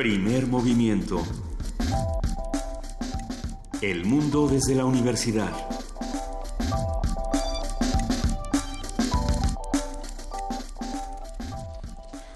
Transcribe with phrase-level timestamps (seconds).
[0.00, 1.22] Primer movimiento.
[3.82, 5.52] El mundo desde la universidad.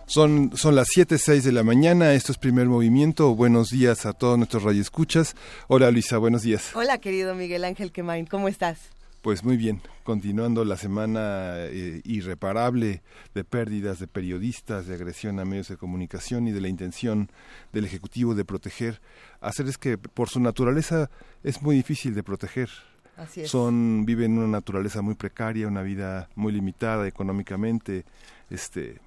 [0.05, 3.35] Son, son las 7.06 de la mañana, esto es Primer Movimiento.
[3.35, 5.35] Buenos días a todos nuestros radioescuchas.
[5.67, 6.73] Hola Luisa, buenos días.
[6.75, 8.91] Hola querido Miguel Ángel Quemain, ¿cómo estás?
[9.25, 13.01] Pues muy bien, continuando la semana eh, irreparable
[13.33, 17.31] de pérdidas de periodistas, de agresión a medios de comunicación y de la intención
[17.73, 19.01] del Ejecutivo de proteger
[19.41, 21.09] a seres que por su naturaleza
[21.43, 22.69] es muy difícil de proteger.
[23.17, 23.51] Así es.
[23.51, 28.05] Son, viven una naturaleza muy precaria, una vida muy limitada económicamente,
[28.51, 29.01] este,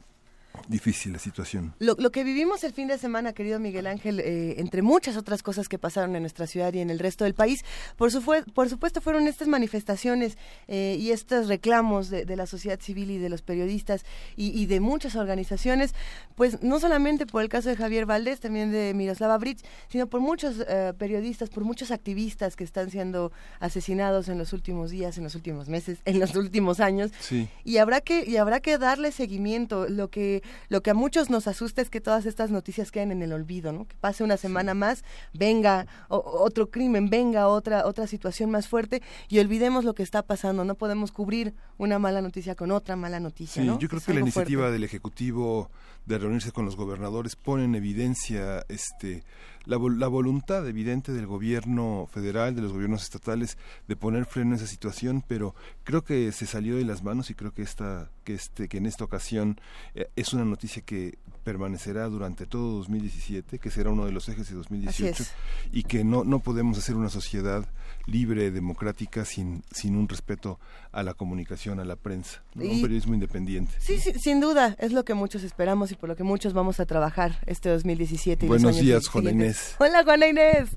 [0.68, 1.74] difícil la situación.
[1.80, 5.44] Lo, lo, que vivimos el fin de semana, querido Miguel Ángel, eh, entre muchas otras
[5.44, 7.64] cosas que pasaron en nuestra ciudad y en el resto del país,
[7.96, 8.22] por, su
[8.54, 13.18] por supuesto fueron estas manifestaciones eh, y estos reclamos de, de, la sociedad civil y
[13.18, 15.94] de los periodistas y, y, de muchas organizaciones,
[16.36, 20.22] pues no solamente por el caso de Javier Valdés, también de Miroslava Bridge, sino por
[20.22, 25.24] muchos eh, periodistas, por muchos activistas que están siendo asesinados en los últimos días, en
[25.24, 27.12] los últimos meses, en los últimos años.
[27.20, 27.50] Sí.
[27.64, 29.88] Y habrá que y habrá que darle seguimiento.
[29.90, 33.22] Lo que lo que a muchos nos asusta es que todas estas noticias queden en
[33.22, 33.88] el olvido, ¿no?
[33.88, 35.04] Que pase una semana más,
[35.34, 40.22] venga o, otro crimen, venga otra otra situación más fuerte y olvidemos lo que está
[40.24, 40.64] pasando.
[40.64, 43.80] No podemos cubrir una mala noticia con otra mala noticia, sí, ¿no?
[43.80, 44.74] yo creo es que la iniciativa fuerte.
[44.74, 45.70] del ejecutivo
[46.08, 49.24] de reunirse con los gobernadores pone en evidencia este
[49.66, 53.58] la, la, voluntad evidente del gobierno federal, de los gobiernos estatales,
[53.90, 57.36] de poner freno a esa situación, pero creo que se salió de las manos y
[57.36, 59.60] creo que esta, que este, que en esta ocasión
[59.94, 64.50] eh, es una noticia que permanecerá durante todo 2017, que será uno de los ejes
[64.50, 65.24] de 2018,
[65.72, 67.64] y que no, no podemos hacer una sociedad
[68.06, 70.60] libre, democrática, sin, sin un respeto
[70.92, 72.66] a la comunicación, a la prensa, ¿no?
[72.66, 73.72] Y, un periodismo independiente.
[73.80, 76.82] Sí, sí, sin duda, es lo que muchos esperamos y por lo que muchos vamos
[76.82, 78.46] a trabajar este 2017.
[78.46, 79.32] Y Buenos días, Juana.
[79.32, 79.76] Inés.
[79.80, 80.68] Hola, Juana Inés.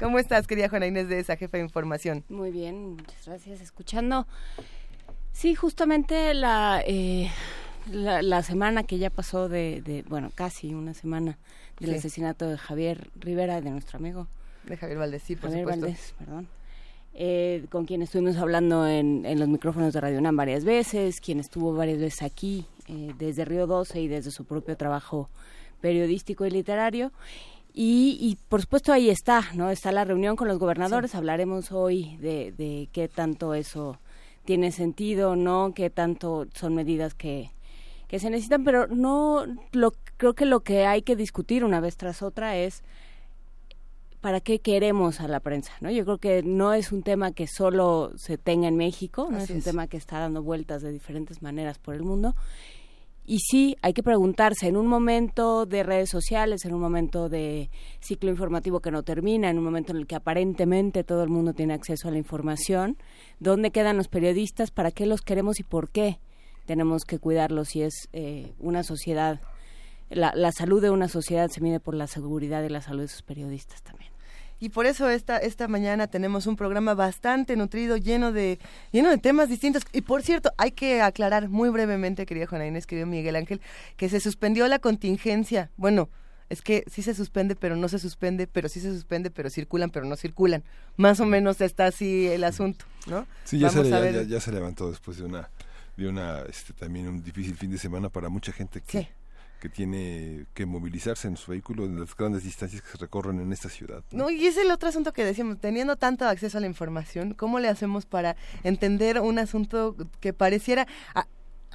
[0.00, 2.24] ¿Cómo estás, querida Juana Inés de esa jefa de información?
[2.30, 3.60] Muy bien, muchas gracias.
[3.60, 4.26] Escuchando.
[5.32, 7.30] Sí, justamente la, eh,
[7.90, 11.38] la, la, semana que ya pasó de, de, bueno, casi una semana
[11.80, 11.96] del Sí.
[11.96, 14.26] asesinato de Javier Rivera, de nuestro amigo
[14.64, 15.86] De Javier Valdés, sí, por Javier supuesto.
[15.86, 16.48] Valdés, perdón.
[17.14, 21.40] Eh, con quien estuvimos hablando en, en, los micrófonos de Radio UNAM varias veces, quien
[21.40, 25.28] estuvo varias veces aquí, eh, desde Río 12 y desde su propio trabajo
[25.80, 27.10] periodístico y literario.
[27.74, 29.70] Y, y, por supuesto ahí está, ¿no?
[29.70, 31.12] Está la reunión con los gobernadores.
[31.12, 31.16] Sí.
[31.16, 33.98] Hablaremos hoy de, de qué tanto eso
[34.44, 35.72] tiene sentido, ¿no?
[35.74, 37.50] Qué tanto son medidas que,
[38.08, 41.96] que se necesitan, pero no lo creo que lo que hay que discutir una vez
[41.96, 42.82] tras otra es
[44.20, 45.90] para qué queremos a la prensa, ¿no?
[45.90, 49.44] Yo creo que no es un tema que solo se tenga en México, no Así
[49.44, 49.64] es un es.
[49.64, 52.34] tema que está dando vueltas de diferentes maneras por el mundo.
[53.24, 57.70] Y sí, hay que preguntarse en un momento de redes sociales, en un momento de
[58.00, 61.52] ciclo informativo que no termina, en un momento en el que aparentemente todo el mundo
[61.52, 62.96] tiene acceso a la información,
[63.38, 64.70] ¿dónde quedan los periodistas?
[64.70, 66.18] ¿Para qué los queremos y por qué
[66.68, 69.40] tenemos que cuidarlos si es eh, una sociedad?
[70.10, 73.08] La, la salud de una sociedad se mide por la seguridad y la salud de
[73.08, 74.12] sus periodistas también.
[74.60, 78.58] Y por eso esta, esta mañana tenemos un programa bastante nutrido, lleno de,
[78.92, 79.84] lleno de temas distintos.
[79.92, 83.60] Y por cierto, hay que aclarar muy brevemente, querida Juana Inés, querido Miguel Ángel,
[83.96, 85.70] que se suspendió la contingencia.
[85.76, 86.10] Bueno,
[86.50, 89.90] es que sí se suspende, pero no se suspende, pero sí se suspende, pero circulan,
[89.90, 90.64] pero no circulan.
[90.96, 93.26] Más o menos está así el asunto, ¿no?
[93.44, 94.14] Sí, ya, se, a ya, ver.
[94.14, 95.50] ya, ya se levantó después de una,
[95.98, 99.08] de una este, también un difícil fin de semana para mucha gente que, Sí.
[99.60, 103.52] que tiene que movilizarse en su vehículo en las grandes distancias que se recorren en
[103.52, 104.04] esta ciudad.
[104.12, 104.24] ¿no?
[104.24, 107.58] No, y es el otro asunto que decíamos, teniendo tanto acceso a la información, ¿cómo
[107.58, 110.86] le hacemos para entender un asunto que pareciera
[111.16, 111.26] a,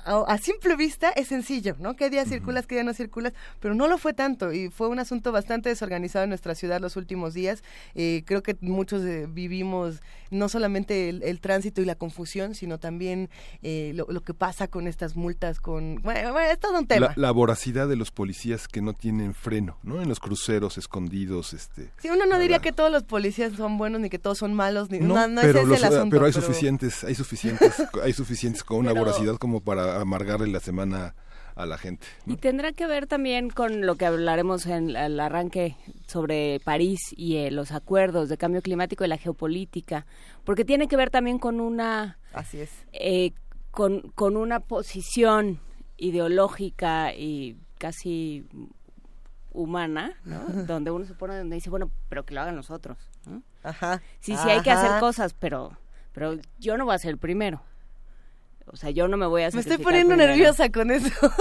[0.06, 1.96] a, a simple vista es sencillo, ¿no?
[1.96, 3.34] ¿Qué día circulas, qué día no circulas?
[3.60, 6.96] Pero no lo fue tanto y fue un asunto bastante desorganizado en nuestra ciudad los
[6.96, 7.64] últimos días.
[7.96, 10.02] Eh, creo que muchos eh, vivimos
[10.34, 13.30] no solamente el, el, tránsito y la confusión, sino también
[13.62, 16.02] eh, lo, lo, que pasa con estas multas, con...
[16.02, 17.08] Bueno, bueno es todo un tema.
[17.08, 20.02] La, la, voracidad de los policías que no tienen freno, ¿no?
[20.02, 21.92] En los cruceros escondidos, este...
[22.00, 24.90] Sí, uno no diría que todos los policías son buenos ni que todos son malos,
[24.90, 26.16] ni, no, no, no pero es ese los, el asunto.
[26.16, 27.74] Pero hay suficientes, hay suficientes,
[28.04, 31.16] hay suficientes con una Pero- voracidad como para amargarle la semana
[31.56, 32.08] a la gente.
[32.26, 32.34] ¿no?
[32.34, 35.76] Y tendrá que ver también con lo que hablaremos en el arranque
[36.08, 40.06] sobre París y eh, los acuerdos de cambio climático y la geopolítica,
[40.46, 42.72] porque tiene que ver también con una Así es.
[42.92, 43.34] eh,
[43.72, 45.60] con, con una posición
[45.98, 48.46] ideológica y casi
[49.52, 50.40] humana, ¿no?
[50.66, 52.98] donde uno se pone donde dice, bueno, pero que lo hagan los otros.
[53.26, 53.44] ¿no?
[53.64, 54.02] Ajá.
[54.20, 55.78] Sí, sí hay que hacer cosas, pero
[56.14, 57.62] pero yo no voy a ser el primero.
[58.68, 60.32] O sea, yo no me voy a Me estoy poniendo primero.
[60.32, 61.10] nerviosa con eso.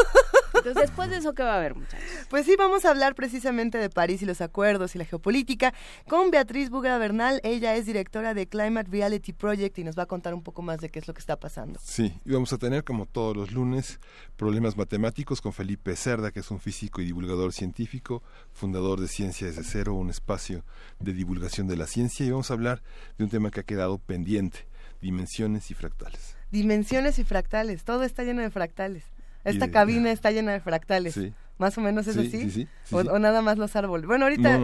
[0.54, 2.06] Entonces, después de eso, ¿qué va a haber, muchachos?
[2.28, 5.74] Pues sí, vamos a hablar precisamente de París y los acuerdos y la geopolítica
[6.08, 7.40] con Beatriz Bugra Bernal.
[7.42, 10.78] Ella es directora de Climate Reality Project y nos va a contar un poco más
[10.80, 11.80] de qué es lo que está pasando.
[11.82, 13.98] Sí, y vamos a tener, como todos los lunes,
[14.36, 18.22] problemas matemáticos con Felipe Cerda, que es un físico y divulgador científico,
[18.52, 20.64] fundador de Ciencia desde Cero, un espacio
[21.00, 22.82] de divulgación de la ciencia, y vamos a hablar
[23.18, 24.68] de un tema que ha quedado pendiente,
[25.00, 26.36] dimensiones y fractales.
[26.52, 29.04] Dimensiones y fractales, todo está lleno de fractales.
[29.44, 31.18] Esta cabina está llena de fractales.
[31.58, 32.66] Más o menos es así.
[32.90, 34.06] o, nada más los árboles.
[34.06, 34.58] Bueno, ahorita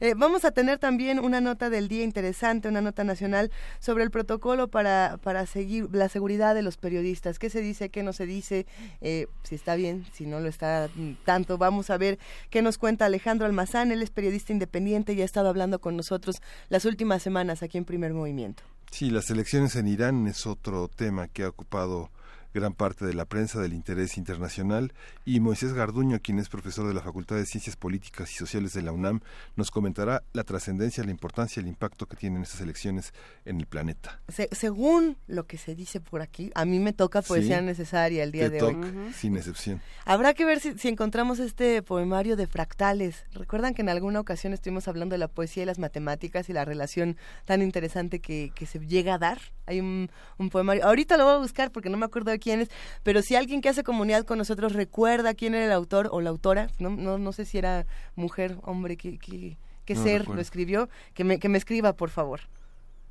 [0.00, 4.10] eh, vamos a tener también una nota del día interesante, una nota nacional sobre el
[4.10, 7.38] protocolo para, para seguir la seguridad de los periodistas.
[7.38, 8.66] ¿Qué se dice, qué no se dice?
[9.00, 10.90] Eh, si está bien, si no lo está
[11.24, 11.58] tanto.
[11.58, 12.18] Vamos a ver
[12.50, 13.92] qué nos cuenta Alejandro Almazán.
[13.92, 17.84] Él es periodista independiente y ha estado hablando con nosotros las últimas semanas aquí en
[17.84, 18.62] Primer Movimiento.
[18.90, 22.10] Sí, las elecciones en Irán es otro tema que ha ocupado
[22.54, 24.92] gran parte de la prensa del interés internacional
[25.24, 28.82] y Moisés Garduño, quien es profesor de la Facultad de Ciencias Políticas y Sociales de
[28.82, 29.20] la UNAM,
[29.56, 33.12] nos comentará la trascendencia, la importancia y el impacto que tienen estas elecciones
[33.44, 34.20] en el planeta.
[34.52, 38.50] según lo que se dice por aquí, a mí me toca poesía necesaria el día
[38.50, 38.76] de hoy.
[39.14, 39.80] Sin excepción.
[40.04, 43.24] Habrá que ver si, si encontramos este poemario de fractales.
[43.32, 46.64] Recuerdan que en alguna ocasión estuvimos hablando de la poesía y las matemáticas y la
[46.64, 49.38] relación tan interesante que, que se llega a dar.
[49.66, 50.84] Hay un, un poemario.
[50.84, 52.70] Ahorita lo voy a buscar porque no me acuerdo de quién es,
[53.02, 56.30] pero si alguien que hace comunidad con nosotros recuerda quién era el autor o la
[56.30, 57.86] autora, no, no, no sé si era
[58.16, 59.56] mujer, hombre, qué, qué,
[59.94, 62.40] ser lo escribió, que me, que me escriba, por favor.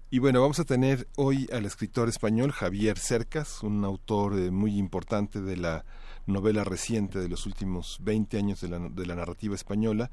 [0.10, 4.78] Y bueno, vamos a tener hoy al escritor español Javier Cercas, un autor eh, muy
[4.78, 5.86] importante de la
[6.26, 10.12] novela reciente de los últimos 20 años de la, de la narrativa española.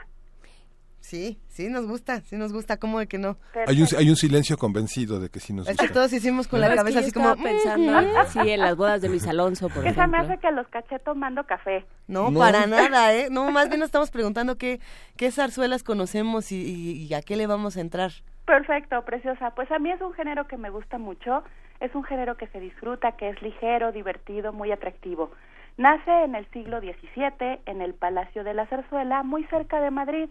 [1.00, 3.38] Sí, sí nos gusta, sí nos gusta, ¿cómo de que no?
[3.68, 5.84] Hay un, hay un silencio convencido de que sí nos gusta.
[5.84, 7.94] Es que todos hicimos con la cabeza así como pensando,
[8.28, 11.46] sí, en las bodas de Luis Alonso, por Esa me hace que los caché tomando
[11.46, 11.86] café.
[12.07, 13.28] No, para nada, ¿eh?
[13.31, 14.80] No, más bien nos estamos preguntando qué,
[15.16, 18.12] qué zarzuelas conocemos y, y a qué le vamos a entrar.
[18.46, 19.51] Perfecto, preciosa.
[19.51, 21.44] Pues a mí es un género que me gusta mucho,
[21.80, 25.31] es un género que se disfruta, que es ligero, divertido, muy atractivo.
[25.78, 30.30] Nace en el siglo XVII en el Palacio de la Zarzuela, muy cerca de Madrid.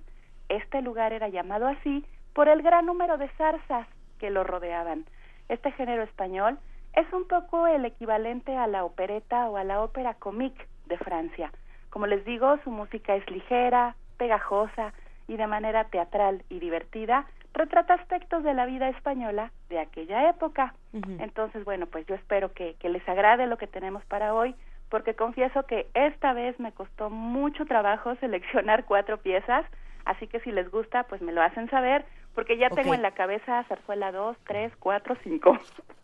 [0.48, 3.86] Este lugar era llamado así por el gran número de zarzas
[4.18, 5.04] que lo rodeaban.
[5.48, 6.58] Este género español
[6.94, 11.52] es un poco el equivalente a la opereta o a la ópera comique de Francia.
[11.90, 14.92] Como les digo, su música es ligera, pegajosa
[15.26, 20.74] y de manera teatral y divertida retrata aspectos de la vida española de aquella época.
[20.92, 24.54] Entonces, bueno, pues yo espero que, que les agrade lo que tenemos para hoy,
[24.88, 29.66] porque confieso que esta vez me costó mucho trabajo seleccionar cuatro piezas,
[30.08, 32.02] Así que si les gusta, pues me lo hacen saber,
[32.34, 35.58] porque ya tengo en la cabeza zarzuela 2, 3, 4, 5.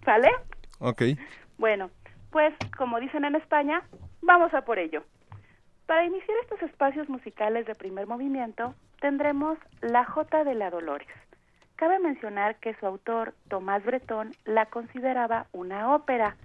[0.05, 0.29] ¿Sale?
[0.79, 1.03] Ok.
[1.57, 1.89] Bueno,
[2.31, 3.83] pues como dicen en España,
[4.21, 5.05] vamos a por ello.
[5.87, 11.09] Para iniciar estos espacios musicales de primer movimiento, tendremos La Jota de la Dolores.
[11.77, 16.37] Cabe mencionar que su autor, Tomás Bretón, la consideraba una ópera.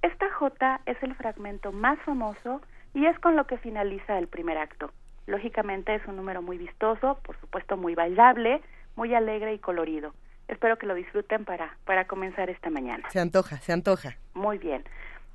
[0.00, 2.62] Esta jota es el fragmento más famoso
[2.94, 4.90] y es con lo que finaliza el primer acto.
[5.26, 8.60] Lógicamente es un número muy vistoso, por supuesto muy bailable,
[8.96, 10.12] muy alegre y colorido.
[10.48, 13.08] Espero que lo disfruten para, para comenzar esta mañana.
[13.10, 14.16] Se antoja, se antoja.
[14.34, 14.84] Muy bien.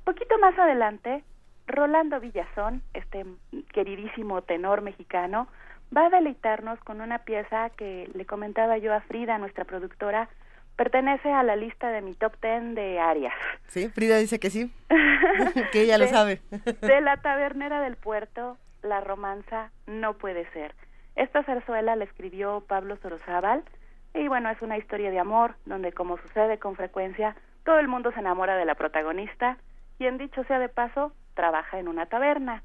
[0.04, 1.24] Poquito más adelante,
[1.66, 3.24] Rolando Villazón, este
[3.72, 5.48] queridísimo tenor mexicano,
[5.96, 10.28] va a deleitarnos con una pieza que le comentaba yo a Frida, nuestra productora,
[10.76, 13.34] pertenece a la lista de mi top ten de arias.
[13.66, 14.72] Sí, Frida dice que sí,
[15.72, 16.40] que ella lo sabe.
[16.50, 18.56] de la tabernera del puerto,
[18.88, 20.74] la romanza no puede ser.
[21.14, 23.62] Esta zarzuela la escribió Pablo Sorozábal,
[24.14, 28.10] Y bueno, es una historia de amor donde, como sucede con frecuencia, todo el mundo
[28.12, 29.58] se enamora de la protagonista,
[29.98, 32.62] quien dicho sea de paso, trabaja en una taberna.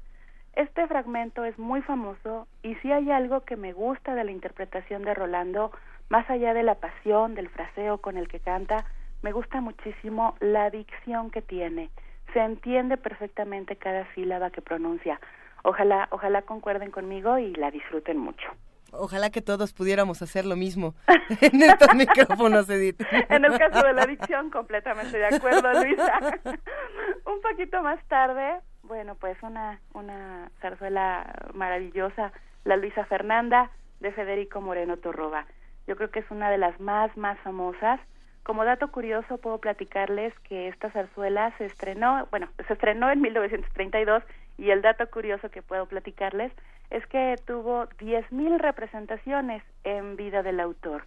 [0.54, 5.02] Este fragmento es muy famoso y si hay algo que me gusta de la interpretación
[5.02, 5.72] de Rolando,
[6.08, 8.86] más allá de la pasión, del fraseo con el que canta,
[9.22, 11.90] me gusta muchísimo la dicción que tiene.
[12.32, 15.20] Se entiende perfectamente cada sílaba que pronuncia.
[15.64, 18.46] Ojalá, ojalá concuerden conmigo y la disfruten mucho.
[18.92, 20.94] Ojalá que todos pudiéramos hacer lo mismo
[21.40, 23.00] en estos micrófonos, Edith.
[23.30, 26.20] en el caso de la dicción, completamente de acuerdo, Luisa.
[27.24, 32.32] Un poquito más tarde, bueno, pues una, una zarzuela maravillosa,
[32.64, 35.46] la Luisa Fernanda de Federico Moreno Torroba.
[35.86, 38.00] Yo creo que es una de las más, más famosas.
[38.42, 44.22] Como dato curioso, puedo platicarles que esta zarzuela se estrenó, bueno, se estrenó en 1932
[44.58, 46.52] y el dato curioso que puedo platicarles
[46.90, 51.04] es que tuvo 10.000 representaciones en vida del autor.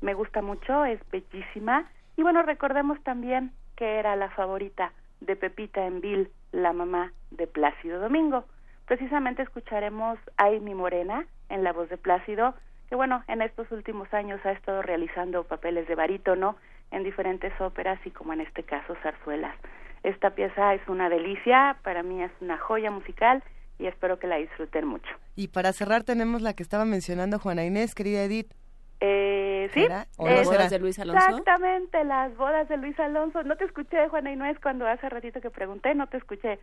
[0.00, 5.86] Me gusta mucho, es bellísima y bueno, recordemos también que era la favorita de Pepita
[5.86, 8.44] Envil, la mamá de Plácido Domingo.
[8.86, 12.54] Precisamente escucharemos a Amy Morena en la voz de Plácido,
[12.88, 16.56] que bueno, en estos últimos años ha estado realizando papeles de barítono
[16.90, 19.54] en diferentes óperas y como en este caso zarzuelas.
[20.02, 23.42] Esta pieza es una delicia, para mí es una joya musical
[23.78, 25.10] y espero que la disfruten mucho.
[25.36, 28.52] Y para cerrar tenemos la que estaba mencionando Juana Inés, querida Edith.
[29.00, 31.24] Eh, sí, las bodas de Luis Alonso.
[31.24, 33.42] Exactamente, las bodas de Luis Alonso.
[33.44, 36.58] No te escuché, Juana Inés, cuando hace ratito que pregunté, no te escuché.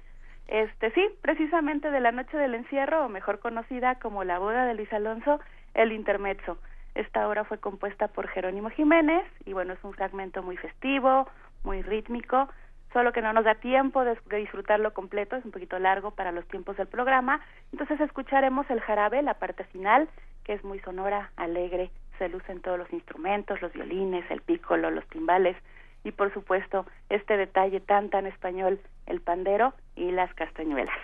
[0.48, 4.74] Este, sí, precisamente de la noche del encierro, o mejor conocida como la boda de
[4.74, 5.40] Luis Alonso,
[5.74, 6.58] el intermezzo.
[6.94, 11.28] Esta obra fue compuesta por Jerónimo Jiménez y bueno, es un fragmento muy festivo,
[11.64, 12.48] muy rítmico,
[12.96, 16.48] solo que no nos da tiempo de, disfrutarlo completo, es un poquito largo para los
[16.48, 17.42] tiempos del programa.
[17.74, 20.08] Entonces escucharemos el jarabe, la parte final,
[20.46, 25.06] que es muy sonora, alegre, se lucen todos los instrumentos, los violines, el pícolo, los
[25.10, 25.58] timbales
[26.06, 30.96] y por supuesto este detalle tan tan español, el pandero y las castañuelas.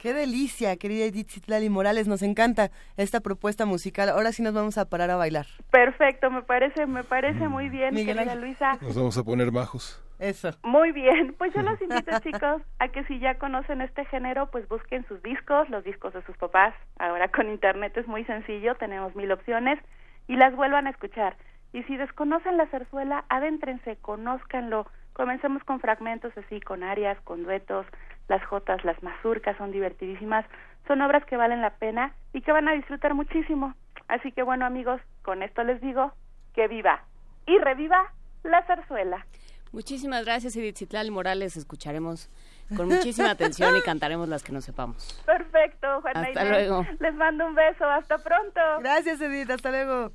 [0.00, 4.08] Qué delicia, querida Edith Citlali Morales, nos encanta esta propuesta musical.
[4.08, 5.44] Ahora sí nos vamos a parar a bailar.
[5.70, 8.78] Perfecto, me parece, me parece muy bien, querida Luisa.
[8.80, 10.02] Nos vamos a poner bajos.
[10.18, 10.50] Eso.
[10.62, 14.68] Muy bien, pues yo los invito chicos a que si ya conocen este género, pues
[14.68, 16.74] busquen sus discos, los discos de sus papás.
[16.98, 19.78] Ahora con internet es muy sencillo, tenemos mil opciones
[20.28, 21.36] y las vuelvan a escuchar.
[21.72, 24.86] Y si desconocen la zarzuela, adéntrense, conózcanlo.
[25.12, 27.86] Comencemos con fragmentos así, con arias, con duetos,
[28.28, 30.46] las jotas, las mazurcas son divertidísimas.
[30.86, 33.74] Son obras que valen la pena y que van a disfrutar muchísimo.
[34.08, 36.12] Así que bueno amigos, con esto les digo
[36.54, 37.02] que viva
[37.46, 39.26] y reviva la zarzuela.
[39.76, 41.54] Muchísimas gracias, Edith Citlal Morales.
[41.54, 42.30] Escucharemos
[42.74, 45.22] con muchísima atención y cantaremos las que no sepamos.
[45.26, 46.86] Perfecto, Juana Hasta luego.
[46.98, 47.84] Les mando un beso.
[47.84, 48.58] Hasta pronto.
[48.80, 49.50] Gracias, Edith.
[49.50, 50.12] Hasta luego.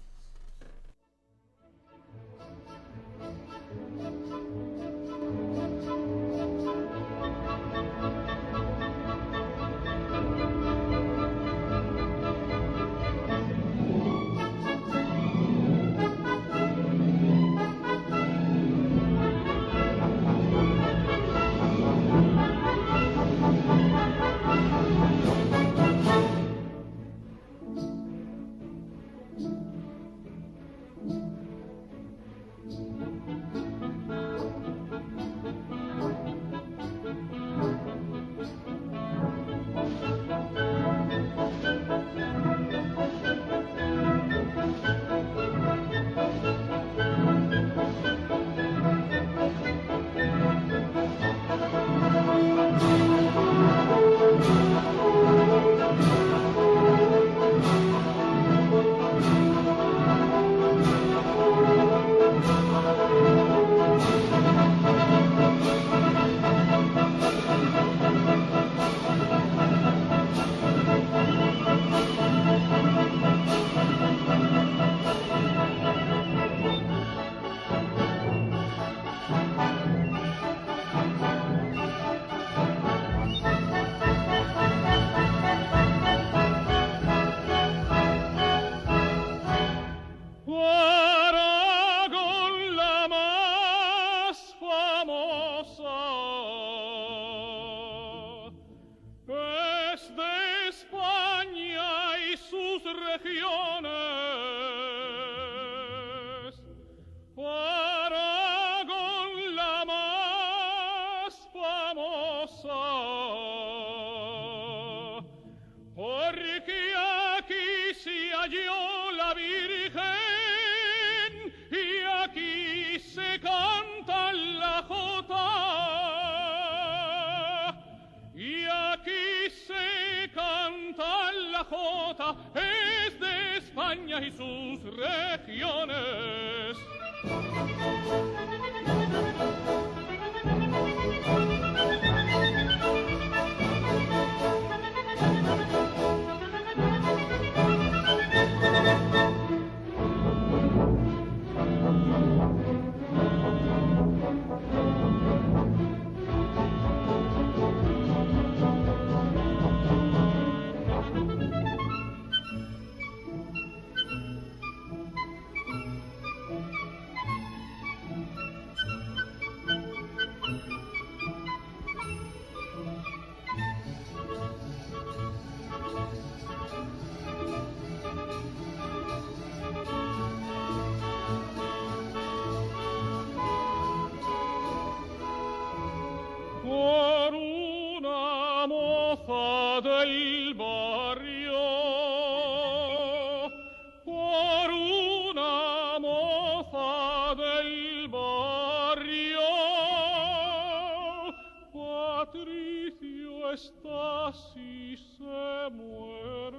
[203.53, 206.57] está si se muere.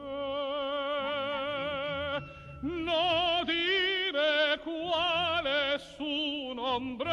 [2.63, 7.11] No diré cuál es su nombre,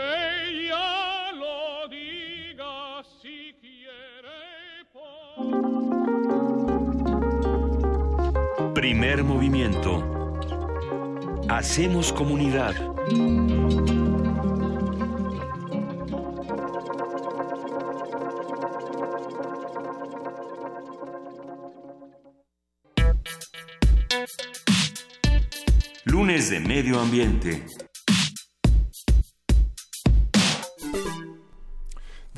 [0.49, 4.85] ella lo diga si quiere.
[4.93, 5.05] Por...
[8.75, 10.17] Primer movimiento
[11.49, 12.75] Hacemos comunidad.
[26.04, 27.65] Lunes de Medio Ambiente.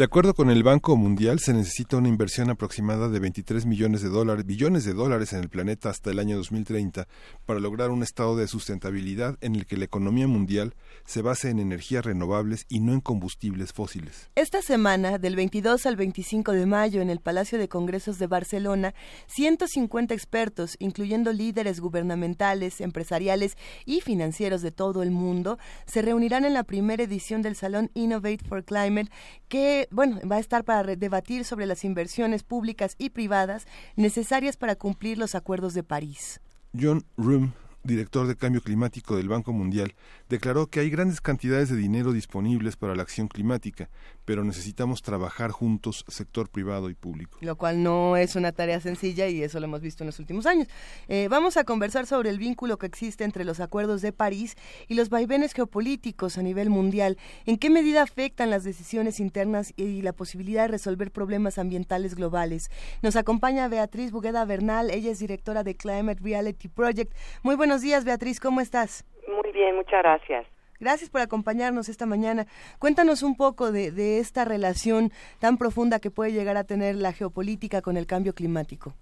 [0.01, 4.09] De acuerdo con el Banco Mundial, se necesita una inversión aproximada de 23 millones de
[4.09, 7.07] dólares, billones de dólares en el planeta hasta el año 2030
[7.45, 11.59] para lograr un estado de sustentabilidad en el que la economía mundial se base en
[11.59, 14.31] energías renovables y no en combustibles fósiles.
[14.37, 18.95] Esta semana, del 22 al 25 de mayo, en el Palacio de Congresos de Barcelona,
[19.27, 26.55] 150 expertos, incluyendo líderes gubernamentales, empresariales y financieros de todo el mundo, se reunirán en
[26.55, 29.11] la primera edición del Salón Innovate for Climate,
[29.51, 34.77] que bueno, va a estar para debatir sobre las inversiones públicas y privadas necesarias para
[34.77, 36.41] cumplir los acuerdos de París.
[36.73, 39.95] John Room director de Cambio Climático del Banco Mundial,
[40.31, 43.91] declaró que hay grandes cantidades de dinero disponibles para la acción climática,
[44.25, 47.39] pero necesitamos trabajar juntos sector privado y público.
[47.41, 50.47] Lo cual no es una tarea sencilla y eso lo hemos visto en los últimos
[50.47, 50.69] años.
[51.09, 54.55] Eh, vamos a conversar sobre el vínculo que existe entre los acuerdos de París
[54.87, 57.19] y los vaivenes geopolíticos a nivel mundial.
[57.45, 62.71] ¿En qué medida afectan las decisiones internas y la posibilidad de resolver problemas ambientales globales?
[63.03, 67.13] Nos acompaña Beatriz Bugueda Bernal, ella es directora de Climate Reality Project.
[67.43, 69.05] Muy buenos días, Beatriz, ¿cómo estás?
[69.31, 70.47] Muy bien, muchas gracias.
[70.81, 72.47] Gracias por acompañarnos esta mañana.
[72.79, 77.83] Cuéntanos un poco de, esta relación tan profunda que puede llegar a tener la geopolítica
[77.83, 78.95] con el cambio climático.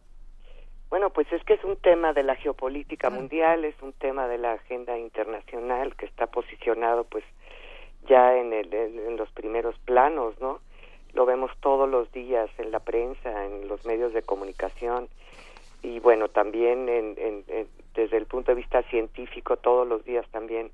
[0.90, 4.38] Bueno, pues es que es un tema de la geopolítica mundial, es un tema de
[4.38, 7.24] la agenda internacional que está posicionado pues
[8.08, 10.60] ya en, el, en los primeros planos, ¿no?
[11.12, 15.08] Lo vemos todos los días en la prensa, en los medios de comunicación
[15.82, 17.16] y bueno, también en,
[17.98, 20.70] desde el punto de vista científico todos los días también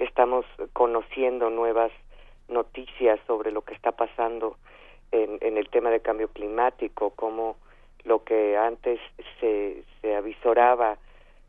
[0.00, 1.92] estamos conociendo nuevas
[2.48, 4.56] noticias sobre lo que está pasando
[5.12, 7.56] en, en el tema de cambio climático, como
[8.02, 8.98] lo que antes
[9.38, 10.98] se, se avisoraba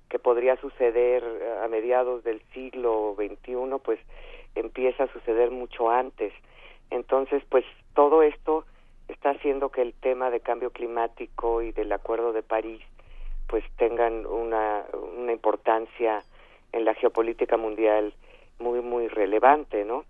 [0.09, 1.23] que podría suceder
[1.63, 3.99] a mediados del siglo XXI, pues
[4.53, 6.33] empieza a suceder mucho antes.
[6.91, 8.63] Entonces, pues todo esto
[9.07, 12.81] está haciendo que el tema de cambio climático y del Acuerdo de París
[13.49, 14.85] pues tengan una,
[15.17, 16.23] una importancia
[16.71, 18.13] en la geopolítica mundial
[18.59, 20.05] muy muy relevante, ¿no?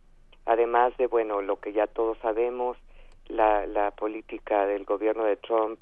[0.45, 2.78] Además de bueno lo que ya todos sabemos,
[3.28, 5.82] la, la política del gobierno de Trump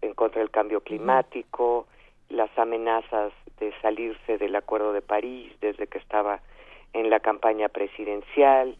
[0.00, 1.86] en contra del cambio climático,
[2.28, 6.40] las amenazas de salirse del Acuerdo de París desde que estaba
[6.92, 8.76] en la campaña presidencial,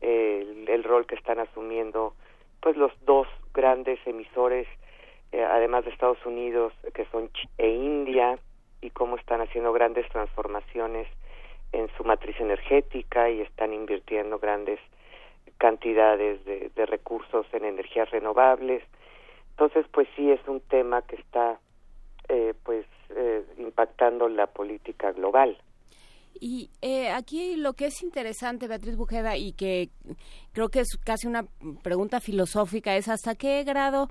[0.00, 2.14] el, el rol que están asumiendo
[2.60, 4.66] pues los dos grandes emisores,
[5.32, 8.38] eh, además de Estados Unidos, que son e India,
[8.82, 11.08] y cómo están haciendo grandes transformaciones
[11.72, 14.78] en su matriz energética y están invirtiendo grandes
[15.56, 18.82] cantidades de, recursos en energías renovables.
[19.50, 21.58] Entonces, pues sí es un tema que está,
[22.28, 25.56] eh, pues, eh, impactando la política global.
[26.40, 29.90] Y eh, aquí lo que es interesante, Beatriz Bujeda, y que
[30.52, 31.44] creo que es casi una
[31.84, 34.08] pregunta filosófica, es hasta qué grado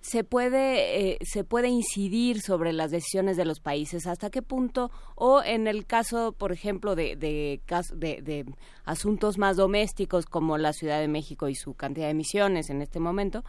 [0.00, 4.90] se puede eh, se puede incidir sobre las decisiones de los países hasta qué punto
[5.16, 7.60] o en el caso por ejemplo de de,
[7.96, 8.46] de,
[8.84, 13.00] asuntos más domésticos como la Ciudad de México y su cantidad de emisiones en este
[13.00, 13.44] momento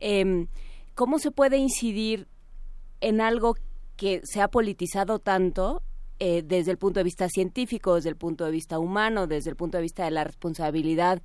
[0.00, 0.46] eh,
[0.94, 2.26] cómo se puede incidir
[3.00, 3.54] en algo
[3.96, 5.82] que se ha politizado tanto
[6.18, 9.56] eh, desde el punto de vista científico desde el punto de vista humano desde el
[9.56, 11.22] punto de vista de la responsabilidad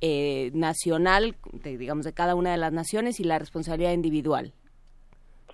[0.00, 4.52] eh, nacional, digamos, de cada una de las naciones y la responsabilidad individual.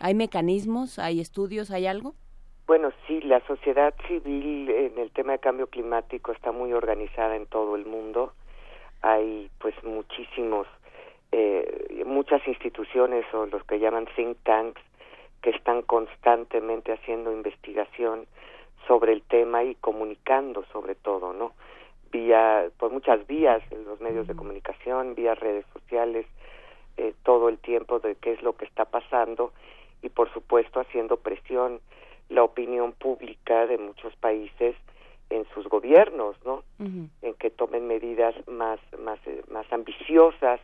[0.00, 2.14] ¿Hay mecanismos, hay estudios, hay algo?
[2.66, 7.46] Bueno, sí, la sociedad civil en el tema de cambio climático está muy organizada en
[7.46, 8.32] todo el mundo.
[9.02, 10.66] Hay pues muchísimos,
[11.32, 14.80] eh, muchas instituciones o los que llaman think tanks
[15.42, 18.26] que están constantemente haciendo investigación
[18.86, 21.52] sobre el tema y comunicando sobre todo, ¿no?
[22.10, 26.26] Vía, por muchas vías, en los medios de comunicación, vía redes sociales,
[26.96, 29.52] eh, todo el tiempo de qué es lo que está pasando
[30.02, 31.80] y por supuesto haciendo presión
[32.28, 34.76] la opinión pública de muchos países
[35.30, 36.64] en sus gobiernos, ¿no?
[36.78, 40.60] En que tomen medidas más más eh, más ambiciosas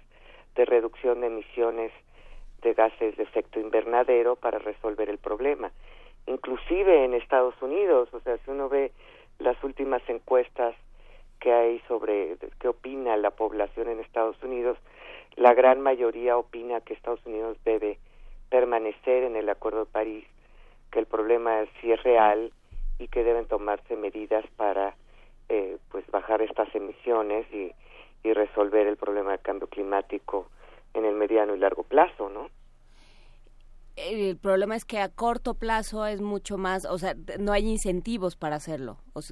[0.56, 1.92] de reducción de emisiones
[2.62, 5.70] de gases de efecto invernadero para resolver el problema.
[6.26, 8.90] Inclusive en Estados Unidos, o sea, si uno ve
[9.38, 10.74] las últimas encuestas
[11.40, 14.79] que hay sobre qué opina la población en Estados Unidos,
[15.37, 17.99] la gran mayoría opina que Estados Unidos debe
[18.49, 20.25] permanecer en el Acuerdo de París,
[20.90, 22.53] que el problema sí es real
[22.99, 24.94] y que deben tomarse medidas para
[25.49, 27.72] eh, pues bajar estas emisiones y,
[28.25, 30.49] y resolver el problema del cambio climático
[30.94, 32.49] en el mediano y largo plazo, ¿no?
[33.96, 38.37] El problema es que a corto plazo es mucho más, o sea, no hay incentivos
[38.37, 38.98] para hacerlo.
[39.14, 39.22] O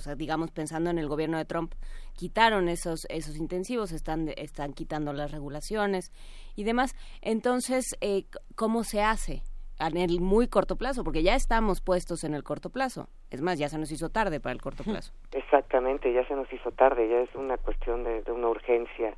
[0.00, 1.72] sea, digamos, pensando en el gobierno de Trump,
[2.14, 6.12] quitaron esos, esos intensivos, están, están quitando las regulaciones
[6.56, 6.94] y demás.
[7.22, 9.42] Entonces, eh, ¿cómo se hace?
[9.80, 13.08] En el muy corto plazo, porque ya estamos puestos en el corto plazo.
[13.30, 15.12] Es más, ya se nos hizo tarde para el corto plazo.
[15.32, 19.16] Exactamente, ya se nos hizo tarde, ya es una cuestión de una urgencia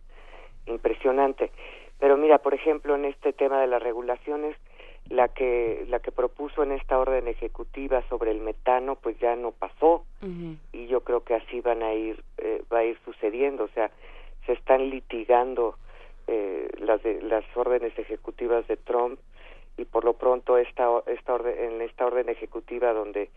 [0.67, 1.51] impresionante.
[1.99, 4.57] Pero mira, por ejemplo, en este tema de las regulaciones,
[5.11, 9.53] la que la que propuso en esta orden ejecutiva sobre el metano pues ya no
[9.53, 10.05] pasó.
[10.73, 13.65] Y yo creo que así van a ir eh, va a ir sucediendo.
[13.65, 13.91] O sea
[14.47, 15.77] se están litigando
[16.27, 19.19] eh, las las órdenes ejecutivas de Trump.
[19.77, 23.31] Y por lo pronto esta esta orden en esta orden ejecutiva donde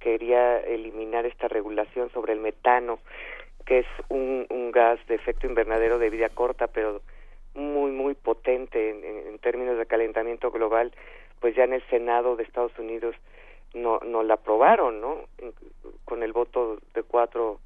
[0.00, 2.98] quería eliminar esta regulación sobre el metano
[3.64, 7.00] que es un, un gas de efecto invernadero de vida corta pero
[7.54, 10.92] muy muy potente en, términos de calentamiento global
[11.40, 13.14] pues ya en el Senado de Estados Unidos
[13.74, 15.16] no no la aprobaron no
[16.04, 17.58] con el voto de cuatro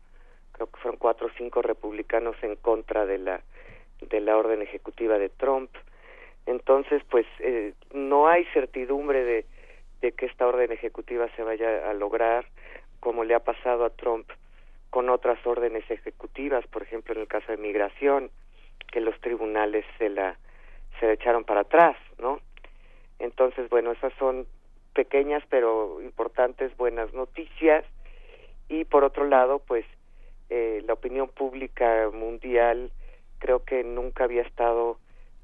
[0.52, 3.40] creo que fueron cuatro o cinco republicanos en contra de la
[4.00, 5.70] de la orden ejecutiva de Trump.
[6.46, 9.46] Entonces pues eh, no hay certidumbre de
[10.00, 12.46] de que esta orden ejecutiva se vaya a lograr
[13.00, 14.28] como le ha pasado a Trump
[14.90, 18.30] con otras órdenes ejecutivas por ejemplo en el caso de migración
[18.90, 20.36] que los tribunales se la
[21.00, 22.40] se echaron para atrás, ¿no?
[23.18, 24.46] Entonces, bueno, esas son
[24.94, 27.84] pequeñas pero importantes buenas noticias
[28.68, 29.84] y por otro lado, pues
[30.48, 32.90] eh, la opinión pública mundial
[33.38, 34.98] creo que nunca había estado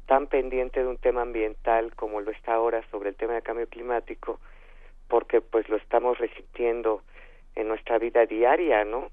[0.06, 3.68] tan pendiente de un tema ambiental como lo está ahora sobre el tema del cambio
[3.68, 4.40] climático,
[5.08, 7.02] porque pues lo estamos resintiendo
[7.54, 9.10] en nuestra vida diaria, ¿no?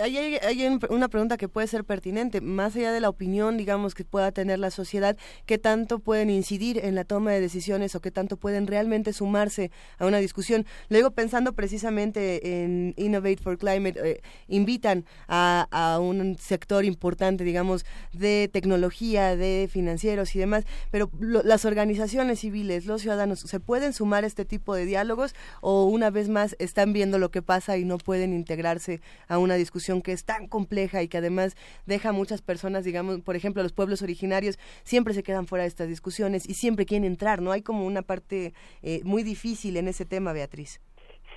[0.00, 4.32] hay, una pregunta que puede ser pertinente, más allá de la opinión, digamos, que pueda
[4.32, 8.38] tener la sociedad, ¿qué tanto pueden incidir en la toma de decisiones o qué tanto
[8.38, 10.64] pueden realmente sumarse a una discusión?
[10.88, 18.48] Luego, pensando precisamente en Innovate for Climate, eh, invitan a, un sector importante, digamos, de
[18.52, 24.26] tecnología, de financieros y demás, pero las organizaciones civiles, los ciudadanos, ¿se pueden sumar a
[24.26, 28.32] este tipo de diálogos o una vez más están viendo lo que pasa no pueden
[28.32, 32.84] integrarse a una discusión que es tan compleja y que además deja a muchas personas,
[32.84, 36.86] digamos, por ejemplo, los pueblos originarios siempre se quedan fuera de estas discusiones y siempre
[36.86, 37.52] quieren entrar, ¿no?
[37.52, 40.80] Hay como una parte eh, muy difícil en ese tema, Beatriz.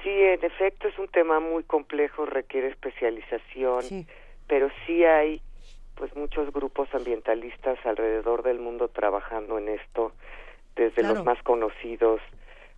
[0.04, 4.06] Sí, en efecto es un tema muy complejo, requiere especialización,
[4.48, 5.42] pero sí hay
[5.96, 10.12] pues muchos grupos ambientalistas alrededor del mundo trabajando en esto,
[10.76, 12.22] desde los más conocidos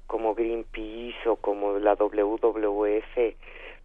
[0.05, 3.35] como Greenpeace o como la WWF,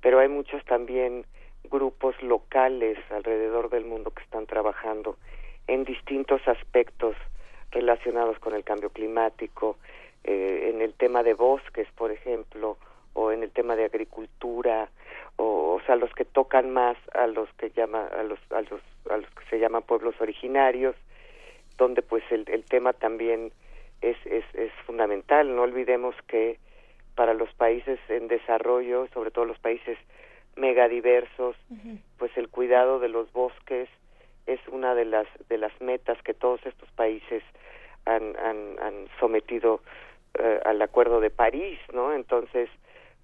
[0.03, 1.25] pero hay muchos también
[1.71, 5.17] grupos locales alrededor del mundo que están trabajando
[5.69, 7.17] en distintos aspectos
[7.71, 9.79] relacionados con el cambio climático,
[10.25, 12.77] eh, en el tema de bosques, por ejemplo,
[13.15, 14.91] o en el tema de agricultura,
[15.37, 18.81] o, o sea, los que tocan más a los que llama a los a los
[19.11, 20.95] a los que se llaman pueblos originarios,
[21.79, 23.53] donde pues el, el tema también
[24.01, 25.55] es, es, es fundamental.
[25.55, 26.59] No olvidemos que
[27.15, 29.99] para los países en desarrollo, sobre todo los países
[30.57, 31.57] megadiversos,
[32.19, 33.89] pues el cuidado de los bosques
[34.47, 37.43] es una de las de las metas que todos estos países
[38.05, 39.81] han, han, han sometido
[40.39, 42.13] eh, al Acuerdo de París, ¿no?
[42.13, 42.69] Entonces,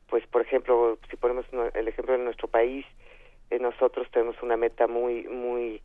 [0.09, 2.87] pues por ejemplo, si ponemos el ejemplo de nuestro país,
[3.51, 5.83] eh, nosotros tenemos una meta muy muy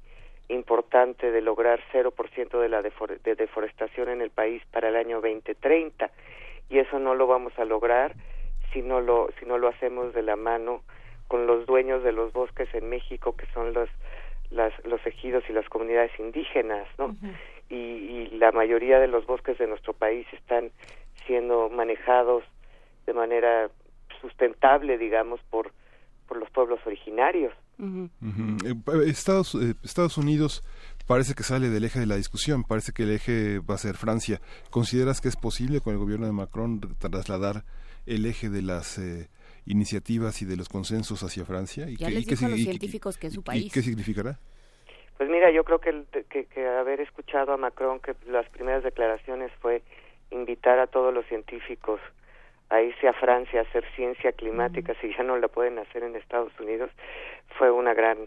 [0.50, 6.12] importante de lograr 0% de la de deforestación en el país para el año 2030
[6.70, 8.16] y eso no lo vamos a lograr
[8.72, 10.82] si no lo si no lo hacemos de la mano
[11.28, 13.90] con los dueños de los bosques en México que son los
[14.54, 17.16] las, los ejidos y las comunidades indígenas, ¿no?
[17.70, 20.72] y, y la mayoría de los bosques de nuestro país están
[21.26, 22.44] siendo manejados
[23.06, 23.70] de manera
[24.22, 25.72] sustentable, digamos, por,
[26.28, 27.54] por los pueblos originarios.
[27.80, 28.76] Eh,
[29.08, 30.64] Estados, eh, Estados Unidos
[31.08, 33.96] parece que sale del eje de la discusión, parece que el eje va a ser
[33.96, 34.40] Francia.
[34.70, 37.64] ¿Consideras que es posible con el gobierno de Macron trasladar
[38.06, 39.30] el eje de las eh,
[39.66, 41.90] iniciativas y de los consensos hacia Francia?
[41.90, 43.66] ¿Y ya les dijo a los científicos que es su país.
[43.66, 44.40] ¿Y qué significará?
[45.18, 49.52] Pues mira, yo creo que, que, que haber escuchado a Macron que las primeras declaraciones
[49.62, 49.84] fue
[50.32, 52.00] invitar a todos los científicos
[52.70, 56.16] a irse a Francia a hacer ciencia climática si ya no la pueden hacer en
[56.16, 56.90] Estados Unidos
[57.58, 58.18] fue una gran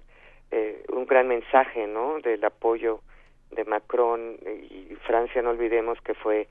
[0.51, 3.01] eh, un gran mensaje no del apoyo
[3.51, 4.37] de Macron
[4.71, 6.49] y Francia no olvidemos que fue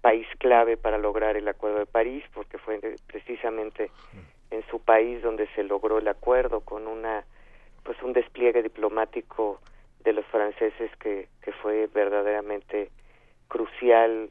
[0.00, 3.90] país clave para lograr el acuerdo de París porque fue precisamente
[4.50, 7.24] en su país donde se logró el acuerdo con una
[7.82, 9.60] pues un despliegue diplomático
[10.04, 12.90] de los franceses que, que fue verdaderamente
[13.48, 14.30] crucial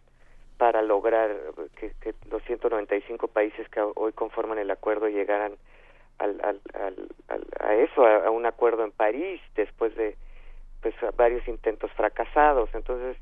[0.57, 1.35] para lograr
[1.75, 5.53] que, que los 195 países que hoy conforman el acuerdo llegaran
[6.19, 6.61] al, al,
[7.27, 10.15] al, a eso, a, un acuerdo en París después de
[10.81, 12.69] pues varios intentos fracasados.
[12.73, 13.17] Entonces,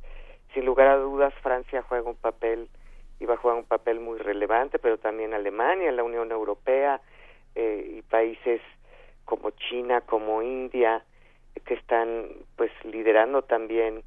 [0.53, 2.67] sin lugar a dudas, Francia juega un papel,
[3.19, 7.01] iba a jugar un papel muy relevante, pero también Alemania, la Unión Europea
[7.55, 8.61] eh, y países
[9.25, 11.03] como China, como India,
[11.65, 14.03] que están pues liderando también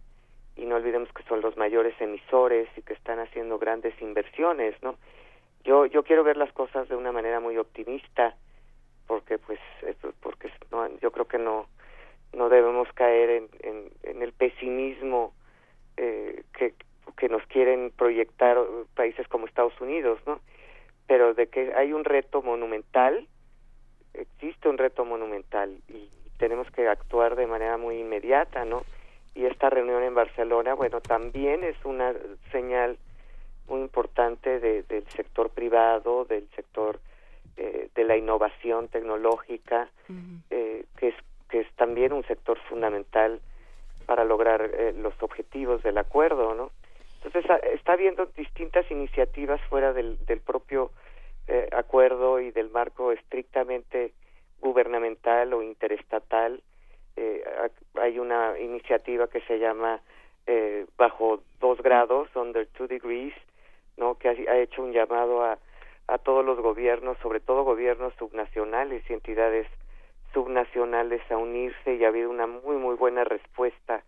[0.56, 4.96] y no olvidemos que son los mayores emisores y que están haciendo grandes inversiones, ¿no?
[5.64, 8.36] Yo yo quiero ver las cosas de una manera muy optimista
[9.06, 9.58] porque pues
[10.20, 11.66] porque no, yo creo que no
[12.32, 15.32] no debemos caer en, el pesimismo
[15.96, 16.74] eh, que
[17.16, 18.58] que nos quieren proyectar
[18.94, 20.40] países como Estados Unidos, ¿no?
[21.06, 23.28] Pero de que hay un reto monumental,
[24.14, 28.82] existe un reto monumental y tenemos que actuar de manera muy inmediata, ¿no?
[29.34, 32.14] y esta reunión en Barcelona, bueno, también es una
[32.52, 32.98] señal
[33.68, 37.00] muy importante de, del sector privado, del sector
[37.56, 39.88] eh, de la innovación tecnológica,
[40.50, 41.14] eh, que es
[41.48, 43.40] que es también un sector fundamental
[44.06, 46.70] para lograr eh, los objetivos del acuerdo, ¿no?
[47.22, 50.90] Entonces está habiendo distintas iniciativas fuera del, del propio
[51.46, 54.12] eh, acuerdo y del marco estrictamente
[54.60, 56.62] gubernamental o interestatal.
[57.94, 60.00] Hay una iniciativa que se llama
[60.46, 63.32] eh, bajo dos grados, under two degrees,
[63.96, 65.58] no que ha, hecho un llamado a,
[66.06, 69.66] a todos los gobiernos, sobre todo gobiernos subnacionales y entidades
[70.32, 74.02] subnacionales a unirse y ha habido una muy muy buena respuesta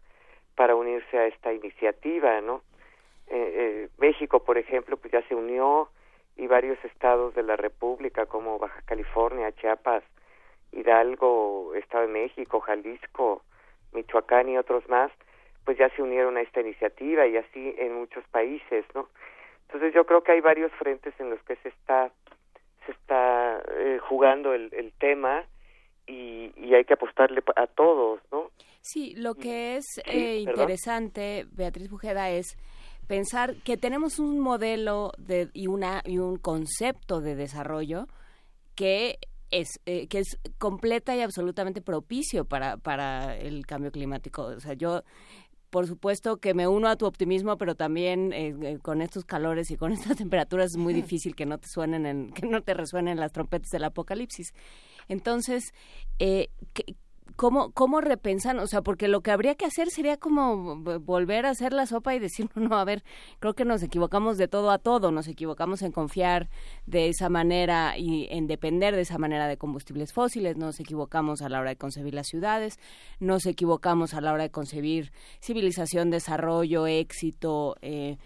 [0.57, 2.63] para unirse a esta iniciativa, ¿no?
[3.29, 5.89] Eh, eh, México, por ejemplo, pues ya se unió
[6.37, 10.05] y varios estados de la República como Baja California, Chiapas,
[10.73, 13.43] Hidalgo, Estado de México, Jalisco,
[13.93, 15.11] Michoacán y otros más,
[15.65, 19.09] pues ya se unieron a esta iniciativa y así en muchos países, ¿no?
[19.67, 22.11] Entonces yo creo que hay varios frentes en los que se está
[22.87, 25.45] se está eh, jugando el, el tema
[26.07, 28.53] y, y, hay que apostarle a todos, ¿no?
[28.81, 32.57] Sí, lo que es eh, interesante, Beatriz Bujeda, es
[33.09, 38.07] pensar que tenemos un modelo de, y, una, y un concepto de desarrollo
[38.77, 39.19] que
[39.51, 44.43] es eh, que es completa y absolutamente propicio para, para el cambio climático.
[44.43, 45.03] O sea, yo
[45.77, 49.71] por supuesto que me uno a tu optimismo, pero también eh, eh, con estos calores
[49.71, 52.73] y con estas temperaturas es muy difícil que no te suenen en, que no te
[52.73, 54.55] resuenen las trompetas del apocalipsis.
[55.07, 55.75] Entonces,
[56.19, 56.49] eh,
[57.35, 58.59] ¿Cómo, ¿Cómo repensan?
[58.61, 62.15] O sea, porque lo que habría que hacer sería como volver a hacer la sopa
[62.15, 63.03] y decir, no, a ver,
[63.41, 66.49] creo que nos equivocamos de todo a todo, nos equivocamos en confiar
[66.87, 71.49] de esa manera y en depender de esa manera de combustibles fósiles, nos equivocamos a
[71.49, 72.79] la hora de concebir las ciudades,
[73.21, 77.77] nos equivocamos a la hora de concebir civilización, desarrollo, éxito.
[77.83, 78.17] Eh,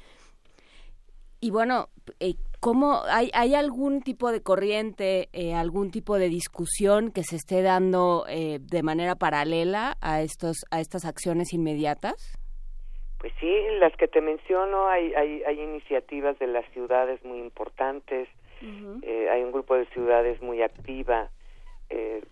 [1.41, 1.89] Y bueno,
[2.21, 7.37] eh, ¿cómo hay, hay algún tipo de corriente, eh, algún tipo de discusión que se
[7.37, 12.37] esté dando eh, de manera paralela a estos a estas acciones inmediatas?
[13.19, 18.29] Pues sí, las que te menciono, hay, hay, hay iniciativas de las ciudades muy importantes,
[18.63, 21.31] eh, hay un grupo de ciudades muy activa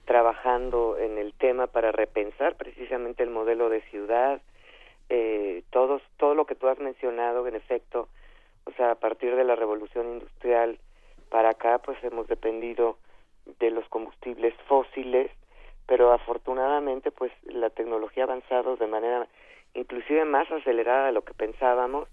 [0.04, 4.40] trabajando en el tema para repensar precisamente el modelo de ciudad,
[5.70, 8.08] todos, todo lo que tú has mencionado, en efecto,
[8.68, 10.78] o sea, a partir de la revolución industrial
[11.30, 12.98] para acá, pues hemos dependido
[13.58, 15.30] de los combustibles fósiles,
[15.86, 19.26] pero afortunadamente, pues la tecnología ha avanzado de manera
[19.74, 22.08] inclusive más acelerada de lo que pensábamos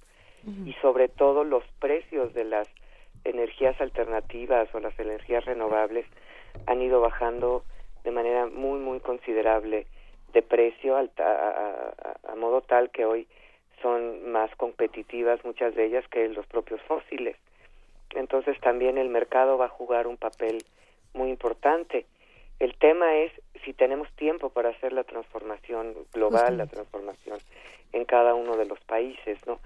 [0.63, 2.67] y sobre todo los precios de las
[3.23, 6.05] energías alternativas o las energías renovables
[6.67, 7.63] han ido bajando
[8.03, 9.87] de manera muy muy considerable
[10.33, 11.05] de precio a,
[12.31, 13.27] a, modo tal que hoy
[13.85, 17.35] son más competitivas muchas de ellas que los propios fósiles.
[18.15, 20.65] Entonces también el mercado va a jugar un papel
[21.13, 22.07] muy importante.
[22.59, 23.31] El tema es
[23.63, 27.37] si tenemos tiempo para hacer la transformación global, la transformación
[27.93, 29.59] en cada uno de los países, ¿no?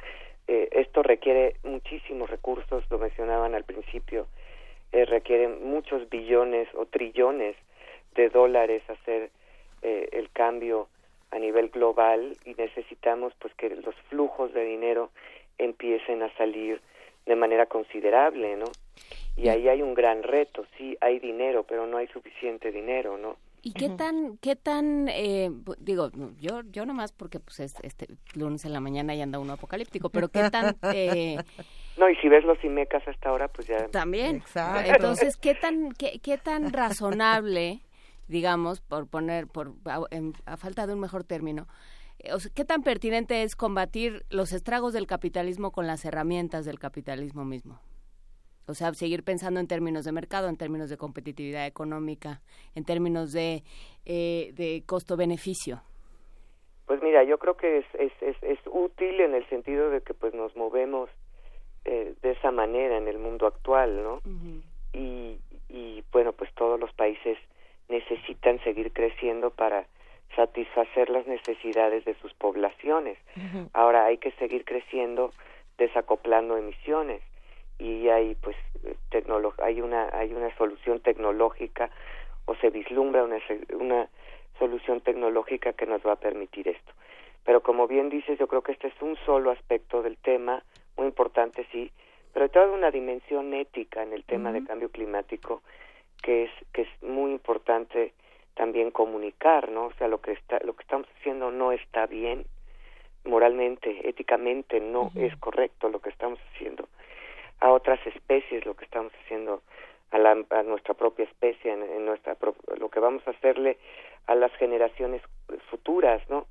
[0.49, 4.27] Eh, esto requiere muchísimos recursos, lo mencionaban al principio,
[4.91, 7.55] eh, requiere muchos billones o trillones
[8.15, 9.29] de dólares hacer
[9.81, 10.89] eh, el cambio
[11.31, 15.11] a nivel global y necesitamos pues que los flujos de dinero
[15.57, 16.81] empiecen a salir
[17.25, 18.65] de manera considerable, ¿no?
[19.37, 23.37] Y ahí hay un gran reto, sí, hay dinero, pero no hay suficiente dinero, ¿no?
[23.61, 28.63] ¿Y qué tan, qué tan, eh, digo, yo, yo nomás porque pues es este lunes
[28.63, 30.75] en la mañana y anda uno apocalíptico, pero qué tan...
[30.93, 31.37] Eh,
[31.97, 33.87] no, y si ves los IMECAS hasta ahora, pues ya...
[33.89, 34.37] También.
[34.37, 34.89] Exacto.
[34.89, 37.81] Entonces, ¿qué tan, qué, qué tan razonable,
[38.29, 41.67] digamos, por poner, por a, falta de un mejor término,
[42.19, 47.43] eh, ¿qué tan pertinente es combatir los estragos del capitalismo con las herramientas del capitalismo
[47.43, 47.81] mismo?
[48.67, 52.41] O sea, seguir pensando en términos de mercado, en términos de competitividad económica,
[52.75, 53.63] en términos de,
[54.05, 55.81] eh, de costo-beneficio.
[56.85, 58.13] Pues mira, yo creo que es, es,
[58.43, 61.09] es, útil en el sentido de que pues nos movemos
[61.85, 64.21] eh, de esa manera en el mundo actual, ¿no?
[64.93, 67.37] y, y bueno, pues todos los países
[67.89, 69.85] necesitan seguir creciendo para
[70.35, 73.17] satisfacer las necesidades de sus poblaciones.
[73.73, 75.33] Ahora hay que seguir creciendo
[75.77, 77.21] desacoplando emisiones
[77.79, 78.55] y hay pues
[79.63, 81.89] hay una hay una solución tecnológica
[82.45, 83.39] o se vislumbra una
[83.73, 84.09] una
[84.59, 86.93] solución tecnológica que nos va a permitir esto.
[87.45, 90.63] Pero como bien dices yo creo que este es un solo aspecto del tema
[90.95, 91.91] muy importante sí
[92.33, 95.61] pero toda una dimensión ética en el tema de cambio climático
[96.21, 98.13] que es que es muy importante
[98.55, 102.45] también comunicar no o sea lo que está lo que estamos haciendo no está bien
[103.25, 106.87] moralmente éticamente no es correcto lo que estamos haciendo.
[107.59, 109.61] A otras especies lo que estamos haciendo
[110.11, 112.37] a, la, a nuestra propia especie en, nuestra
[112.77, 113.77] lo que vamos a hacerle
[114.27, 115.21] a las generaciones
[115.69, 116.47] futuras no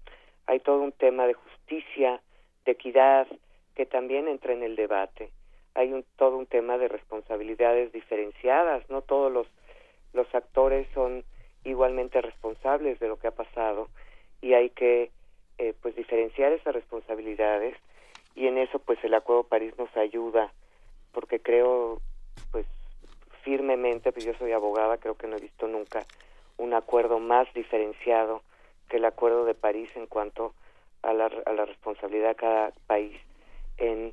[0.46, 2.20] hay todo un tema de justicia
[2.64, 3.26] de equidad
[3.74, 5.30] que también entra en el debate.
[5.74, 9.46] Hay un, todo un tema de responsabilidades diferenciadas no todos los
[10.12, 11.24] los actores son
[11.64, 13.88] igualmente responsables de lo que ha pasado
[14.40, 15.10] y hay que
[15.58, 17.76] eh, pues diferenciar esas responsabilidades
[18.34, 20.52] y en eso pues el Acuerdo París nos ayuda
[21.12, 22.00] porque creo,
[22.52, 22.66] pues,
[23.42, 26.06] firmemente, pues yo soy abogada, creo que no he visto nunca
[26.58, 28.42] un acuerdo más diferenciado
[28.88, 30.54] que el Acuerdo de París en cuanto
[31.02, 33.16] a la, a la responsabilidad de cada país
[33.78, 34.12] en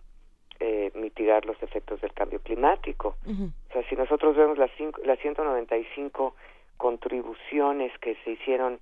[0.60, 3.16] eh, mitigar los efectos del cambio climático.
[3.26, 6.36] O sea, si nosotros vemos las, cinco, las 195
[6.78, 8.80] contribuciones que se hicieron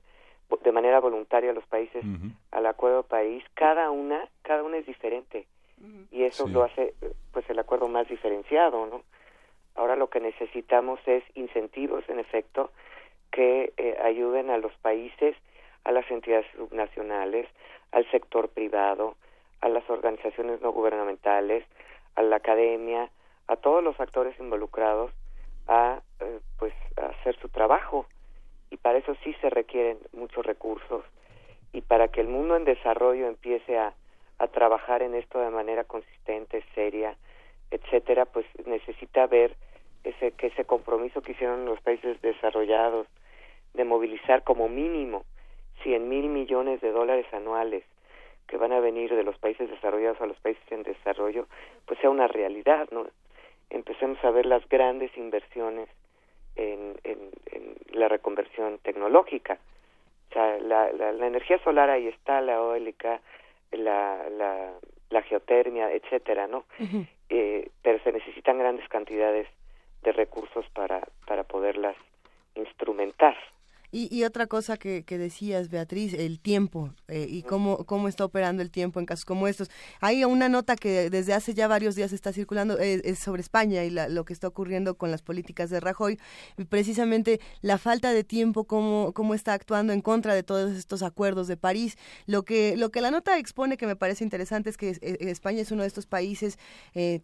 [0.64, 2.06] de manera voluntaria a los países
[2.52, 5.48] al Acuerdo de París, cada una, cada una es diferente.
[6.12, 6.94] Y eso lo hace
[7.34, 9.02] pues el acuerdo más diferenciado no
[9.76, 12.72] ahora lo que necesitamos es incentivos en efecto
[13.32, 15.36] que eh, ayuden a los países
[15.84, 17.48] a las entidades subnacionales
[17.92, 19.16] al sector privado
[19.64, 21.64] a las organizaciones no gubernamentales
[22.16, 23.10] a la academia
[23.48, 25.12] a todos los actores involucrados
[25.68, 28.06] a eh, pues hacer su trabajo.
[28.70, 31.04] Y para eso sí se requieren muchos recursos.
[31.72, 33.94] Y para que el mundo en desarrollo empiece a
[34.40, 37.16] a trabajar en esto de manera consistente, seria,
[37.72, 39.56] etcétera, pues necesita ver
[40.04, 43.08] ese que ese compromiso que hicieron los países desarrollados
[43.74, 45.24] de movilizar como mínimo
[45.82, 47.84] cien mil millones de dólares anuales
[48.54, 51.48] que van a venir de los países desarrollados a los países en desarrollo,
[51.88, 53.08] pues sea una realidad, ¿no?
[53.72, 55.90] Empecemos a ver las grandes inversiones
[56.56, 59.58] en, en, en la reconversión tecnológica.
[60.30, 63.22] O sea, la, la, la energía solar ahí está, la eólica,
[63.72, 64.74] la, la,
[65.10, 66.66] la geotermia, etcétera, ¿no?
[67.30, 69.48] eh, pero se necesitan grandes cantidades
[70.04, 71.96] de recursos para, para poderlas
[72.54, 73.36] instrumentar.
[73.96, 78.72] Y, otra cosa que, decías, Beatriz, el tiempo eh, y cómo, cómo está operando el
[78.72, 79.70] tiempo en casos como estos.
[80.02, 83.84] Hay una nota que desde hace ya varios días está circulando, eh, es sobre España
[83.84, 86.20] y lo que está ocurriendo con las políticas de Rajoy,
[86.58, 91.04] y precisamente la falta de tiempo, cómo, cómo está actuando en contra de todos estos
[91.04, 91.96] acuerdos de París.
[92.26, 95.62] Lo que, lo que la nota expone que me parece interesante es que eh, España
[95.62, 96.58] es uno de estos países,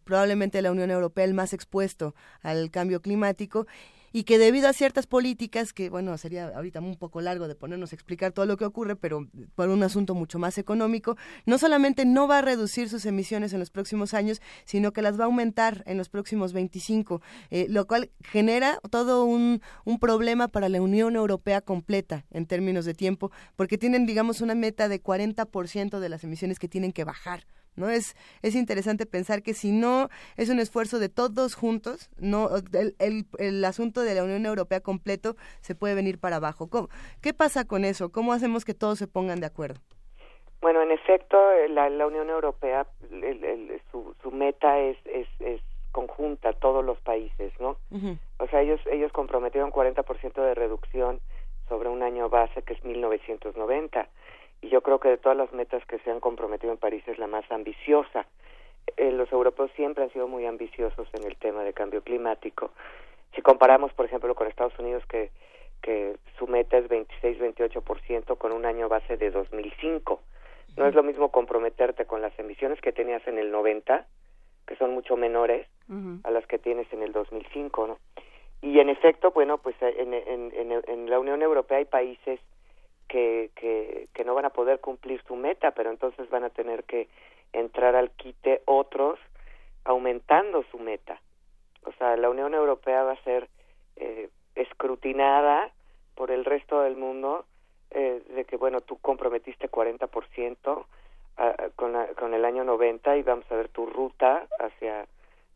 [0.04, 2.14] probablemente la Unión Europea, el más expuesto
[2.44, 3.66] al cambio climático
[4.12, 7.92] y que debido a ciertas políticas, que bueno, sería ahorita un poco largo de ponernos
[7.92, 12.06] a explicar todo lo que ocurre, pero por un asunto mucho más económico, no solamente
[12.06, 15.28] no va a reducir sus emisiones en los próximos años, sino que las va a
[15.28, 20.82] aumentar en los próximos 25, eh, lo cual genera todo un, un problema para la
[20.82, 26.10] Unión Europea completa en términos de tiempo, porque tienen, digamos, una meta de 40% de
[26.10, 27.46] las emisiones que tienen que bajar
[27.76, 27.90] ¿no?
[27.90, 33.26] Es, es interesante pensar que si no es un esfuerzo de todos juntos, no el,
[33.38, 36.70] el, asunto de la Unión Europea completo se puede venir para abajo.
[37.22, 38.12] ¿Qué pasa con eso?
[38.12, 39.80] ¿Cómo hacemos que todos se pongan de acuerdo?
[40.62, 41.38] Bueno, en efecto,
[41.70, 42.86] la, la Unión Europea,
[43.92, 45.62] su, su meta es, es, es
[45.92, 47.78] conjunta, todos los países, ¿no?
[48.40, 51.20] O sea, ellos, ellos comprometieron 40% de reducción
[51.68, 54.08] sobre un año base que es 1990
[54.62, 57.18] y yo creo que de todas las metas que se han comprometido en París es
[57.18, 58.26] la más ambiciosa.
[58.98, 62.72] Eh, los europeos siempre han sido muy ambiciosos en el tema de cambio climático.
[63.36, 65.32] Si comparamos, por ejemplo, con Estados Unidos, que,
[65.82, 70.22] que su meta es 26-28% con un año base de 2005.
[70.78, 74.06] No es lo mismo comprometerte con las emisiones que tenías en el 90,
[74.68, 75.68] que son mucho menores,
[76.24, 77.98] a las que tienes en el 2005, ¿no?
[78.62, 82.40] Y en efecto, bueno, pues en, en, en, en la Unión Europea hay países
[83.10, 86.86] que, que, que no van a poder cumplir su meta, pero entonces van a tener
[86.86, 87.10] que
[87.52, 89.20] entrar al quite otros
[89.84, 91.20] aumentando su meta.
[91.86, 93.50] O sea, la Unión Europea va a ser
[93.98, 95.72] eh, escrutinada
[96.16, 97.46] por el resto del mundo
[97.92, 100.86] eh, de que, bueno, tú comprometiste 40%
[101.38, 105.08] a, con, con el año 90 y vamos a ver tu ruta hacia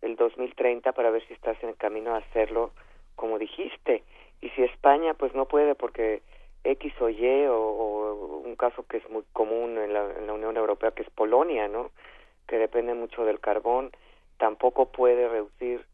[0.02, 2.72] el 2030 para ver si estás en el camino a hacerlo
[3.16, 4.04] como dijiste.
[4.42, 6.22] Y si España, pues no puede porque
[6.64, 10.56] X o Y o, un caso que es muy común en la, en la, Unión
[10.58, 11.92] Europea que es Polonia, ¿no?
[12.48, 13.92] Que depende mucho del carbón,
[14.38, 15.86] tampoco puede reducir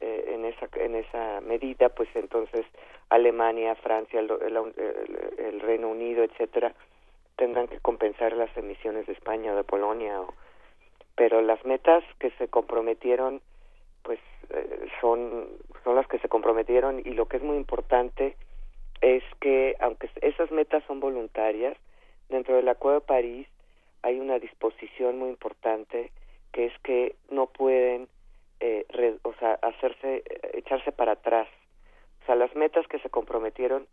[0.00, 2.66] eh, en esa en esa medida, pues entonces
[3.08, 4.30] Alemania, Francia, el,
[5.38, 6.74] el, Reino Unido, etcétera,
[7.36, 10.34] tendrán que compensar las emisiones de España o de Polonia, o,
[11.14, 13.40] pero las metas que se comprometieron,
[14.02, 14.18] pues
[14.50, 15.48] eh, son
[15.84, 18.36] son las que se comprometieron y lo que es muy importante
[19.02, 21.76] es que aunque esas metas son voluntarias,
[22.28, 23.48] dentro del Acuerdo de París
[24.02, 26.10] hay una disposición muy importante
[26.52, 28.08] que es que no pueden
[28.60, 28.86] eh,
[29.22, 30.22] o sea, hacerse,
[30.54, 31.48] echarse para atrás.
[32.22, 33.86] O sea, las metas que se comprometieron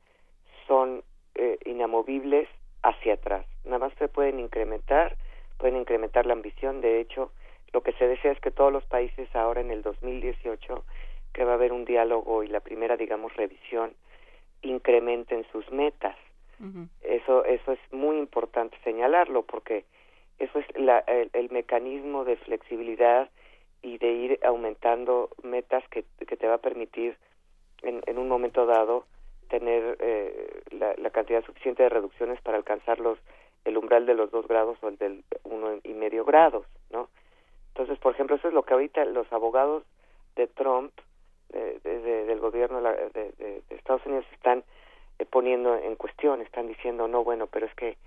[0.68, 1.04] son
[1.34, 2.48] eh, inamovibles
[2.84, 3.46] hacia atrás.
[3.66, 5.18] Nada más se pueden incrementar,
[5.58, 6.82] pueden incrementar la ambición.
[6.82, 7.32] De hecho,
[7.74, 10.84] lo que se desea es que todos los países ahora en el 2018,
[11.34, 13.94] que va a haber un diálogo y la primera, digamos, revisión
[14.62, 16.16] incrementen sus metas.
[17.02, 19.86] Eso eso es muy importante señalarlo porque
[20.40, 23.30] eso es la, el, mecanismo de flexibilidad
[23.82, 27.18] y de ir aumentando metas que, que te va a permitir
[27.82, 29.06] en, en un momento dado
[29.50, 33.18] tener eh, la, la, cantidad suficiente de reducciones para alcanzar los,
[33.64, 37.10] el umbral de los dos grados o el del uno y medio grados, ¿no?
[37.70, 39.84] Entonces, por ejemplo, eso es lo que ahorita los abogados
[40.36, 40.92] de Trump
[41.50, 41.80] de,
[42.26, 44.64] del gobierno de, Estados Unidos están
[45.18, 47.98] eh, poniendo en cuestión, están diciendo, no, bueno, pero es que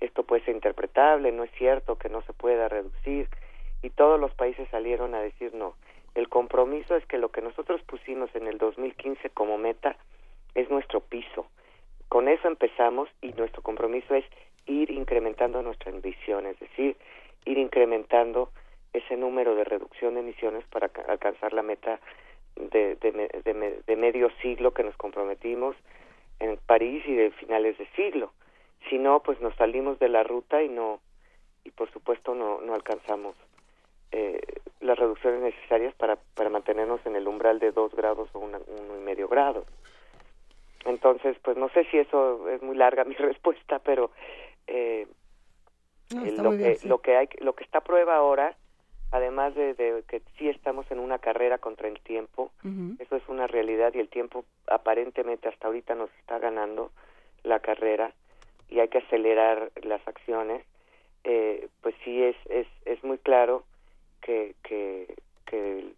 [0.00, 3.28] esto puede ser interpretable, no es cierto que no se pueda reducir,
[3.82, 5.74] y todos los países salieron a decir no.
[6.14, 9.96] El compromiso es que lo que nosotros pusimos en el 2015 como meta
[10.54, 11.46] es nuestro piso.
[12.08, 14.24] Con eso empezamos y nuestro compromiso es
[14.66, 16.96] ir incrementando nuestra ambición, es decir,
[17.44, 18.50] ir incrementando
[18.92, 22.00] ese número de reducción de emisiones para alcanzar la meta
[22.56, 25.76] de, de, de, medio siglo que nos comprometimos
[26.38, 28.32] en París y de finales de siglo.
[28.88, 31.00] Si no, pues nos salimos de la ruta y no
[31.64, 33.36] y por supuesto no, no alcanzamos
[34.12, 34.40] eh,
[34.80, 38.58] las reducciones necesarias para, para mantenernos en el umbral de dos grados o uno
[38.98, 39.64] y medio grado.
[40.84, 44.10] Entonces, pues no sé si eso es muy larga mi respuesta, pero
[44.66, 45.06] eh,
[46.10, 48.56] lo, que, lo que hay, lo que está a prueba ahora
[49.12, 52.50] además de, que sí estamos en una carrera contra el tiempo,
[52.98, 56.90] eso es una realidad y el tiempo aparentemente hasta ahorita nos está ganando
[57.42, 58.12] la carrera
[58.68, 60.64] y hay que acelerar las acciones,
[61.24, 63.64] eh, pues sí es, es, es muy claro
[64.22, 65.14] que, que,
[65.46, 65.92] que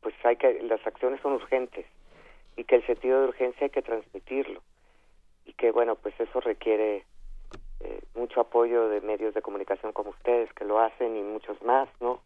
[0.00, 1.86] pues hay que las acciones son urgentes
[2.56, 4.62] y que el sentido de urgencia hay que transmitirlo
[5.46, 7.04] y que bueno pues eso requiere
[7.80, 11.88] eh, mucho apoyo de medios de comunicación como ustedes que lo hacen y muchos más
[12.00, 12.20] no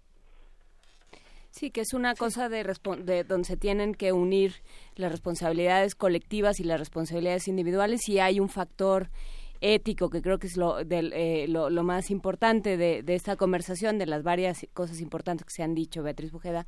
[1.58, 2.62] Sí, que es una cosa de,
[2.98, 4.56] de donde se tienen que unir
[4.94, 9.08] las responsabilidades colectivas y las responsabilidades individuales y hay un factor
[9.62, 14.04] ético, que creo que es lo, del, eh, lo, más importante de, esta conversación, de
[14.04, 16.66] las varias cosas importantes que se han dicho, Beatriz Bujeda.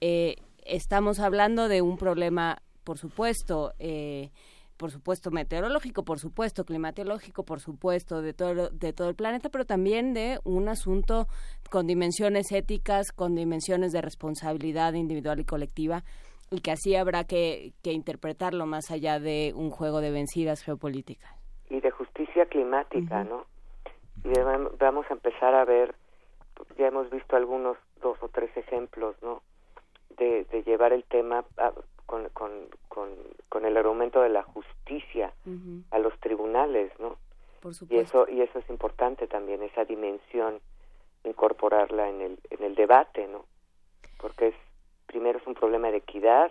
[0.00, 4.30] Eh, estamos hablando de un problema, por supuesto, eh,
[4.80, 9.66] por supuesto meteorológico, por supuesto climatológico, por supuesto de todo de todo el planeta, pero
[9.66, 11.26] también de un asunto
[11.70, 16.02] con dimensiones éticas, con dimensiones de responsabilidad individual y colectiva
[16.50, 21.30] y que así habrá que, interpretarlo más allá de un juego de vencidas geopolíticas.
[21.68, 23.44] Y de justicia climática, ¿no?
[24.24, 24.32] Y
[24.78, 25.94] vamos a empezar a ver,
[26.78, 29.42] ya hemos visto algunos dos o tres ejemplos, ¿no?
[30.16, 31.70] De, de llevar el tema a,
[32.10, 32.28] con,
[32.88, 33.06] con,
[33.48, 35.32] con, el argumento de la justicia
[35.92, 37.16] a los tribunales, ¿no?
[37.88, 40.60] Y eso, y eso es importante también, esa dimensión,
[41.22, 43.44] incorporarla en el, en el debate, ¿no?
[44.18, 44.54] Porque es,
[45.06, 46.50] primero es un problema de equidad,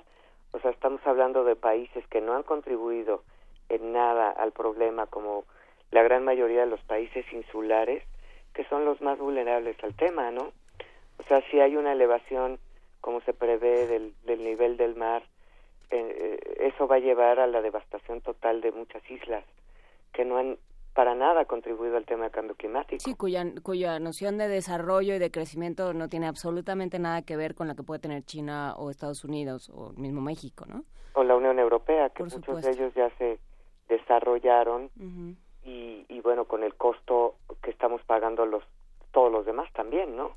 [0.51, 3.23] o sea, estamos hablando de países que no han contribuido
[3.67, 5.43] en nada al problema como
[5.91, 8.03] la gran mayoría de los países insulares,
[8.53, 10.53] que son los más vulnerables al tema, ¿no?
[11.17, 12.59] O sea, si hay una elevación,
[13.01, 15.23] como se prevé, del, del nivel del mar,
[15.91, 19.43] eh, eso va a llevar a la devastación total de muchas islas
[20.13, 20.57] que no han
[20.93, 23.01] para nada contribuido al tema del cambio climático.
[23.01, 27.55] Sí, cuya, cuya noción de desarrollo y de crecimiento no tiene absolutamente nada que ver
[27.55, 30.83] con la que puede tener China o Estados Unidos o mismo México, ¿no?
[31.13, 33.39] O la Unión Europea, que muchos de ellos ya se
[33.87, 34.89] desarrollaron
[35.63, 38.63] y, y bueno, con el costo que estamos pagando los
[39.11, 40.35] todos los demás también, ¿no?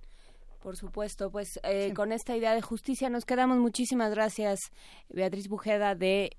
[0.63, 3.59] Por supuesto, pues eh, con esta idea de justicia nos quedamos.
[3.59, 4.71] Muchísimas gracias,
[5.09, 6.37] Beatriz Bujeda de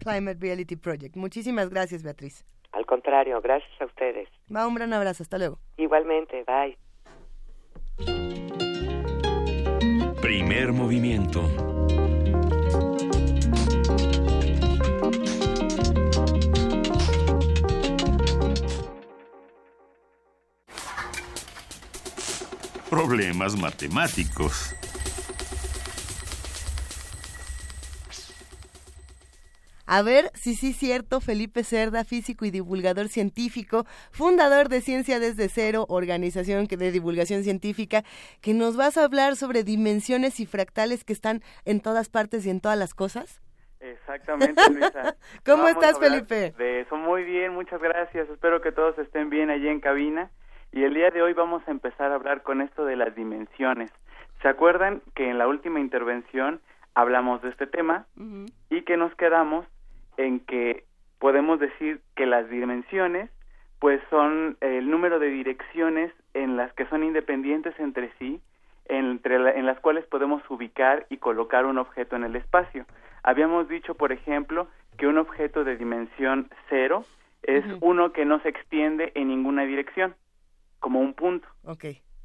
[0.00, 1.16] Climate Reality Project.
[1.16, 2.44] Muchísimas gracias, Beatriz.
[2.72, 4.28] Al contrario, gracias a ustedes.
[4.54, 5.58] Va, un gran abrazo, hasta luego.
[5.76, 6.76] Igualmente, bye.
[10.20, 11.77] Primer movimiento.
[22.88, 24.74] Problemas matemáticos.
[29.90, 35.18] A ver si sí es cierto, Felipe Cerda, físico y divulgador científico, fundador de Ciencia
[35.18, 38.02] desde Cero, organización de divulgación científica,
[38.42, 42.50] que nos vas a hablar sobre dimensiones y fractales que están en todas partes y
[42.50, 43.40] en todas las cosas.
[43.80, 45.16] Exactamente, Luisa.
[45.46, 46.52] ¿Cómo estás, Felipe?
[46.58, 48.28] De eso muy bien, muchas gracias.
[48.28, 50.30] Espero que todos estén bien allí en cabina.
[50.72, 53.90] Y el día de hoy vamos a empezar a hablar con esto de las dimensiones.
[54.42, 56.60] ¿Se acuerdan que en la última intervención
[56.94, 58.06] hablamos de este tema
[58.70, 59.66] y que nos quedamos
[60.16, 60.84] en que
[61.18, 63.30] podemos decir que las dimensiones
[63.78, 68.40] pues son el número de direcciones en las que son independientes entre sí,
[68.86, 72.86] entre en las cuales podemos ubicar y colocar un objeto en el espacio.
[73.22, 77.04] Habíamos dicho, por ejemplo, que un objeto de dimensión cero
[77.42, 80.14] es uno que no se extiende en ninguna dirección
[80.80, 81.48] como un punto.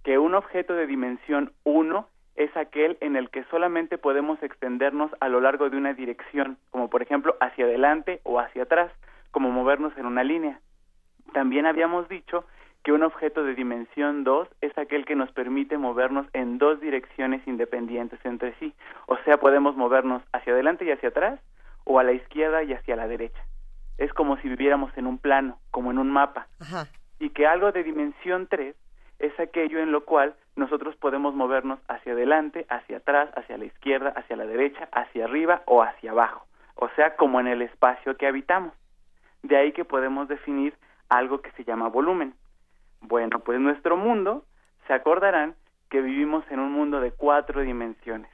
[0.04, 5.30] Que un objeto de dimensión 1 es aquel en el que solamente podemos extendernos a
[5.30, 8.91] lo largo de una dirección, como por ejemplo hacia adelante o hacia atrás,
[9.32, 10.60] como movernos en una línea.
[11.34, 12.45] También habíamos dicho
[12.84, 17.45] que un objeto de dimensión 2 es aquel que nos permite movernos en dos direcciones
[17.47, 18.74] independientes entre sí,
[19.08, 21.39] o sea, podemos movernos hacia adelante y hacia atrás
[21.86, 23.41] o a la izquierda y hacia la derecha.
[23.97, 26.47] Es como si viviéramos en un plano, como en un mapa.
[26.60, 26.88] Ajá
[27.24, 28.76] y que algo de dimensión 3
[29.19, 34.09] es aquello en lo cual nosotros podemos movernos hacia adelante, hacia atrás, hacia la izquierda,
[34.09, 36.45] hacia la derecha, hacia arriba o hacia abajo,
[36.76, 38.74] o sea, como en el espacio que habitamos.
[39.41, 40.76] De ahí que podemos definir
[41.07, 42.34] algo que se llama volumen.
[42.99, 44.43] Bueno, pues nuestro mundo,
[44.88, 45.55] se acordarán
[45.89, 48.33] que vivimos en un mundo de cuatro dimensiones.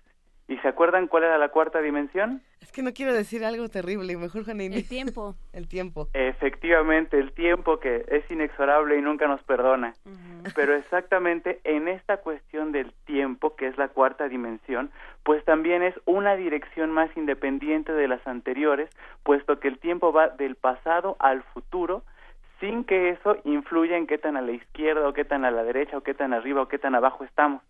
[0.50, 2.42] ¿Y se acuerdan cuál era la cuarta dimensión?
[2.60, 4.78] Es que no quiero decir algo terrible, mejor Janine.
[4.78, 5.36] El tiempo.
[5.54, 6.08] el tiempo.
[6.14, 9.94] Efectivamente, el tiempo que es inexorable y nunca nos perdona.
[10.56, 14.90] Pero exactamente en esta cuestión del tiempo, que es la cuarta dimensión,
[15.22, 18.90] pues también es una dirección más independiente de las anteriores,
[19.22, 22.02] puesto que el tiempo va del pasado al futuro,
[22.60, 25.64] sin que eso influya en qué tan a la izquierda o qué tan a la
[25.64, 27.62] derecha o qué tan arriba o qué tan abajo estamos.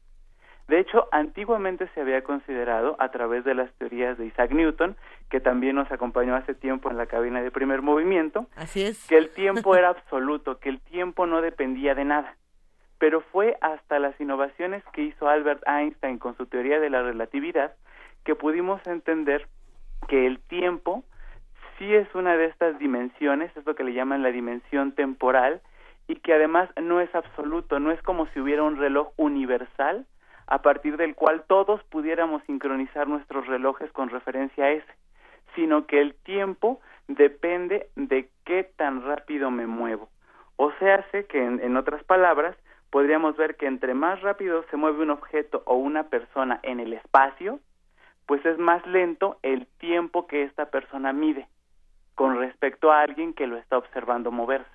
[0.69, 4.95] De hecho, antiguamente se había considerado, a través de las teorías de Isaac Newton,
[5.29, 9.07] que también nos acompañó hace tiempo en la cabina de primer movimiento, Así es.
[9.07, 12.35] que el tiempo era absoluto, que el tiempo no dependía de nada.
[12.99, 17.73] pero fue hasta las innovaciones que hizo Albert Einstein con su teoría de la relatividad
[18.25, 19.47] que pudimos entender
[20.07, 21.03] que el tiempo
[21.77, 25.61] sí es una de estas dimensiones, es lo que le llaman la dimensión temporal,
[26.07, 30.05] y que además no es absoluto, no es como si hubiera un reloj universal
[30.49, 34.93] a partir del cual todos pudiéramos sincronizar nuestros relojes con referencia a ese,
[35.53, 40.09] sino que el tiempo depende de qué tan rápido me muevo.
[40.55, 42.57] O sea, hace que en, en otras palabras,
[42.89, 46.93] podríamos ver que entre más rápido se mueve un objeto o una persona en el
[46.93, 47.59] espacio,
[48.25, 51.47] pues es más lento el tiempo que esta persona mide
[52.15, 54.69] con respecto a alguien que lo está observando moverse.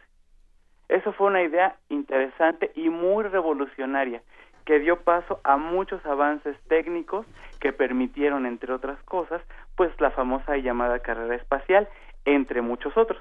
[0.88, 4.22] Eso fue una idea interesante y muy revolucionaria
[4.64, 7.26] que dio paso a muchos avances técnicos
[7.60, 9.42] que permitieron, entre otras cosas,
[9.76, 11.88] pues la famosa y llamada carrera espacial,
[12.24, 13.20] entre muchos otros.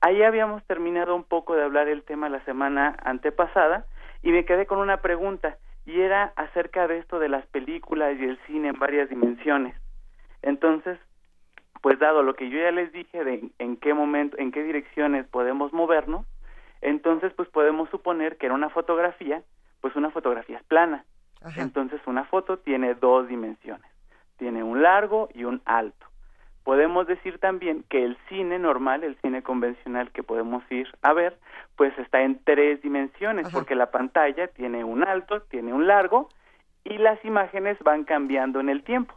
[0.00, 3.84] Ahí habíamos terminado un poco de hablar el tema la semana antepasada
[4.22, 5.56] y me quedé con una pregunta
[5.86, 9.74] y era acerca de esto de las películas y el cine en varias dimensiones.
[10.42, 10.98] Entonces,
[11.80, 15.26] pues dado lo que yo ya les dije de en qué momento, en qué direcciones
[15.26, 16.26] podemos movernos,
[16.80, 19.42] entonces pues podemos suponer que en una fotografía,
[19.80, 21.04] pues una fotografía es plana.
[21.56, 23.88] Entonces una foto tiene dos dimensiones,
[24.38, 26.06] tiene un largo y un alto.
[26.64, 31.38] Podemos decir también que el cine normal, el cine convencional que podemos ir a ver,
[31.76, 36.28] pues está en tres dimensiones, porque la pantalla tiene un alto, tiene un largo
[36.84, 39.14] y las imágenes van cambiando en el tiempo.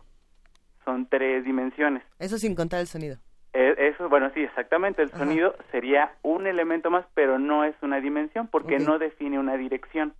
[0.85, 2.03] Son tres dimensiones.
[2.19, 3.17] Eso sin contar el sonido.
[3.53, 5.01] Eh, eso, bueno, sí, exactamente.
[5.01, 9.57] El sonido sería un elemento más, pero no es una dimensión porque no define una
[9.57, 10.13] dirección.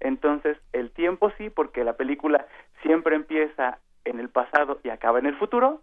[0.00, 2.46] Entonces, el tiempo sí, porque la película
[2.82, 5.82] siempre empieza en el pasado y acaba en el futuro,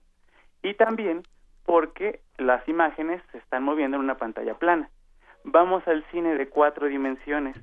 [0.64, 1.24] y también
[1.66, 4.90] porque las imágenes se están moviendo en una pantalla plana.
[5.44, 7.56] Vamos al cine de cuatro dimensiones.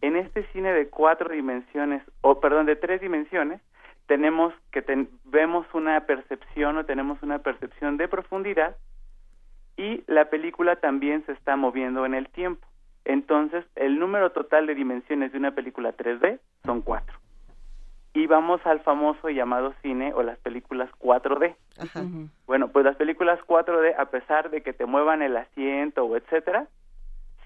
[0.00, 3.60] En este cine de cuatro dimensiones, o perdón, de tres dimensiones,
[4.06, 4.82] tenemos que
[5.24, 8.76] vemos una percepción o tenemos una percepción de profundidad
[9.76, 12.66] y la película también se está moviendo en el tiempo.
[13.04, 17.18] Entonces, el número total de dimensiones de una película 3D son cuatro.
[18.12, 21.54] Y vamos al famoso llamado cine o las películas 4D.
[22.46, 26.66] Bueno, pues las películas 4D, a pesar de que te muevan el asiento o etcétera,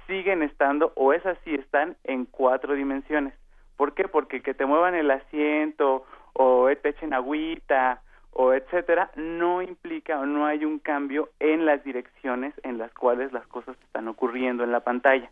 [0.06, 3.34] siguen estando, o esas sí están en cuatro dimensiones.
[3.76, 4.08] ¿Por qué?
[4.08, 8.00] Porque que te muevan el asiento o te echen agüita
[8.30, 13.32] o etcétera, no implica o no hay un cambio en las direcciones en las cuales
[13.32, 15.30] las cosas están ocurriendo en la pantalla.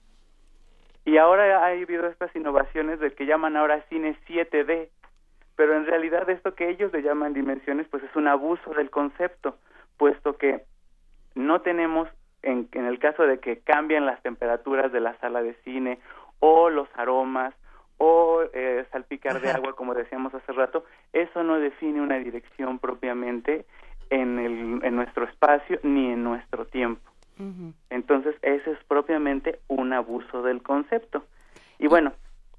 [1.04, 4.88] Y ahora ha habido estas innovaciones del que llaman ahora cine 7D,
[5.56, 9.56] pero en realidad esto que ellos le llaman dimensiones pues es un abuso del concepto,
[9.96, 10.62] puesto que
[11.34, 12.08] no tenemos
[12.42, 15.98] en, en el caso de que cambian las temperaturas de la sala de cine
[16.40, 17.54] o los aromas
[17.98, 23.64] o eh, salpicar de agua, como decíamos hace rato, eso no define una dirección propiamente
[24.10, 27.11] en, el, en nuestro espacio ni en nuestro tiempo.
[27.90, 31.24] Entonces, ese es propiamente un abuso del concepto.
[31.78, 32.12] Y bueno,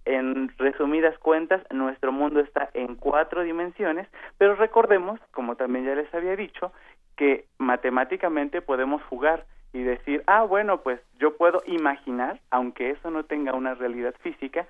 [0.06, 4.08] en resumidas cuentas, nuestro mundo está en cuatro dimensiones,
[4.38, 6.74] pero recordemos, como también ya les había dicho,
[7.16, 13.24] que matemáticamente podemos jugar y decir, ah, bueno, pues yo puedo imaginar, aunque eso no
[13.24, 14.68] tenga una realidad física,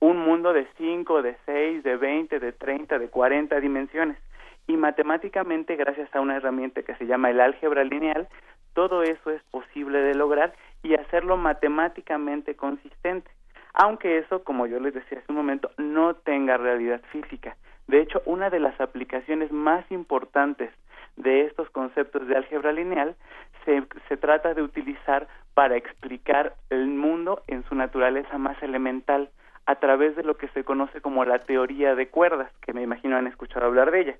[0.00, 4.18] un mundo de 5, de 6, de 20, de 30, de 40 dimensiones.
[4.66, 8.28] Y matemáticamente, gracias a una herramienta que se llama el álgebra lineal,
[8.74, 13.30] todo eso es posible de lograr y hacerlo matemáticamente consistente.
[13.72, 17.56] Aunque eso, como yo les decía hace un momento, no tenga realidad física.
[17.88, 20.70] De hecho, una de las aplicaciones más importantes
[21.16, 23.16] de estos conceptos de álgebra lineal
[23.64, 29.30] se, se trata de utilizar para explicar el mundo en su naturaleza más elemental,
[29.66, 33.16] a través de lo que se conoce como la teoría de cuerdas, que me imagino
[33.16, 34.18] han escuchado hablar de ella.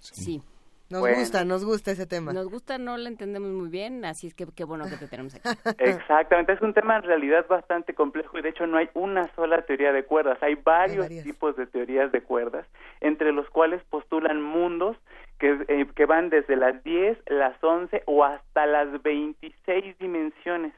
[0.00, 0.40] Sí.
[0.88, 2.32] Nos gusta, nos gusta ese tema.
[2.32, 5.34] Nos gusta, no lo entendemos muy bien, así es que qué bueno que te tenemos
[5.34, 5.48] aquí.
[5.78, 9.62] Exactamente, es un tema en realidad bastante complejo y de hecho no hay una sola
[9.62, 12.66] teoría de cuerdas, hay varios tipos de teorías de cuerdas,
[13.00, 14.96] entre los cuales postulan mundos
[15.40, 20.72] que, eh, que van desde las 10, las 11 o hasta las 26 dimensiones.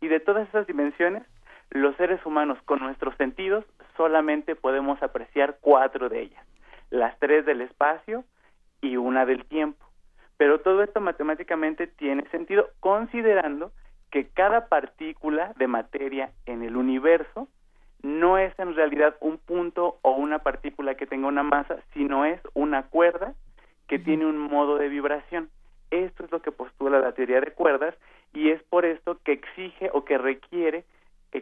[0.00, 1.24] Y de todas esas dimensiones,
[1.70, 3.64] los seres humanos con nuestros sentidos
[3.98, 6.44] solamente podemos apreciar cuatro de ellas,
[6.90, 8.24] las tres del espacio
[8.82, 9.86] y una del tiempo.
[10.36, 13.72] Pero todo esto matemáticamente tiene sentido considerando
[14.10, 17.48] que cada partícula de materia en el universo
[18.02, 22.40] no es en realidad un punto o una partícula que tenga una masa, sino es
[22.52, 23.34] una cuerda
[23.86, 25.48] que tiene un modo de vibración.
[25.90, 27.94] Esto es lo que postula la teoría de cuerdas
[28.34, 30.84] y es por esto que exige o que requiere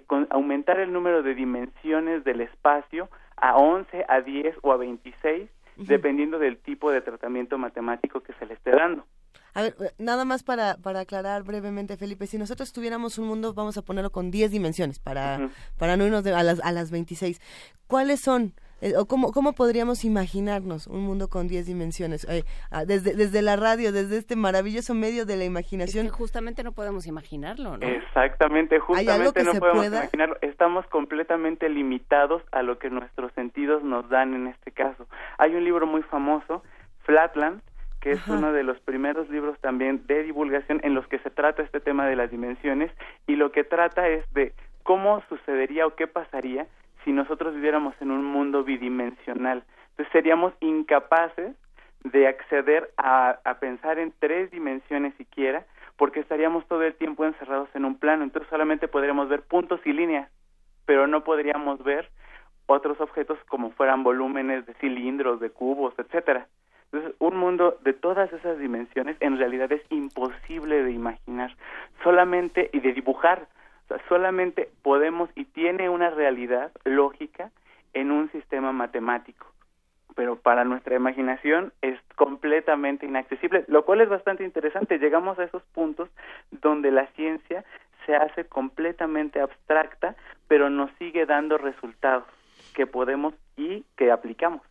[0.06, 5.50] con aumentar el número de dimensiones del espacio a 11, a 10 o a 26,
[5.86, 9.06] dependiendo del tipo de tratamiento matemático que se le esté dando.
[9.54, 13.52] A ver, eh, nada más para, para aclarar brevemente, Felipe, si nosotros tuviéramos un mundo,
[13.52, 16.90] vamos a ponerlo con 10 dimensiones para, para no irnos de- a, las, a las
[16.90, 17.40] 26,
[17.86, 18.54] ¿cuáles son?
[18.80, 22.26] Eh, o cómo, ¿Cómo podríamos imaginarnos un mundo con 10 dimensiones?
[22.28, 26.06] Eh, ah, desde, desde la radio, desde este maravilloso medio de la imaginación.
[26.06, 27.86] Es que justamente no podemos imaginarlo, ¿no?
[27.86, 29.98] Exactamente, justamente no podemos pueda?
[29.98, 30.36] imaginarlo.
[30.40, 35.06] Estamos completamente limitados a lo que nuestros sentidos nos dan en este caso.
[35.38, 36.62] Hay un libro muy famoso,
[37.04, 37.60] Flatland,
[38.00, 38.32] que es Ajá.
[38.32, 42.06] uno de los primeros libros también de divulgación en los que se trata este tema
[42.06, 42.90] de las dimensiones
[43.26, 46.66] y lo que trata es de cómo sucedería o qué pasaría
[47.04, 49.64] si nosotros viviéramos en un mundo bidimensional.
[49.90, 51.54] Entonces seríamos incapaces
[52.04, 57.68] de acceder a, a pensar en tres dimensiones siquiera, porque estaríamos todo el tiempo encerrados
[57.74, 60.30] en un plano, entonces solamente podríamos ver puntos y líneas,
[60.86, 62.08] pero no podríamos ver
[62.66, 66.46] otros objetos como fueran volúmenes de cilindros, de cubos, etcétera.
[66.92, 71.54] Entonces, un mundo de todas esas dimensiones en realidad es imposible de imaginar,
[72.02, 73.46] solamente y de dibujar.
[74.08, 77.50] Solamente podemos y tiene una realidad lógica
[77.92, 79.46] en un sistema matemático
[80.14, 84.98] pero para nuestra imaginación es completamente inaccesible, lo cual es bastante interesante.
[84.98, 86.10] Llegamos a esos puntos
[86.50, 87.64] donde la ciencia
[88.04, 90.16] se hace completamente abstracta,
[90.48, 92.24] pero nos sigue dando resultados
[92.74, 94.62] que podemos y que aplicamos.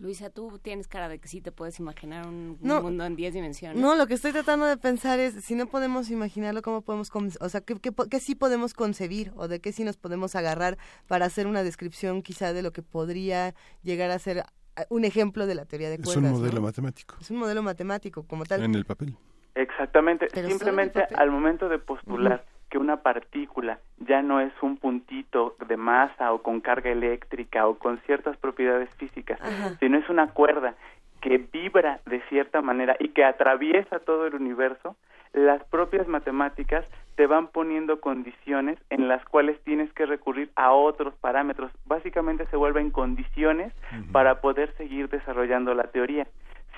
[0.00, 3.78] Luisa, tú tienes cara de que sí te puedes imaginar un, mundo en 10 dimensiones.
[3.80, 7.48] No, lo que estoy tratando de pensar es, si no podemos imaginarlo, ¿cómo podemos, o
[7.50, 11.26] sea, ¿qué, qué, qué sí podemos concebir o de qué sí nos podemos agarrar para
[11.26, 15.54] hacer una descripción quizá de lo que podría llegar a ser eh, un ejemplo de
[15.54, 16.32] la teoría de Es cuerdas?
[16.32, 16.62] un modelo ¿no?
[16.62, 18.62] matemático Es un modelo matemático como tal.
[18.62, 19.16] en el papel.
[19.54, 21.18] Exactamente, Pero simplemente papel.
[21.18, 26.42] al momento de postular que una partícula ya no es un puntito de masa o
[26.42, 29.76] con carga eléctrica o con ciertas propiedades físicas, Ajá.
[29.80, 30.74] sino es una cuerda
[31.20, 34.96] que vibra de cierta manera y que atraviesa todo el universo,
[35.32, 41.14] las propias matemáticas te van poniendo condiciones en las cuales tienes que recurrir a otros
[41.16, 41.70] parámetros.
[41.84, 43.72] Básicamente se vuelven condiciones
[44.12, 46.26] para poder seguir desarrollando la teoría.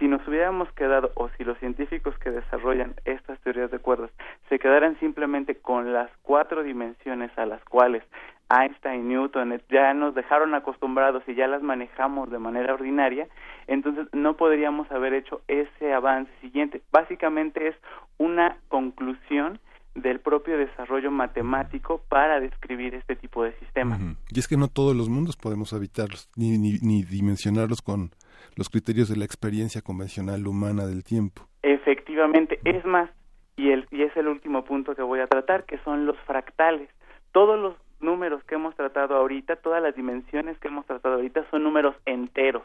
[0.03, 4.11] Si nos hubiéramos quedado, o si los científicos que desarrollan estas teorías de cuerdas
[4.49, 8.03] se quedaran simplemente con las cuatro dimensiones a las cuales
[8.51, 13.29] Einstein, Newton ya nos dejaron acostumbrados y ya las manejamos de manera ordinaria,
[13.69, 16.83] entonces no podríamos haber hecho ese avance siguiente.
[16.91, 17.77] Básicamente es
[18.19, 19.61] una conclusión
[19.95, 24.01] del propio desarrollo matemático para describir este tipo de sistemas.
[24.31, 28.11] Y es que no todos los mundos podemos habitarlos, ni, ni, ni dimensionarlos con
[28.57, 31.43] los criterios de la experiencia convencional humana del tiempo.
[31.63, 33.11] Efectivamente, es más,
[33.57, 36.89] y, el, y es el último punto que voy a tratar, que son los fractales.
[37.33, 41.63] Todos los números que hemos tratado ahorita, todas las dimensiones que hemos tratado ahorita son
[41.63, 42.65] números enteros.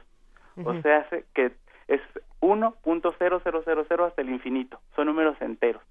[0.64, 1.52] O sea, hace que
[1.88, 2.02] es
[2.42, 5.84] 1.0000 hasta el infinito, son números enteros.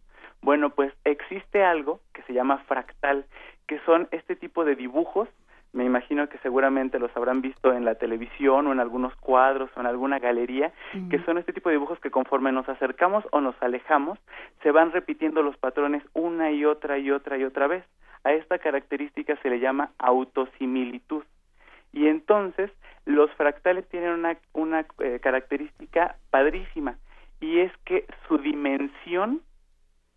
[0.43, 3.27] Bueno, pues existe algo que se llama fractal,
[3.67, 5.29] que son este tipo de dibujos,
[5.77, 9.81] me imagino que seguramente los habrán visto en la televisión o en algunos cuadros o
[9.81, 10.73] en alguna galería,
[11.11, 14.19] que son este tipo de dibujos que conforme nos acercamos o nos alejamos,
[14.63, 17.85] se van repitiendo los patrones una y otra y otra y otra vez.
[18.25, 21.25] A esta característica se le llama autosimilitud.
[21.93, 22.71] Y entonces
[23.05, 26.97] los fractales tienen una, una eh, característica padrísima
[27.39, 29.43] y es que su dimensión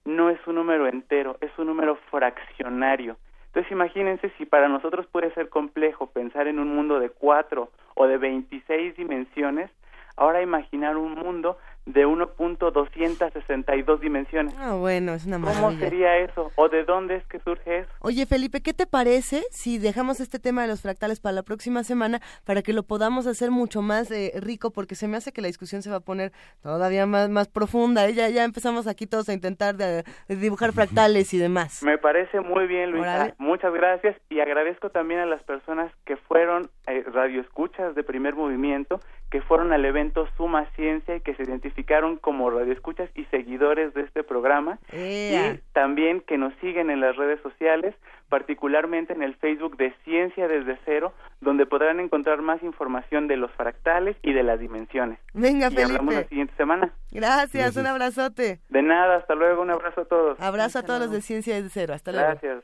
[0.05, 3.17] no es un número entero, es un número fraccionario.
[3.49, 8.05] Entonces imagínense si para nosotros puede ser complejo pensar en un mundo de cuatro o
[8.05, 9.71] de 26 dimensiones,
[10.15, 14.53] ahora imaginar un mundo de 1.262 dimensiones.
[14.59, 15.79] Ah, bueno, es una ¿Cómo maravilla.
[15.79, 16.51] sería eso?
[16.55, 17.89] ¿O de dónde es que surge eso?
[18.01, 21.83] Oye, Felipe, ¿qué te parece si dejamos este tema de los fractales para la próxima
[21.83, 24.71] semana para que lo podamos hacer mucho más eh, rico?
[24.71, 28.07] Porque se me hace que la discusión se va a poner todavía más, más profunda.
[28.07, 28.13] ¿eh?
[28.13, 31.81] Ya, ya empezamos aquí todos a intentar de- de dibujar fractales y demás.
[31.83, 33.33] Me parece muy bien, Luisa.
[33.39, 38.99] Muchas gracias y agradezco también a las personas que fueron eh, radioescuchas de primer movimiento,
[39.31, 41.78] que fueron al evento Suma Ciencia y que se identificaron
[42.21, 44.79] como radioescuchas y seguidores de este programa.
[44.93, 47.95] Y también que nos siguen en las redes sociales,
[48.29, 53.51] particularmente en el Facebook de Ciencia desde Cero, donde podrán encontrar más información de los
[53.51, 55.19] fractales y de las dimensiones.
[55.33, 56.93] Venga, y hablamos la siguiente semana.
[57.11, 57.77] Gracias, Gracias.
[57.77, 58.59] un abrazote.
[58.69, 60.39] De nada, hasta luego, un abrazo a todos.
[60.39, 61.93] Abrazo a todos los de Ciencia de Cero.
[61.93, 62.27] Hasta luego.
[62.27, 62.63] Gracias.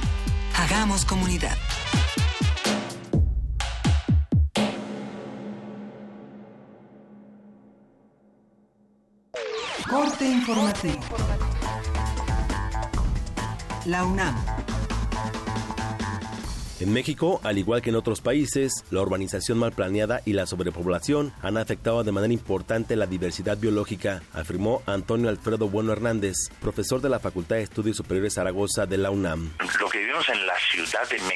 [0.55, 1.57] Hagamos comunidad.
[9.87, 10.99] Corte informativo.
[13.85, 14.35] La UNAM
[16.79, 21.33] en México, al igual que en otros países, la urbanización mal planeada y la sobrepoblación
[21.41, 27.09] han afectado de manera importante la diversidad biológica, afirmó Antonio Alfredo Bueno Hernández, profesor de
[27.09, 29.51] la Facultad de Estudios Superiores Zaragoza de la UNAM.
[29.79, 31.34] Lo que vivimos en la Ciudad de México,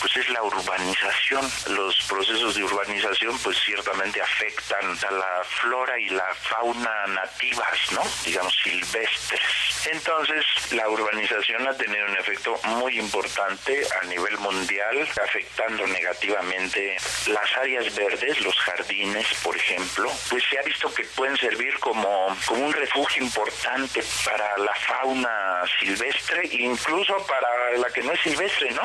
[0.00, 1.48] pues es la urbanización.
[1.68, 8.02] Los procesos de urbanización, pues ciertamente afectan a la flora y la fauna nativas, ¿no?
[8.24, 9.40] Digamos silvestres.
[9.86, 16.96] Entonces, la urbanización ha tenido un efecto muy importante a nivel mundial afectando negativamente
[17.28, 22.36] las áreas verdes, los jardines, por ejemplo, pues se ha visto que pueden servir como,
[22.46, 28.70] como un refugio importante para la fauna silvestre incluso para la que no es silvestre,
[28.72, 28.82] ¿no?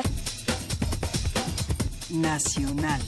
[2.09, 3.01] Nacional.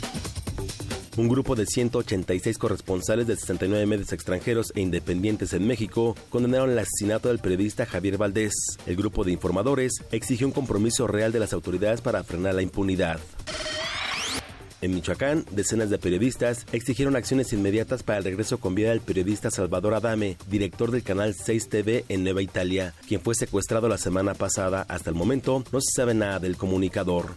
[1.17, 6.79] Un grupo de 186 corresponsales de 69 medios extranjeros e independientes en México condenaron el
[6.79, 8.53] asesinato del periodista Javier Valdés.
[8.85, 13.19] El grupo de informadores exigió un compromiso real de las autoridades para frenar la impunidad.
[14.81, 19.49] En Michoacán, decenas de periodistas exigieron acciones inmediatas para el regreso con vida del periodista
[19.49, 24.35] Salvador Adame, director del canal 6 TV en Nueva Italia, quien fue secuestrado la semana
[24.35, 24.85] pasada.
[24.87, 27.35] Hasta el momento no se sabe nada del comunicador.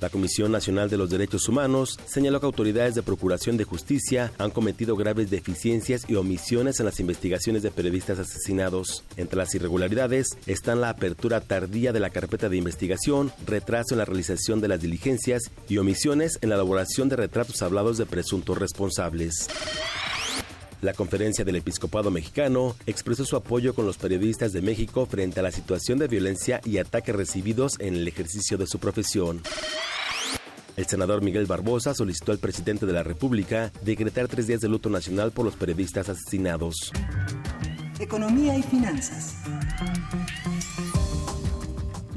[0.00, 4.50] La Comisión Nacional de los Derechos Humanos señaló que autoridades de Procuración de Justicia han
[4.50, 9.04] cometido graves deficiencias y omisiones en las investigaciones de periodistas asesinados.
[9.16, 14.04] Entre las irregularidades están la apertura tardía de la carpeta de investigación, retraso en la
[14.04, 19.48] realización de las diligencias y omisiones en la elaboración de retratos hablados de presuntos responsables.
[20.82, 25.42] La conferencia del episcopado mexicano expresó su apoyo con los periodistas de México frente a
[25.42, 29.40] la situación de violencia y ataques recibidos en el ejercicio de su profesión.
[30.76, 34.90] El senador Miguel Barbosa solicitó al presidente de la República decretar tres días de luto
[34.90, 36.92] nacional por los periodistas asesinados.
[37.98, 39.36] Economía y finanzas.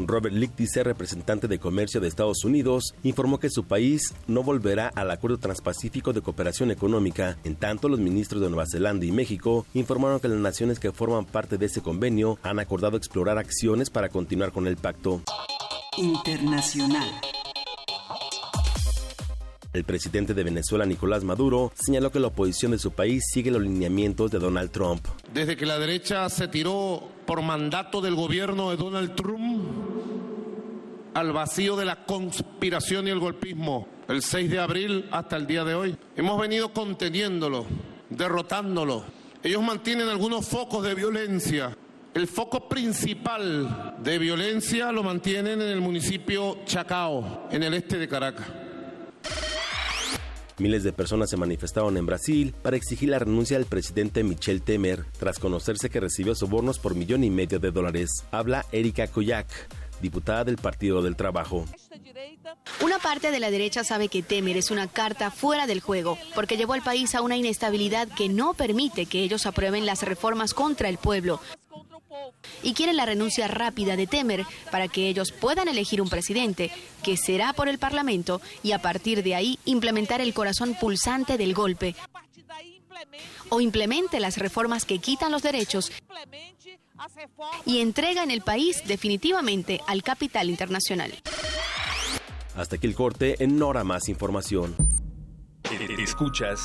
[0.07, 5.11] Robert Lichtenstein, representante de comercio de Estados Unidos, informó que su país no volverá al
[5.11, 7.37] Acuerdo Transpacífico de Cooperación Económica.
[7.43, 11.25] En tanto, los ministros de Nueva Zelanda y México informaron que las naciones que forman
[11.25, 15.21] parte de ese convenio han acordado explorar acciones para continuar con el pacto.
[15.97, 17.38] Internacional.
[19.71, 23.61] El presidente de Venezuela, Nicolás Maduro, señaló que la oposición de su país sigue los
[23.61, 25.05] lineamientos de Donald Trump.
[25.31, 29.63] Desde que la derecha se tiró por mandato del gobierno de Donald Trump
[31.13, 35.63] al vacío de la conspiración y el golpismo, el 6 de abril hasta el día
[35.63, 37.67] de hoy, hemos venido conteniéndolo,
[38.09, 39.03] derrotándolo.
[39.43, 41.77] Ellos mantienen algunos focos de violencia.
[42.15, 48.07] El foco principal de violencia lo mantienen en el municipio Chacao, en el este de
[48.07, 48.47] Caracas.
[50.59, 55.05] Miles de personas se manifestaron en Brasil para exigir la renuncia del presidente Michel Temer
[55.17, 58.25] tras conocerse que recibió sobornos por millón y medio de dólares.
[58.31, 59.47] Habla Erika Koyak,
[60.01, 61.65] diputada del Partido del Trabajo.
[62.83, 66.57] Una parte de la derecha sabe que Temer es una carta fuera del juego, porque
[66.57, 70.89] llevó al país a una inestabilidad que no permite que ellos aprueben las reformas contra
[70.89, 71.39] el pueblo
[72.63, 76.71] y quieren la renuncia rápida de Temer para que ellos puedan elegir un presidente
[77.03, 81.53] que será por el Parlamento y a partir de ahí implementar el corazón pulsante del
[81.53, 81.95] golpe
[83.49, 85.91] o implemente las reformas que quitan los derechos
[87.65, 91.13] y entregan el país definitivamente al capital internacional.
[92.55, 94.75] Hasta aquí el corte, en Nora más información.
[95.97, 96.59] Escuchas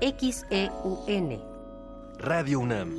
[0.00, 1.51] XEUN
[2.24, 2.92] Radio UNAM.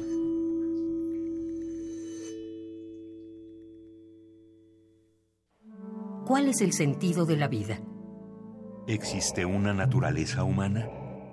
[6.26, 7.80] ¿Cuál es el sentido de la vida?
[8.86, 10.90] ¿Existe una naturaleza humana?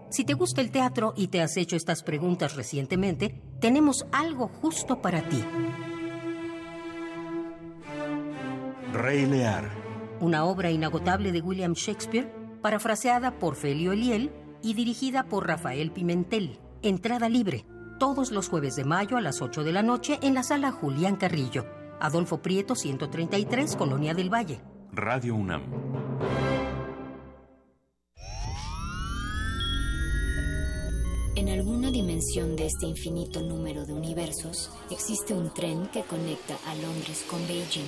[0.09, 5.03] Si te gusta el teatro y te has hecho estas preguntas recientemente, tenemos algo justo
[5.03, 5.45] para ti.
[8.93, 9.68] Rey Lear.
[10.20, 12.32] Una obra inagotable de William Shakespeare,
[12.62, 14.30] parafraseada por Felio Eliel
[14.62, 16.61] y dirigida por Rafael Pimentel.
[16.82, 17.64] Entrada libre
[18.01, 21.16] todos los jueves de mayo a las 8 de la noche en la sala Julián
[21.16, 21.66] Carrillo,
[22.01, 24.62] Adolfo Prieto 133, Colonia del Valle.
[24.90, 25.62] Radio UNAM.
[31.36, 36.74] En alguna dimensión de este infinito número de universos existe un tren que conecta a
[36.76, 37.86] Londres con Beijing.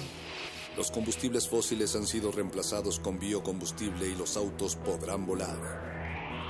[0.77, 5.92] Los combustibles fósiles han sido reemplazados con biocombustible y los autos podrán volar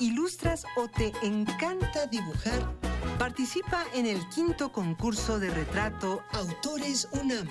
[0.00, 2.74] ¿Ilustras o te encanta dibujar?
[3.18, 7.46] Participa en el quinto concurso de retrato Autores UNAM.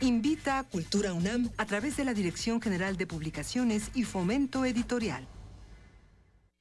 [0.00, 5.26] Invita a Cultura UNAM a través de la Dirección General de Publicaciones y Fomento Editorial.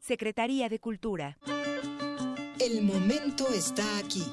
[0.00, 1.36] Secretaría de Cultura.
[2.58, 4.24] El momento está aquí.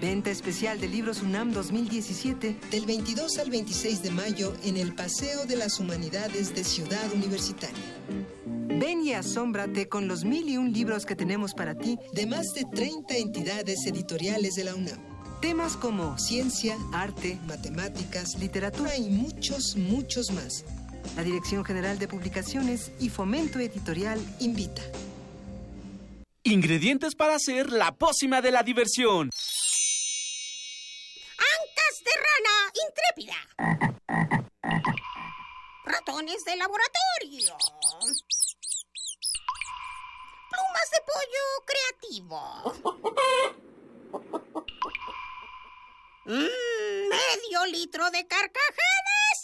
[0.00, 5.44] Venta especial de libros UNAM 2017 del 22 al 26 de mayo en el Paseo
[5.44, 7.76] de las Humanidades de Ciudad Universitaria.
[8.46, 12.54] Ven y asómbrate con los mil y un libros que tenemos para ti de más
[12.54, 14.98] de 30 entidades editoriales de la UNAM.
[15.42, 20.64] Temas como ciencia, arte, matemáticas, literatura y muchos, muchos más.
[21.16, 24.82] La Dirección General de Publicaciones y Fomento Editorial invita.
[26.42, 29.30] Ingredientes para hacer la pócima de la diversión.
[31.38, 33.36] Ancas de rana intrépida.
[35.84, 37.56] Ratones de laboratorio.
[40.50, 42.40] Plumas de pollo creativo.
[46.26, 49.43] Mm, medio litro de carcajadas.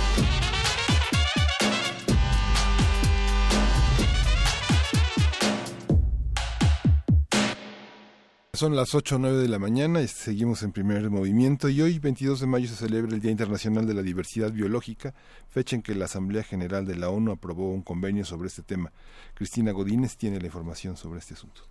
[8.61, 11.97] Son las 8 o 9 de la mañana y seguimos en primer movimiento y hoy
[11.97, 15.15] 22 de mayo se celebra el Día Internacional de la Diversidad Biológica,
[15.47, 18.91] fecha en que la Asamblea General de la ONU aprobó un convenio sobre este tema.
[19.33, 21.63] Cristina Godínez tiene la información sobre este asunto.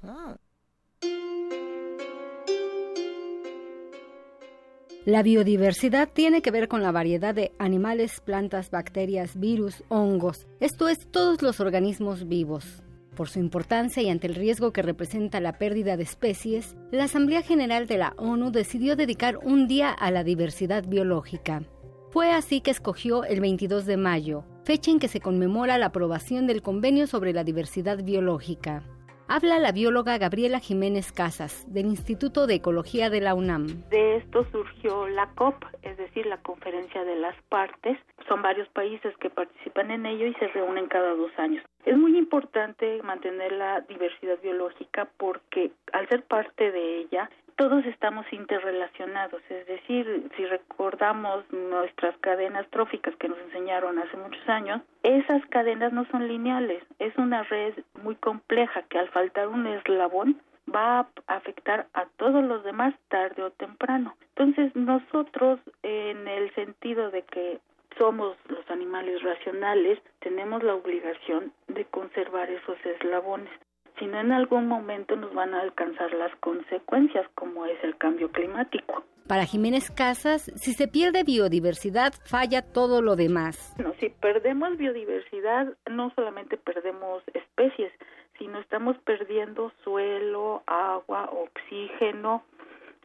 [5.04, 10.88] La biodiversidad tiene que ver con la variedad de animales, plantas, bacterias, virus, hongos, esto
[10.88, 12.82] es todos los organismos vivos.
[13.20, 17.42] Por su importancia y ante el riesgo que representa la pérdida de especies, la Asamblea
[17.42, 21.60] General de la ONU decidió dedicar un día a la diversidad biológica.
[22.08, 26.46] Fue así que escogió el 22 de mayo, fecha en que se conmemora la aprobación
[26.46, 28.84] del Convenio sobre la Diversidad Biológica.
[29.28, 33.66] Habla la bióloga Gabriela Jiménez Casas, del Instituto de Ecología de la UNAM.
[33.90, 37.98] De esto surgió la COP, es decir, la Conferencia de las Partes.
[38.30, 41.64] Son varios países que participan en ello y se reúnen cada dos años.
[41.84, 48.24] Es muy importante mantener la diversidad biológica porque al ser parte de ella, todos estamos
[48.32, 55.44] interrelacionados, es decir, si recordamos nuestras cadenas tróficas que nos enseñaron hace muchos años, esas
[55.46, 57.74] cadenas no son lineales, es una red
[58.04, 60.40] muy compleja que al faltar un eslabón
[60.72, 64.14] va a afectar a todos los demás tarde o temprano.
[64.36, 67.58] Entonces nosotros, en el sentido de que
[67.98, 73.50] somos los animales racionales, tenemos la obligación de conservar esos eslabones.
[73.98, 79.04] sino en algún momento nos van a alcanzar las consecuencias, como es el cambio climático.
[79.28, 83.74] Para Jiménez Casas, si se pierde biodiversidad, falla todo lo demás.
[83.78, 87.92] No, si perdemos biodiversidad, no solamente perdemos especies,
[88.38, 92.42] sino estamos perdiendo suelo, agua, oxígeno,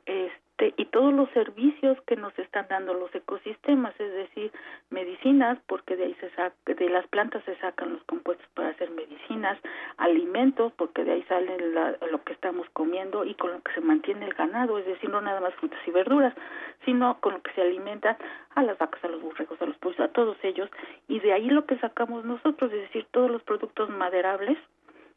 [0.06, 4.52] este este, y todos los servicios que nos están dando los ecosistemas, es decir,
[4.90, 8.90] medicinas, porque de ahí se saca, de las plantas se sacan los compuestos para hacer
[8.92, 9.60] medicinas,
[9.98, 11.58] alimentos, porque de ahí sale
[12.10, 15.20] lo que estamos comiendo y con lo que se mantiene el ganado, es decir, no
[15.20, 16.34] nada más frutas y verduras,
[16.86, 18.16] sino con lo que se alimentan
[18.56, 20.70] a las vacas, a los burregos, a los pollos, a todos ellos,
[21.10, 24.58] y de ahí lo que sacamos nosotros, es decir, todos los productos maderables,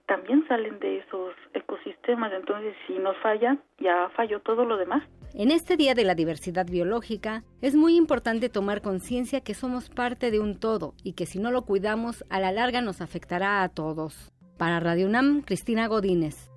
[0.06, 2.32] también salen de esos ecosistemas.
[2.32, 5.02] Entonces, si nos falla, ya falló todo lo demás.
[5.34, 10.30] En este Día de la Diversidad Biológica, es muy importante tomar conciencia que somos parte
[10.30, 13.68] de un todo y que si no lo cuidamos, a la larga nos afectará a
[13.68, 14.32] todos.
[14.56, 16.50] Para Radio UNAM, Cristina Godínez.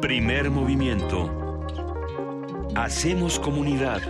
[0.00, 1.46] Primer movimiento
[2.76, 4.02] Hacemos comunidad.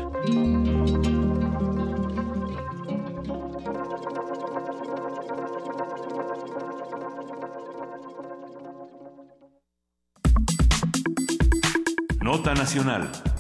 [12.57, 13.36] Nacional.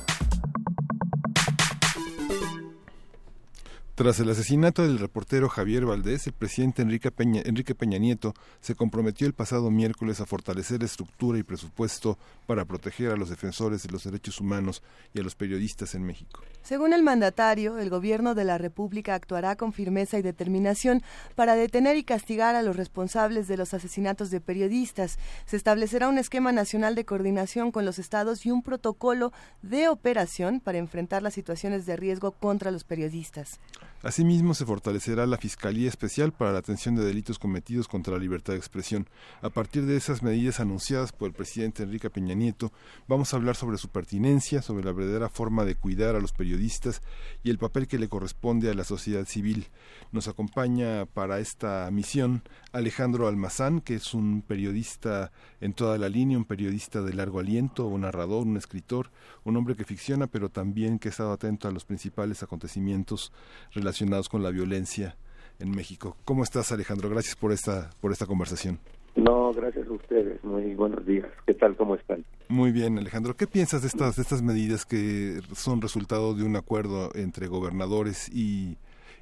[3.97, 8.74] Tras el asesinato del reportero Javier Valdés, el presidente Enrique Peña, Enrique Peña Nieto se
[8.74, 13.90] comprometió el pasado miércoles a fortalecer estructura y presupuesto para proteger a los defensores de
[13.90, 14.82] los derechos humanos
[15.14, 16.42] y a los periodistas en México.
[16.62, 21.03] Según el mandatario, el gobierno de la República actuará con firmeza y determinación
[21.34, 25.18] para detener y castigar a los responsables de los asesinatos de periodistas.
[25.47, 29.32] Se establecerá un esquema nacional de coordinación con los estados y un protocolo
[29.62, 33.59] de operación para enfrentar las situaciones de riesgo contra los periodistas.
[34.03, 38.53] Asimismo, se fortalecerá la Fiscalía Especial para la Atención de Delitos Cometidos contra la Libertad
[38.53, 39.09] de Expresión.
[39.40, 42.72] A partir de esas medidas anunciadas por el presidente Enrique Peña Nieto,
[43.09, 47.01] vamos a hablar sobre su pertinencia, sobre la verdadera forma de cuidar a los periodistas
[47.42, 49.68] y el papel que le corresponde a la sociedad civil.
[50.12, 52.42] Nos acompaña para esta misión
[52.72, 55.32] Alejandro Almazán, que es un periodista
[55.62, 59.11] en toda la línea, un periodista de largo aliento, un narrador, un escritor,
[59.44, 63.32] un hombre que ficciona, pero también que ha estado atento a los principales acontecimientos
[63.72, 63.86] relacionados
[64.28, 65.16] con la violencia
[65.61, 66.16] en México.
[66.24, 67.09] ¿Cómo estás, Alejandro?
[67.09, 68.78] Gracias por esta, por esta conversación.
[69.14, 70.43] No, gracias a ustedes.
[70.45, 71.26] Muy buenos días.
[71.47, 71.76] ¿Qué tal?
[71.76, 72.24] ¿Cómo están?
[72.49, 73.34] Muy bien, Alejandro.
[73.34, 78.28] ¿Qué piensas de estas, de estas medidas que son resultado de un acuerdo entre gobernadores
[78.28, 78.76] y,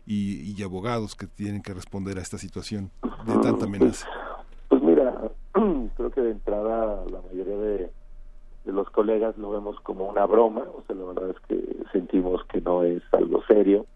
[0.07, 2.91] y, abogados que tienen que responder a esta situación
[3.27, 4.09] de tanta amenaza?
[4.69, 5.31] Pues mira,
[5.97, 7.91] creo que de entrada la mayoría de,
[8.65, 12.43] de los colegas lo vemos como una broma, o sea, la verdad es que sentimos
[12.47, 13.87] que no es algo serio.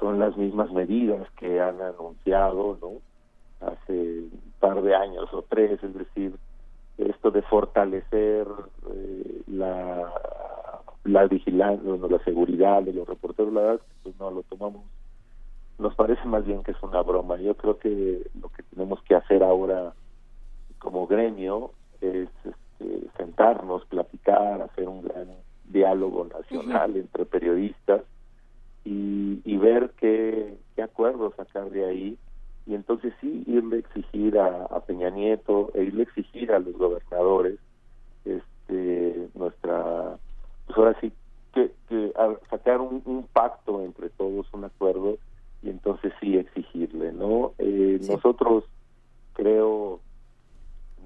[0.00, 3.66] Son las mismas medidas que han anunciado, ¿no?
[3.66, 6.34] Hace un par de años o tres, es decir,
[6.98, 8.46] esto de fortalecer
[8.92, 10.12] eh, la
[11.04, 14.82] la vigilancia, la seguridad de los reporteros, la verdad, pues no lo tomamos
[15.80, 17.36] nos parece más bien que es una broma.
[17.38, 19.94] Yo creo que lo que tenemos que hacer ahora
[20.78, 25.28] como gremio es este, sentarnos, platicar, hacer un gran
[25.64, 28.02] diálogo nacional entre periodistas
[28.84, 32.18] y, y ver qué, qué, acuerdos sacar de ahí
[32.66, 36.58] y entonces sí irle a exigir a, a, Peña Nieto e irle a exigir a
[36.58, 37.58] los gobernadores
[38.24, 40.16] este nuestra
[40.66, 41.12] pues ahora sí
[41.52, 42.12] que, que
[42.48, 45.18] sacar un, un pacto entre todos un acuerdo
[45.62, 47.52] y entonces sí exigirle, ¿no?
[47.58, 48.64] Eh, Nosotros,
[49.34, 50.00] creo,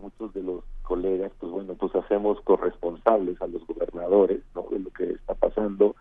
[0.01, 4.67] muchos de los colegas, pues bueno, pues hacemos corresponsables a los gobernadores, ¿no?
[4.71, 5.97] De lo que está pasando.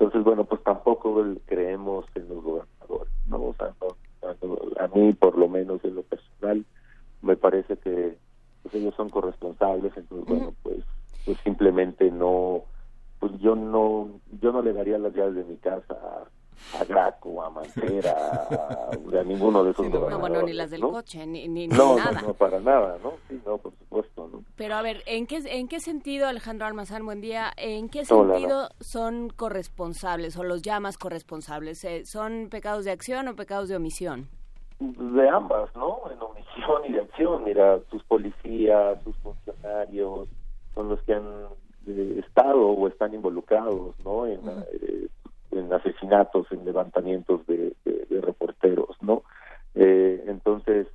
[0.00, 3.36] Entonces, bueno, pues tampoco creemos en los gobernadores, ¿no?
[3.36, 3.74] O sea,
[4.82, 6.64] a mí, por lo menos en lo personal,
[7.20, 8.16] me parece que
[8.62, 10.82] pues ellos son corresponsables, entonces, bueno, pues,
[11.26, 12.62] pues simplemente no,
[13.18, 14.08] pues yo no,
[14.40, 16.24] yo no le daría las llaves de mi casa a
[16.78, 21.48] a Graco, a Mantera, a, ninguno de esos no, bueno, ni las del coche, ni,
[21.48, 22.20] ni, no, nada.
[22.20, 23.14] No, no, para nada, ¿no?
[23.28, 24.44] Sí, no, por supuesto, ¿no?
[24.56, 28.68] Pero a ver, ¿en qué, en qué sentido, Alejandro Almazán, buen día, en qué sentido
[28.80, 31.84] son corresponsables o los llamas corresponsables?
[31.84, 34.28] Eh, ¿Son pecados de acción o pecados de omisión?
[34.78, 36.00] De ambas, ¿no?
[36.10, 37.44] En omisión y de acción.
[37.44, 40.28] Mira, sus policías, sus funcionarios
[40.74, 41.26] son los que han
[41.86, 44.26] eh, estado o están involucrados, ¿no?
[44.26, 44.40] En,
[44.72, 45.08] eh,
[45.52, 47.74] en asesinatos, en levantamientos de,
[48.22, 49.22] reporteros, ¿no?
[49.74, 50.86] Eh, entonces,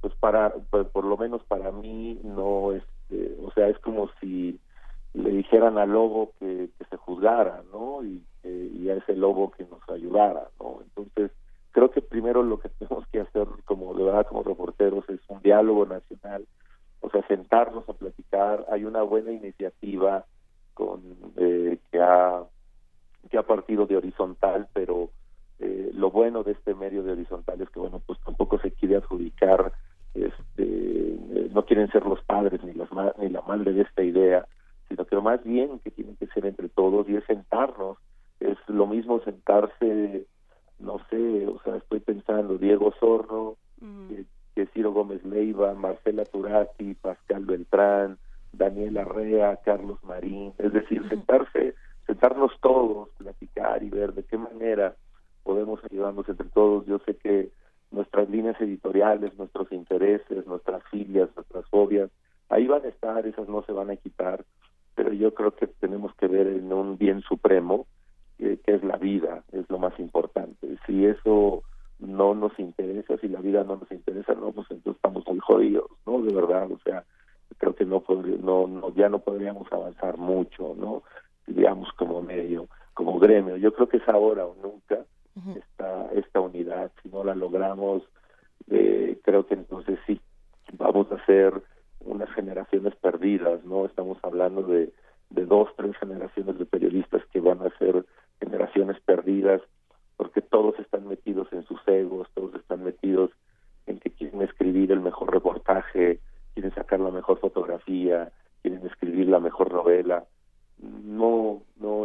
[0.00, 4.08] pues para, pues por lo menos para mí no es, este, o sea, es como
[4.20, 4.58] si
[5.12, 8.02] le dijeran al lobo que, se juzgara, ¿no?
[8.04, 8.22] Y
[8.88, 10.80] ese lobo que nos ayudara, ¿no?
[10.82, 11.30] Entonces,
[11.72, 15.40] creo que primero lo que tenemos que hacer como de verdad como reporteros es un
[15.42, 16.46] diálogo nacional,
[17.00, 20.24] o sea, sentarnos a platicar, hay una buena iniciativa
[20.72, 21.02] con
[21.36, 22.44] eh, que ha
[23.30, 25.10] que ha partido de horizontal, pero
[25.58, 28.96] eh, lo bueno de este medio de horizontal es que bueno, pues tampoco se quiere
[28.96, 29.72] adjudicar
[30.14, 34.02] este eh, no quieren ser los padres ni las ma- ni la madre de esta
[34.02, 34.46] idea,
[34.88, 37.98] sino que más bien que tienen que ser entre todos y es sentarnos,
[38.40, 40.26] es lo mismo sentarse
[40.80, 43.56] no sé, o sea, estoy pensando Diego Zorro,
[44.08, 44.24] que,
[44.54, 48.18] que Ciro Gómez Leiva, Marcela Turati, Pascal Beltrán,
[48.52, 51.74] Daniel Arrea, Carlos Marín, es decir, sentarse,
[52.06, 54.96] sentarnos todos, platicar y ver de qué manera
[55.42, 56.86] podemos ayudarnos entre todos.
[56.86, 57.50] Yo sé que
[57.90, 62.10] nuestras líneas editoriales, nuestros intereses, nuestras filias, nuestras fobias,
[62.48, 64.44] ahí van a estar, esas no se van a quitar,
[64.94, 67.86] pero yo creo que tenemos que ver en un bien supremo,
[68.38, 70.76] que es la vida, es lo más importante.
[70.86, 71.62] Si eso
[71.98, 75.90] no nos interesa, si la vida no nos interesa, no, pues entonces estamos muy jodidos,
[76.06, 76.20] ¿no?
[76.20, 77.04] De verdad, o sea,
[77.58, 78.02] creo que no,
[78.42, 81.02] no, no ya no podríamos avanzar mucho, ¿no?
[81.46, 83.56] Digamos como medio, como gremio.
[83.56, 85.04] Yo creo que es ahora o nunca
[85.56, 86.90] esta, esta unidad.
[87.02, 88.02] Si no la logramos,
[88.70, 90.20] eh, creo que entonces sí
[90.72, 91.62] vamos a ser
[92.00, 93.86] unas generaciones perdidas, ¿no?
[93.86, 94.92] Estamos hablando de,
[95.30, 98.04] de dos, tres generaciones de periodistas que van a ser
[98.40, 99.60] generaciones perdidas
[100.16, 103.30] porque todos están metidos en sus egos, todos están metidos
[103.86, 106.20] en que quieren escribir el mejor reportaje,
[106.54, 108.30] quieren sacar la mejor fotografía,
[108.62, 110.24] quieren escribir la mejor novela.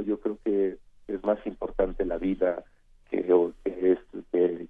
[0.02, 0.78] Yo creo que
[1.08, 2.64] es más importante la vida
[3.10, 4.00] que, o que es
[4.32, 4.68] que,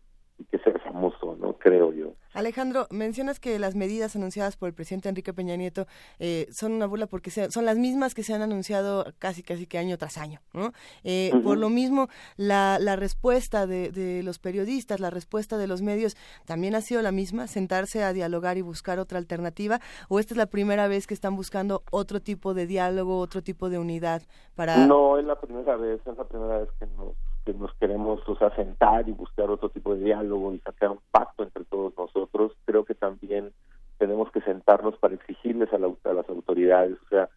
[0.49, 2.13] que ser famoso, no creo yo.
[2.39, 5.85] Alejandro, mencionas que las medidas anunciadas por el presidente Enrique Peña Nieto
[6.19, 9.67] eh, son una burla porque se- son las mismas que se han anunciado casi casi
[9.67, 10.41] que año tras año.
[10.53, 10.71] ¿no?
[11.03, 11.31] Eh.
[11.43, 12.07] Por lo mismo,
[12.37, 17.01] la, la respuesta de, de los periodistas, la respuesta de los medios, también ha sido
[17.01, 21.05] la misma, sentarse a dialogar y buscar otra alternativa, o esta es la primera vez
[21.07, 24.21] que están buscando otro tipo de diálogo, otro tipo de unidad
[24.55, 24.77] para...
[24.87, 27.13] No, es la primera vez, es la primera vez que nos,
[27.53, 30.99] que nos queremos o sea, sentar y buscar otro tipo de diálogo y sacar un
[31.11, 32.51] pacto entre todos nosotros.
[32.65, 33.51] Creo que también
[33.97, 36.97] tenemos que sentarnos para exigirles a, la- a las autoridades.
[37.05, 37.29] O sea,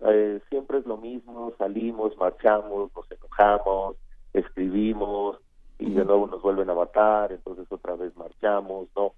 [0.00, 3.96] eh, siempre es lo mismo, salimos, marchamos, nos enojamos,
[4.32, 5.38] escribimos
[5.78, 9.12] y de nuevo nos vuelven a matar, entonces otra vez marchamos, ¿no?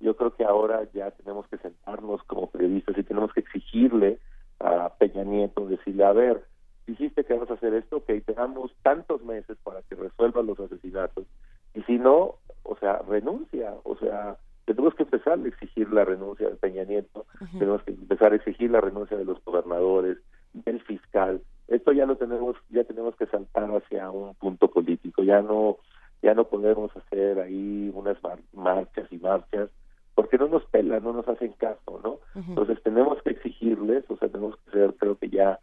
[0.00, 4.18] Yo creo que ahora ya tenemos que sentarnos como periodistas y tenemos que exigirle
[4.60, 6.42] a Peña Nieto, decirle, a ver,
[6.90, 10.60] dijiste que vas a hacer esto, que te damos tantos meses para que resuelvas los
[10.60, 11.26] asesinatos,
[11.74, 14.36] y si no, o sea, renuncia, o sea,
[14.66, 17.26] tenemos que empezar a exigir la renuncia de Peña Nieto,
[17.58, 20.18] tenemos que empezar a exigir la renuncia de los gobernadores,
[20.52, 25.40] del fiscal, esto ya lo tenemos, ya tenemos que saltar hacia un punto político, ya
[25.42, 25.76] no,
[26.22, 29.70] ya no podemos hacer ahí unas mar- marchas y marchas,
[30.16, 32.18] porque no nos pelan, no nos hacen caso, ¿no?
[32.48, 35.60] Entonces tenemos que exigirles, o sea, tenemos que ser, creo que ya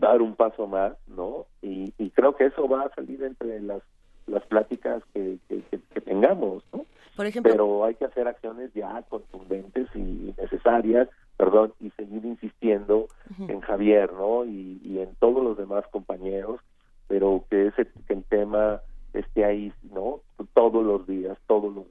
[0.00, 1.46] dar un paso más, ¿no?
[1.62, 3.82] Y, y creo que eso va a salir entre las
[4.26, 6.84] las pláticas que, que, que- que tengamos, ¿no?
[7.16, 13.06] Por ejemplo, Pero hay que hacer acciones ya contundentes y necesarias, perdón, y seguir insistiendo
[13.48, 14.44] en Javier, ¿no?
[14.44, 16.60] Y, y en todos los demás compañeros,
[17.08, 18.80] pero que ese que el tema
[19.14, 20.20] esté ahí, ¿no?
[20.54, 21.89] Todos los días, todos los.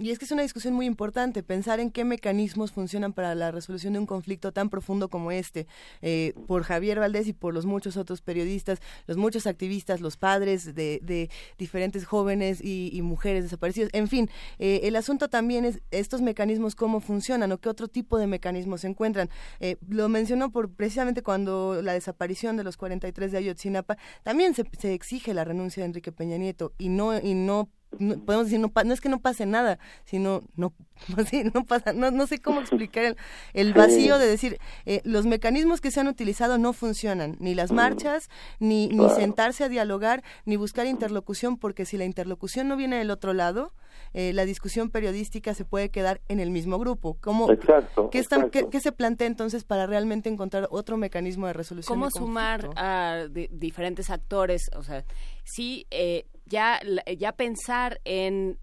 [0.00, 3.50] Y es que es una discusión muy importante, pensar en qué mecanismos funcionan para la
[3.50, 5.66] resolución de un conflicto tan profundo como este,
[6.00, 10.74] eh, por Javier Valdés y por los muchos otros periodistas, los muchos activistas, los padres
[10.74, 11.28] de, de
[11.58, 13.90] diferentes jóvenes y, mujeres desaparecidos.
[13.92, 18.18] En fin, eh, el asunto también es estos mecanismos, cómo funcionan o qué otro tipo
[18.18, 19.28] de mecanismos se encuentran.
[19.58, 24.64] Eh, lo mencionó por precisamente cuando la desaparición de los 43 de Ayotzinapa, también se,
[24.78, 27.68] se exige la renuncia de Enrique Peña Nieto y no, y no
[28.00, 30.72] no, podemos decir no, pa- no es que no pase nada sino no
[31.54, 33.16] no pasa no, no sé cómo explicar el,
[33.54, 37.70] el vacío de decir eh, los mecanismos que se han utilizado no funcionan ni las
[37.72, 38.28] marchas
[38.58, 39.14] ni ni Claro.
[39.16, 43.72] sentarse a dialogar ni buscar interlocución porque si la interlocución no viene del otro lado
[44.12, 47.16] eh, la discusión periodística se puede quedar en el mismo grupo.
[47.20, 48.66] ¿Cómo, Exacto, ¿qué, están- exacto.
[48.66, 52.70] qué- qué se plantea entonces para realmente encontrar otro mecanismo de resolución cómo de sumar
[52.76, 55.04] a di- diferentes actores o sea
[55.44, 58.58] sí eh, ya la- ya pensar en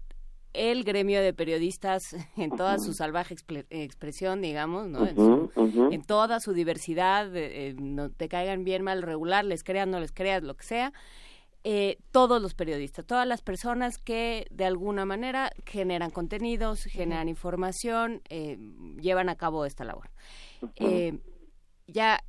[0.52, 2.02] el gremio de periodistas
[2.36, 5.50] en toda su salvaje expre- expresión digamos no en, su-
[5.92, 10.00] en toda su diversidad eh, eh, no te caigan bien mal regular les creas no
[10.00, 10.92] les creas lo que sea
[11.64, 18.22] eh, todos los periodistas, todas las personas que de alguna manera generan contenidos, generan información,
[18.30, 18.56] eh,
[19.00, 20.08] llevan a cabo esta labor.
[20.76, 21.18] Eh,
[21.88, 22.20] ya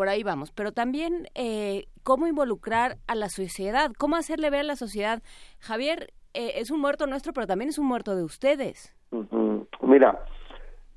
[0.00, 4.72] por ahí vamos, pero también eh, cómo involucrar a la sociedad, cómo hacerle ver a
[4.72, 5.22] la sociedad,
[5.58, 8.96] Javier, eh, es un muerto nuestro, pero también es un muerto de ustedes.
[9.82, 10.24] Mira,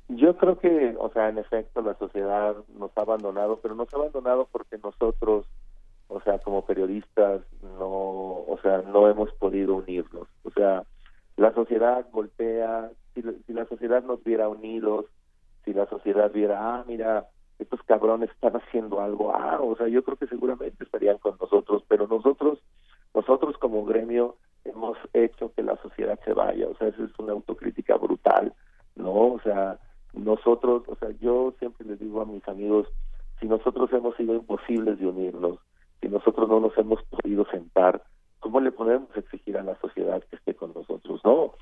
[0.07, 3.97] yo creo que, o sea, en efecto, la sociedad nos ha abandonado, pero nos ha
[3.97, 5.47] abandonado porque nosotros,
[6.07, 10.29] o sea, como periodistas, no, o sea, no hemos podido unirnos.
[10.45, 10.83] O sea,
[11.35, 15.07] la sociedad voltea, si, si la sociedad nos viera unidos,
[15.65, 17.27] si la sociedad viera, ah, mira,
[17.63, 21.83] estos cabrones están haciendo algo, ah, o sea, yo creo que seguramente estarían con nosotros,
[21.87, 22.59] pero nosotros,
[23.13, 24.35] nosotros como gremio
[24.65, 28.53] hemos hecho que la sociedad se vaya, o sea, esa es una autocrítica brutal,
[28.95, 29.33] ¿no?
[29.33, 29.79] O sea,
[30.13, 32.87] nosotros, o sea, yo siempre les digo a mis amigos,
[33.39, 35.59] si nosotros hemos sido imposibles de unirnos,
[36.01, 38.03] si nosotros no nos hemos podido sentar,
[38.39, 41.21] ¿cómo le podemos exigir a la sociedad que esté con nosotros?
[41.23, 41.53] No,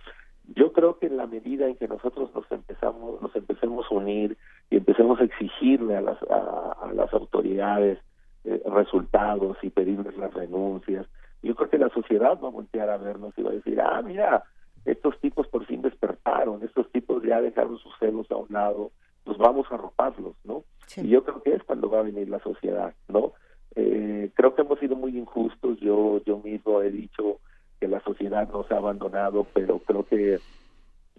[0.56, 4.38] yo creo que en la medida en que nosotros nos empezamos, nos empecemos a unir
[4.70, 8.00] y empecemos a exigirle a las, a, a las autoridades
[8.44, 11.06] eh, resultados y pedirles las renuncias,
[11.44, 14.02] yo creo que la sociedad va a voltear a vernos y va a decir, ah,
[14.02, 14.44] mira,
[14.86, 18.92] estos tipos por fin despertaron, estos tipos ya dejaron sus celos a un lado,
[19.24, 20.64] pues vamos a arroparlos, ¿no?
[20.98, 23.34] Y yo creo que es cuando va a venir la sociedad, ¿no?
[23.76, 27.40] Eh, creo que hemos sido muy injustos, yo, yo mismo he dicho
[27.82, 30.40] que la sociedad nos ha abandonado, pero creo que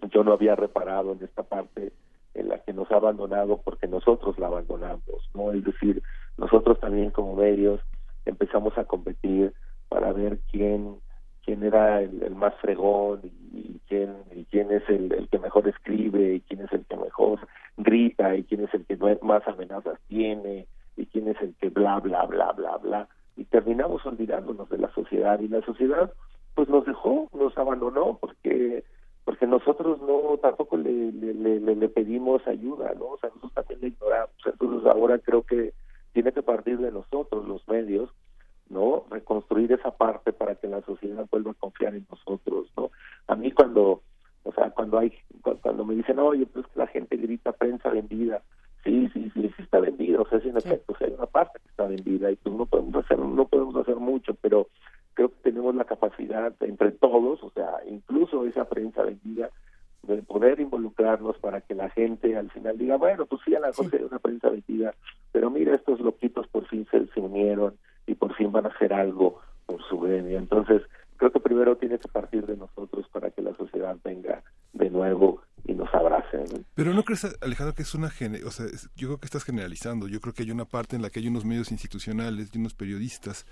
[0.09, 1.91] yo no había reparado en esta parte
[2.33, 5.51] en la que nos ha abandonado porque nosotros la abandonamos, ¿no?
[5.51, 6.01] Es decir,
[6.37, 7.81] nosotros también como medios
[8.25, 9.53] empezamos a competir
[9.89, 10.95] para ver quién
[11.43, 13.19] quién era el, el más fregón
[13.51, 16.95] y, quién y quién es el, el que mejor escribe y quién es el que
[16.95, 17.39] mejor
[17.75, 20.65] grita y quién es el que más amenazas tiene
[20.95, 24.93] y quién es el que bla bla bla bla bla y terminamos olvidándonos de la
[24.93, 26.13] sociedad y la sociedad
[26.55, 28.83] pues nos dejó nos abandonó porque
[29.25, 33.53] porque nosotros no tampoco le, le, le- le- le pedimos ayuda no o sea nosotros
[33.53, 34.35] también le ignoramos.
[34.45, 35.73] Entonces ahora creo que
[36.13, 38.09] tiene que partir de nosotros los medios
[38.69, 42.91] no reconstruir esa parte para que la sociedad vuelva a confiar en nosotros no
[43.27, 44.01] a mí cuando
[44.43, 45.11] o sea cuando hay
[45.41, 48.41] cu- cuando me dicen oye pues que la gente grita prensa vendida
[48.83, 50.19] sí sí sí sí está vendida.
[50.21, 52.53] O sea sí en efecto o sea, hay una parte que está vendida y pues
[52.55, 54.67] no podemos hacer no podemos hacer mucho pero
[55.13, 59.49] creo que tenemos la capacidad entre todos o sea incluso esa prensa vendida
[60.03, 63.67] de poder involucrarnos para que la gente al final diga bueno pues sí a la
[63.67, 63.97] mejor sí.
[63.97, 64.93] hay una prensa vendida
[65.31, 67.75] pero mira estos loquitos por fin se, se unieron
[68.05, 70.81] y por fin van a hacer algo por su gremio entonces
[71.17, 74.43] creo que primero tiene que partir de nosotros para que la sociedad venga
[74.73, 76.59] de nuevo y nos abrace ¿no?
[76.75, 78.09] Pero no crees, Alejandro, que es una...
[78.09, 80.09] gene- O sea, es- yo creo que estás generalizando.
[80.09, 82.73] Yo creo que hay una parte en la que hay unos medios institucionales, de unos
[82.73, 83.45] periodistas,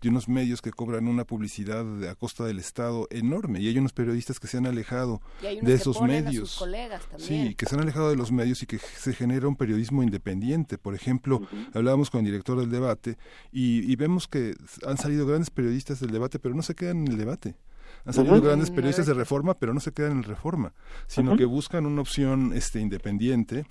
[0.00, 3.60] de unos medios que cobran una publicidad a costa del Estado enorme.
[3.60, 6.26] Y hay unos periodistas que se han alejado Y hay unos de que esos ponen
[6.26, 6.48] a medios.
[6.50, 7.48] sus colegas también.
[7.48, 10.78] Sí, que se han alejado de los medios y que se genera un periodismo independiente.
[10.78, 11.42] Por ejemplo,
[11.74, 13.18] hablábamos con el director del debate
[13.52, 14.54] y, y vemos que
[14.86, 17.56] han salido grandes periodistas del debate, pero no se quedan en el debate.
[18.04, 20.72] Han salido grandes periodistas de reforma, pero no se quedan en reforma,
[21.06, 23.66] sino que buscan una opción este independiente.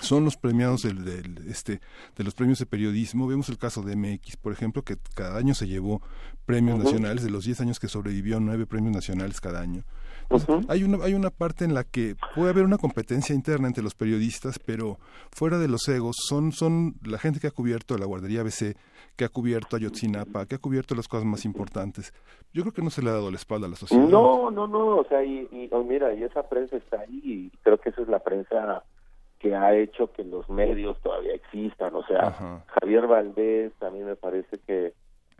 [0.00, 1.80] Son los premiados del, del, este
[2.16, 3.28] de los premios de periodismo.
[3.28, 6.02] Vemos el caso de MX por ejemplo que cada año se llevó
[6.44, 9.84] premios nacionales de los 10 años que sobrevivió nueve premios nacionales cada año.
[10.28, 13.84] Entonces, hay una hay una parte en la que puede haber una competencia interna entre
[13.84, 14.98] los periodistas pero
[15.30, 18.76] fuera de los egos son son la gente que ha cubierto la guardería ABC
[19.16, 22.12] que ha cubierto Ayotzinapa que ha cubierto las cosas más importantes.
[22.52, 24.66] Yo creo que no se le ha dado la espalda a la sociedad No, no,
[24.66, 27.90] no, o sea, y, y oh, mira, y esa prensa está ahí, y creo que
[27.90, 28.84] esa es la prensa
[29.38, 32.64] que ha hecho que los medios todavía existan, o sea, Ajá.
[32.66, 34.92] Javier Valdés a mí me parece que,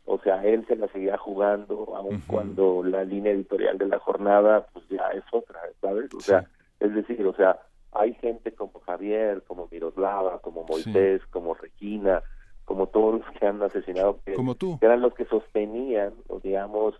[0.04, 4.66] o sea, él se la seguía jugando, aun cuando la línea editorial de la jornada,
[4.72, 6.12] pues ya es otra, ¿sabes?
[6.14, 6.46] O sea,
[6.80, 7.58] es decir, o sea,
[7.92, 12.22] hay gente como Javier, como Miroslava, como Moisés, como Regina,
[12.66, 14.78] como todos los que han asesinado, que, Como tú.
[14.78, 16.94] que eran los que sostenían, o digamos,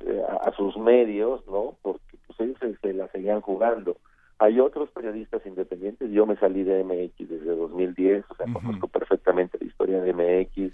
[0.00, 1.76] eh, a, a sus medios, ¿no?
[1.82, 3.96] Porque pues ellos se, se la seguían jugando.
[4.38, 9.58] Hay otros periodistas independientes, yo me salí de MX desde 2010, o sea, conozco perfectamente
[9.60, 10.72] la historia de MX,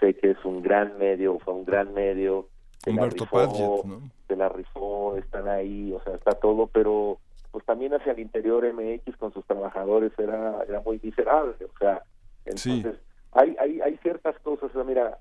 [0.00, 3.84] sé que es un gran medio, fue un gran medio, se la Humberto rifó, Padgett,
[3.84, 4.10] ¿no?
[4.28, 7.18] se la rifó, están ahí, o sea, está todo, pero
[7.50, 12.02] pues también hacia el interior MX con sus trabajadores era, era muy miserable, o sea,
[12.44, 12.98] entonces
[13.32, 15.18] hay, hay, hay ciertas cosas, o sea, mira,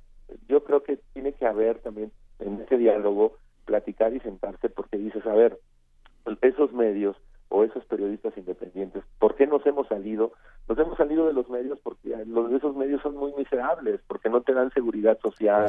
[0.47, 5.25] yo creo que tiene que haber también en ese diálogo platicar y sentarse porque dices,
[5.25, 5.59] a ver,
[6.41, 7.15] esos medios
[7.49, 10.33] o esos periodistas independientes, ¿por qué nos hemos salido?
[10.67, 14.29] Nos hemos salido de los medios porque los de esos medios son muy miserables, porque
[14.29, 15.67] no te dan seguridad social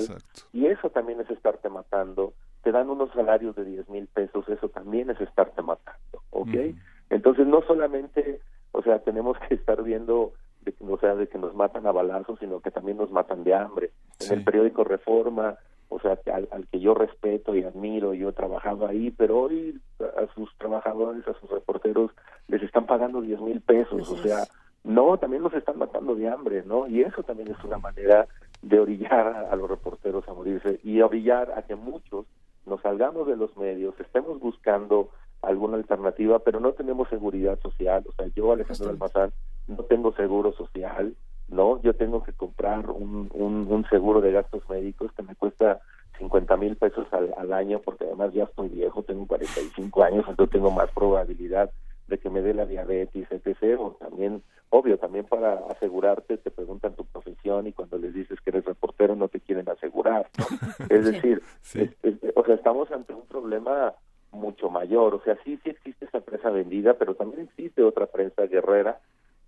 [0.52, 2.32] y eso también es estarte matando.
[2.62, 6.74] Te dan unos salarios de 10 mil pesos, eso también es estarte matando, ¿ok?
[7.10, 8.40] Entonces no solamente,
[8.72, 10.32] o sea, tenemos que estar viendo
[10.70, 13.54] de, o sea, de que nos matan a balazos, sino que también nos matan de
[13.54, 13.90] hambre.
[14.20, 15.56] En el periódico Reforma,
[15.88, 20.32] o sea, al, al que yo respeto y admiro, yo trabajaba ahí, pero hoy a
[20.34, 22.10] sus trabajadores, a sus reporteros,
[22.48, 24.44] les están pagando 10 mil pesos, o sea,
[24.84, 26.86] no, también los están matando de hambre, ¿no?
[26.86, 28.26] Y eso también es una manera
[28.62, 32.26] de orillar a, a los reporteros a morirse y orillar a que muchos
[32.66, 35.10] nos salgamos de los medios, estemos buscando
[35.42, 38.04] alguna alternativa, pero no tenemos seguridad social.
[38.08, 39.32] O sea, yo, Alejandro Almazán,
[39.68, 41.14] no tengo seguro social,
[41.48, 41.80] ¿no?
[41.82, 45.80] Yo tengo que comprar un, un, un seguro de gastos médicos que me cuesta
[46.18, 50.52] 50 mil pesos al, al año, porque además ya estoy viejo, tengo 45 años, entonces
[50.52, 51.70] tengo más probabilidad
[52.08, 53.78] de que me dé la diabetes, etc.
[53.78, 58.50] O también, obvio, también para asegurarte te preguntan tu profesión y cuando les dices que
[58.50, 60.46] eres reportero no te quieren asegurar, ¿no?
[60.88, 61.42] Es decir,
[61.82, 63.92] es- es- o sea, estamos ante un problema
[64.32, 65.14] mucho mayor.
[65.14, 68.98] O sea, sí, sí existe esa prensa vendida, pero también existe otra prensa guerrera.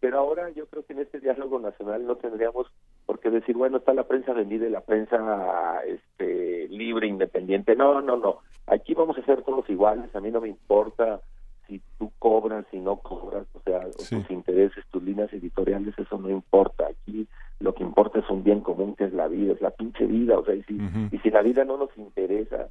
[0.00, 2.66] Pero ahora yo creo que en este diálogo nacional no tendríamos
[3.04, 7.76] por qué decir, bueno, está la prensa vendida y la prensa este, libre, independiente.
[7.76, 8.38] No, no, no.
[8.66, 10.14] Aquí vamos a ser todos iguales.
[10.14, 11.20] A mí no me importa
[11.68, 16.30] si tú cobras, si no cobras, o sea, tus intereses, tus líneas editoriales, eso no
[16.30, 16.86] importa.
[16.88, 17.28] Aquí
[17.60, 20.38] lo que importa es un bien común que es la vida, es la pinche vida.
[20.38, 20.78] O sea, y si,
[21.12, 22.68] y si la vida no nos interesa,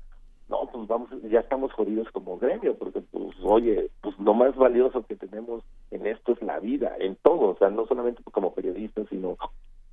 [0.50, 5.04] no, pues vamos, ya estamos jodidos como gremio, porque pues, oye, pues lo más valioso
[5.06, 9.08] que tenemos en esto es la vida, en todo, o sea, no solamente como periodistas,
[9.10, 9.38] sino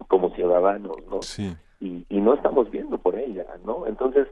[0.08, 1.20] como ciudadanos, ¿no?
[1.80, 3.86] Y, y no estamos viendo por ella, ¿no?
[3.86, 4.28] Entonces,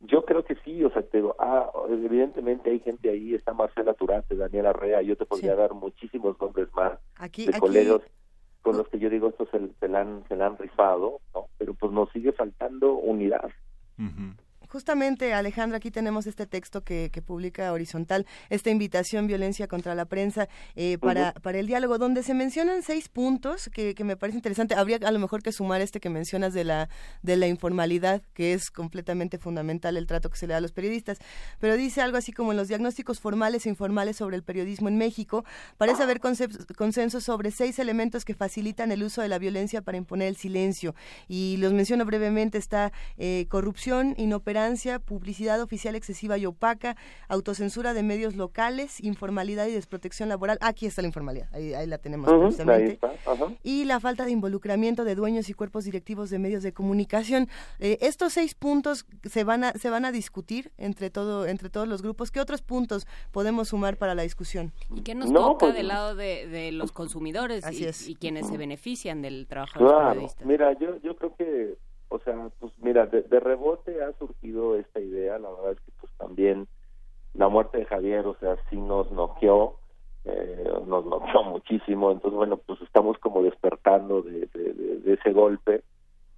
[0.00, 3.94] yo creo que sí, o sea, te digo, ah, evidentemente hay gente ahí, está Marcela
[3.94, 8.00] Turante, Daniela Rea, yo te podría dar muchísimos nombres más Aquí- de aquí- colegas
[8.62, 11.46] con los que yo digo, estos se, se la han, se la han rifado, ¿no?
[11.58, 13.50] Pero pues nos sigue faltando unidad.
[14.68, 20.04] Justamente, Alejandra, aquí tenemos este texto que, que publica Horizontal, esta invitación violencia contra la
[20.04, 20.46] prensa
[20.76, 24.74] eh, para, para el diálogo, donde se mencionan seis puntos que, que me parece interesante.
[24.74, 26.90] Habría a lo mejor que sumar este que mencionas de la,
[27.22, 30.72] de la informalidad, que es completamente fundamental el trato que se le da a los
[30.72, 31.18] periodistas.
[31.60, 34.98] Pero dice algo así como en los diagnósticos formales e informales sobre el periodismo en
[34.98, 35.46] México,
[35.78, 40.28] parece haber consenso sobre seis elementos que facilitan el uso de la violencia para imponer
[40.28, 40.94] el silencio.
[41.26, 44.57] Y los menciono brevemente, está eh, corrupción, inoperancia,
[45.04, 46.96] publicidad oficial excesiva y opaca,
[47.28, 50.58] autocensura de medios locales, informalidad y desprotección laboral.
[50.60, 52.84] Aquí está la informalidad, ahí, ahí la tenemos Ujú, precisamente.
[52.84, 53.52] ahí está, ajá.
[53.62, 57.48] Y la falta de involucramiento de dueños y cuerpos directivos de medios de comunicación.
[57.78, 61.86] Eh, estos seis puntos se van a se van a discutir entre todo entre todos
[61.88, 62.30] los grupos.
[62.30, 64.72] ¿Qué otros puntos podemos sumar para la discusión?
[64.94, 68.08] ¿Y qué nos No, toca pues- del lado de, de los consumidores Así y, es.
[68.08, 70.46] y quienes se benefician del trabajo de los periodistas?
[70.46, 71.76] mira, yo, yo creo que,
[72.08, 75.92] o sea, pues mira, de, de rebote ha surgido esta idea, la verdad es que
[76.00, 76.66] pues también
[77.34, 79.76] la muerte de Javier, o sea, sí nos noqueó,
[80.24, 85.82] eh, nos noqueó muchísimo, entonces bueno, pues estamos como despertando de, de- ese golpe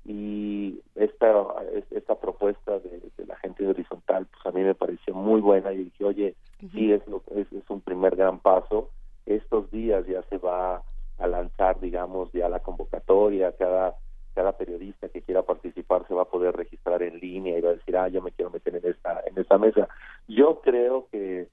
[0.04, 1.44] y esta
[1.90, 5.72] esta propuesta de, de la gente de horizontal pues a mí me pareció muy buena
[5.72, 6.34] y dije oye
[6.72, 8.90] sí es lo es, es un primer gran paso.
[9.26, 10.82] Estos días ya se va
[11.18, 13.96] a lanzar digamos ya la convocatoria cada
[14.34, 17.74] cada periodista que quiera participar se va a poder registrar en línea y va a
[17.74, 19.88] decir ah yo me quiero meter en esta en esta mesa
[20.28, 21.48] yo creo que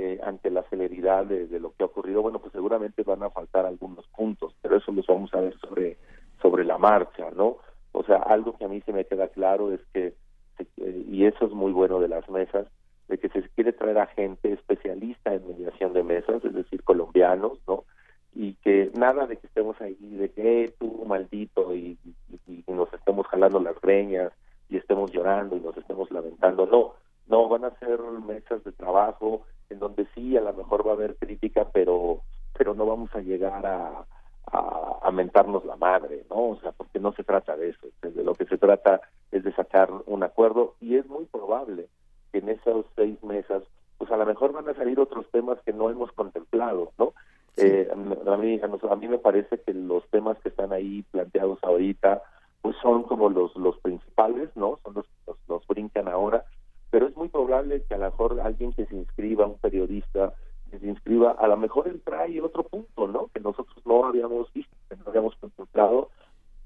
[0.00, 3.66] eh, ante la celeridad de, lo que ha ocurrido, bueno, pues seguramente van a faltar
[3.66, 5.96] algunos puntos, pero eso los vamos a ver sobre,
[6.40, 7.56] sobre la marcha, ¿no?
[7.90, 10.14] O sea, algo que a mí se me queda claro es que,
[10.76, 12.68] eh, y eso es muy bueno de las mesas,
[13.08, 17.58] de que se quiere traer a gente especialista en mediación de mesas, es decir, colombianos,
[17.66, 17.82] ¿no?
[18.40, 21.98] Y que nada de que estemos ahí, de que eh, tú maldito y,
[22.68, 24.32] nos estemos jalando las greñas
[24.68, 26.94] y estemos llorando y nos estemos lamentando, no,
[27.26, 30.94] no, van a ser mesas de trabajo en donde sí, a lo mejor va a
[30.94, 32.20] haber crítica, pero
[32.56, 34.04] pero no vamos a llegar a,
[34.52, 36.50] a, a mentarnos la madre, ¿no?
[36.50, 37.88] O sea, porque no se trata de eso.
[38.02, 39.00] De lo que se trata
[39.32, 41.88] es de sacar un acuerdo y es muy probable
[42.30, 43.64] que en esas seis mesas,
[43.96, 47.14] pues a lo mejor van a salir otros temas que no hemos contemplado, ¿no?
[47.60, 47.96] Eh, a,
[48.36, 52.22] mí, a, mí me parece que los temas que están ahí planteados ahorita,
[52.62, 54.78] pues son como los los principales, ¿no?
[54.84, 56.44] Son los nos, nos brincan ahora,
[56.90, 60.34] pero es muy probable que a lo mejor alguien que se inscriba, un periodista
[60.70, 63.28] que se inscriba, a lo mejor él trae otro punto, ¿no?
[63.28, 66.10] Que nosotros no habíamos visto, que no habíamos contemplado.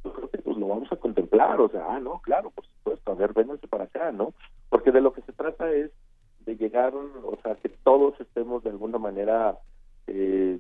[0.05, 3.13] Yo creo que pues lo vamos a contemplar, o sea, ah, no, claro, por supuesto,
[3.13, 4.35] a ver, vénganse para acá, ¿no?
[4.69, 5.93] Porque de lo que se trata es
[6.41, 9.59] de llegar, o sea, que todos estemos de alguna manera,
[10.09, 10.59] eh,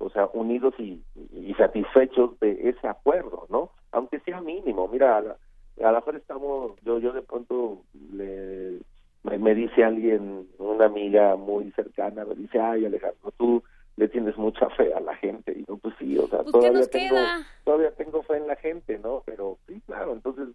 [0.00, 1.02] o sea, unidos y,
[1.32, 3.70] y satisfechos de ese acuerdo, ¿no?
[3.92, 5.36] Aunque sea mínimo, mira, a la-
[5.82, 7.82] a lo mejor estamos, yo yo de pronto
[8.12, 8.80] le,
[9.22, 13.62] me, me dice alguien, una amiga muy cercana, me dice, ay Alejandro, tú
[13.96, 15.52] le tienes mucha fe a la gente.
[15.52, 17.46] Y no, pues sí, o sea, Pues, ¿qué todavía, tengo, queda?
[17.64, 19.22] todavía tengo fe en la gente, ¿no?
[19.26, 20.48] Pero sí, claro, entonces,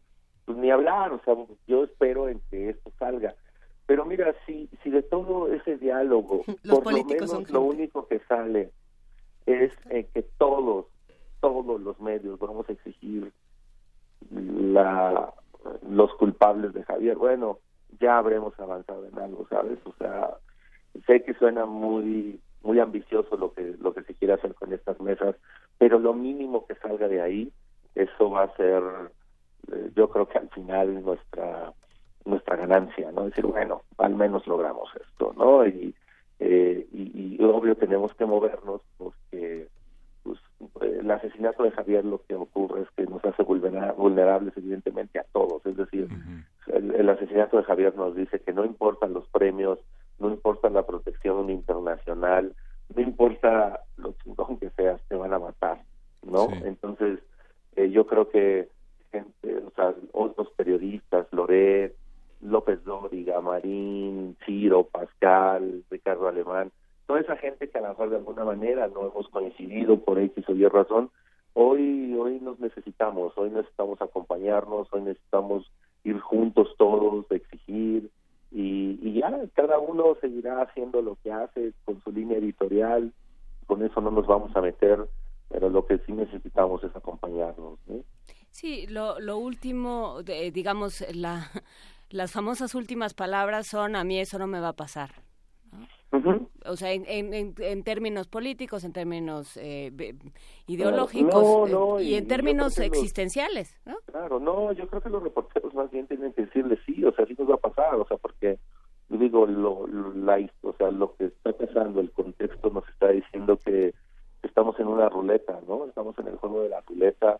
[0.45, 1.35] pues ni hablar, o sea,
[1.67, 3.35] yo espero en que esto salga.
[3.87, 8.19] Pero mira, si, si de todo ese diálogo, Los por lo menos lo único que
[8.27, 8.71] sale
[9.45, 9.73] es
[10.13, 10.85] que todos,
[11.41, 13.31] todos los medios vamos a exigir
[14.31, 15.33] la,
[15.87, 17.17] los culpables de Javier.
[17.17, 17.59] Bueno,
[17.99, 19.79] ya habremos avanzado en algo, ¿sabes?
[19.85, 20.35] O sea,
[21.05, 24.99] sé que suena muy muy ambicioso lo que lo que se quiere hacer con estas
[24.99, 25.35] mesas,
[25.77, 27.51] pero lo mínimo que salga de ahí,
[27.93, 28.81] eso va a ser,
[29.71, 31.73] eh, yo creo que al final nuestra
[32.25, 33.25] nuestra ganancia, ¿no?
[33.25, 35.65] Decir, bueno, al menos logramos esto, ¿no?
[35.67, 35.93] Y,
[36.39, 39.67] eh, y, y obvio tenemos que movernos porque
[40.23, 40.39] pues,
[40.81, 45.25] el asesinato de Javier lo que ocurre es que nos hace vulnera- vulnerables evidentemente a
[45.31, 46.07] todos, es decir,
[46.67, 49.79] el, el asesinato de Javier nos dice que no importan los premios,
[50.19, 52.53] no importa la protección internacional,
[52.93, 55.81] no importa lo chingón que seas, te van a matar,
[56.23, 56.47] ¿no?
[56.65, 57.19] Entonces,
[57.75, 58.69] eh, yo creo que
[59.11, 61.95] gente, o sea, otros periodistas, Loret,
[62.45, 66.71] López Dóriga, Marín, Ciro, Pascal, Ricardo Alemán,
[67.07, 70.47] toda esa gente que a lo mejor de alguna manera no hemos coincidido por X
[70.49, 71.09] o Y razón,
[71.53, 75.71] hoy, hoy nos necesitamos, hoy necesitamos acompañarnos, hoy necesitamos
[76.03, 78.09] ir juntos todos, exigir,
[78.51, 83.11] y, ya cada uno seguirá haciendo lo que hace con su línea editorial,
[83.65, 84.99] con eso no nos vamos a meter,
[85.49, 87.79] pero lo que sí necesitamos es acompañarnos.
[87.87, 88.03] ¿no?
[88.51, 90.21] Sí, lo, último,
[90.53, 91.49] digamos, la,
[92.15, 95.11] las famosas últimas palabras son a mí eso no me va a pasar.
[96.11, 96.49] ¿no?
[96.65, 99.91] O sea, en, en, en- términos políticos, en términos eh,
[100.65, 103.75] ideológicos No, eh, no, y, y en términos los- existenciales.
[103.85, 103.97] ¿no?
[104.05, 107.25] Claro, no, yo creo que los reporteros más bien tienen que decirle sí, o sea,
[107.25, 108.57] sí nos va a pasar, o sea, porque
[109.09, 113.09] yo digo, lo, lo- la, o sea, lo que está pasando, el contexto nos está
[113.09, 113.93] diciendo que
[114.41, 115.85] estamos en una ruleta, ¿no?
[115.85, 117.39] Estamos en el juego de la ruleta,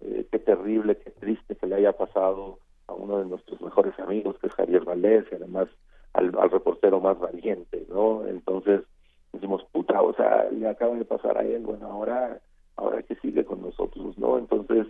[0.00, 2.58] eh, qué terrible, qué triste que le haya pasado
[2.90, 5.68] a uno de nuestros mejores amigos, que es Javier Valdés, y además
[6.12, 8.26] al, al reportero más valiente, ¿no?
[8.26, 8.82] Entonces,
[9.32, 12.40] decimos, puta, o sea, le acaba de pasar a él, bueno, ahora,
[12.76, 14.38] ahora que sigue con nosotros, ¿no?
[14.38, 14.86] Entonces,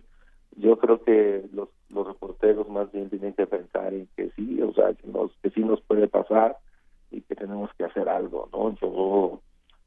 [0.56, 4.72] yo creo que los, los reporteros más bien tienen que pensar en que sí, o
[4.72, 6.56] sea, que, nos, que sí nos puede pasar
[7.10, 8.74] y que tenemos que hacer algo, ¿no?
[8.76, 9.40] Yo,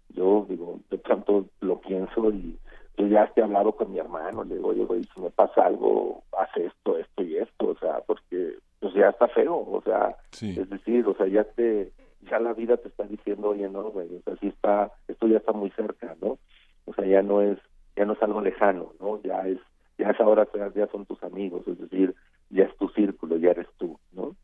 [0.10, 2.58] yo digo, de tanto lo pienso y
[2.98, 6.24] yo ya he hablado con mi hermano, le digo, oye, güey, si me pasa algo,
[6.38, 10.70] haz esto, esto y esto, o sea, porque pues ya está feo, o sea, es
[10.70, 11.92] decir, o sea, ya te,
[12.30, 15.38] ya la vida te está diciendo, oye, no, güey, o sea, sí está, esto ya
[15.38, 16.38] está muy cerca, ¿no?
[16.86, 17.58] O sea, ya no es,
[17.96, 19.22] ya no es algo lejano, ¿no?
[19.24, 19.60] Ya es,
[19.98, 22.14] ya es ahora, ya, son tus amigos, es decir,
[22.50, 24.36] ya es tu círculo, ya eres tú, ¿no?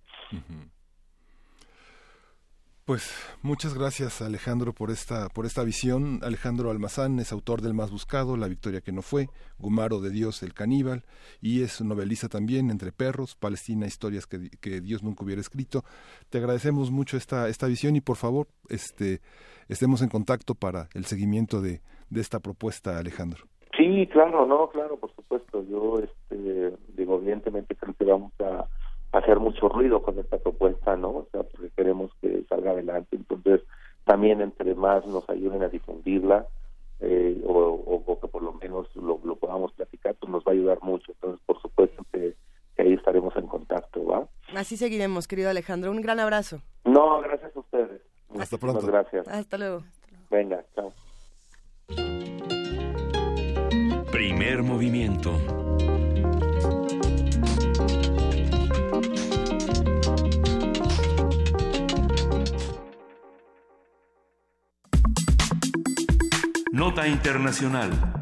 [2.89, 3.13] Pues
[3.43, 6.21] muchas gracias Alejandro por esta por esta visión.
[6.23, 9.27] Alejandro Almazán es autor del más buscado, La victoria que no fue,
[9.59, 11.03] Gumaro de Dios el caníbal
[11.39, 15.83] y es novelista también Entre perros, Palestina, historias que, que Dios nunca hubiera escrito.
[16.31, 19.21] Te agradecemos mucho esta esta visión y por favor, este
[19.67, 23.43] estemos en contacto para el seguimiento de, de esta propuesta, Alejandro.
[23.77, 25.63] Sí, claro, no, claro, por supuesto.
[25.69, 28.65] Yo, este, digo, evidentemente creo que vamos a
[29.11, 31.09] hacer mucho ruido con esta propuesta, ¿no?
[31.09, 33.15] O sea, porque queremos que salga adelante.
[33.15, 33.61] Entonces,
[34.05, 36.45] también entre más nos ayuden a difundirla,
[37.01, 40.51] eh, o, o- o que por lo menos lo, lo podamos platicar, pues nos va
[40.51, 41.11] a ayudar mucho.
[41.13, 42.35] Entonces, por supuesto que,
[42.75, 44.27] que ahí estaremos en contacto, ¿va?
[44.55, 45.91] Así seguiremos, querido Alejandro.
[45.91, 46.61] Un gran abrazo.
[46.85, 48.01] No, gracias a ustedes.
[48.39, 48.85] Hasta pronto.
[48.85, 49.27] Gracias.
[49.27, 49.83] Hasta luego.
[50.29, 50.91] Venga, chao.
[54.11, 55.31] Primer movimiento.
[66.79, 68.18] Nota Internacional.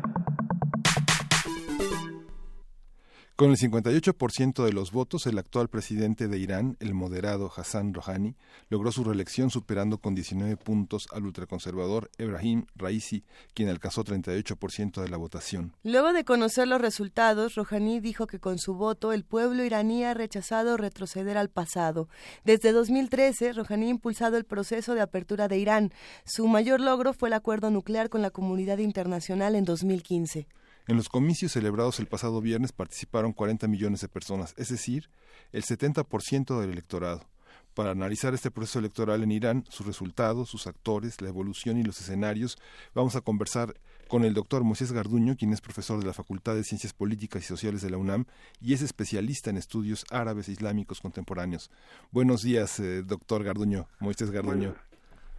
[3.37, 8.35] Con el 58% de los votos, el actual presidente de Irán, el moderado Hassan Rouhani,
[8.71, 13.23] logró su reelección superando con 19 puntos al ultraconservador Ebrahim Raisi,
[13.53, 15.75] quien alcanzó 38% de la votación.
[15.83, 20.15] Luego de conocer los resultados, Rouhani dijo que con su voto el pueblo iraní ha
[20.15, 22.09] rechazado retroceder al pasado.
[22.43, 25.93] Desde 2013, Rouhani ha impulsado el proceso de apertura de Irán.
[26.25, 30.47] Su mayor logro fue el acuerdo nuclear con la comunidad internacional en 2015.
[30.87, 35.09] En los comicios celebrados el pasado viernes participaron 40 millones de personas, es decir,
[35.51, 37.27] el 70% del electorado.
[37.73, 41.99] Para analizar este proceso electoral en Irán, sus resultados, sus actores, la evolución y los
[41.99, 42.57] escenarios,
[42.95, 43.75] vamos a conversar
[44.07, 47.45] con el doctor Moisés Garduño, quien es profesor de la Facultad de Ciencias Políticas y
[47.45, 48.25] Sociales de la UNAM
[48.61, 51.69] y es especialista en estudios árabes e islámicos contemporáneos.
[52.11, 54.73] Buenos días, eh, doctor Garduño, Moisés Garduño.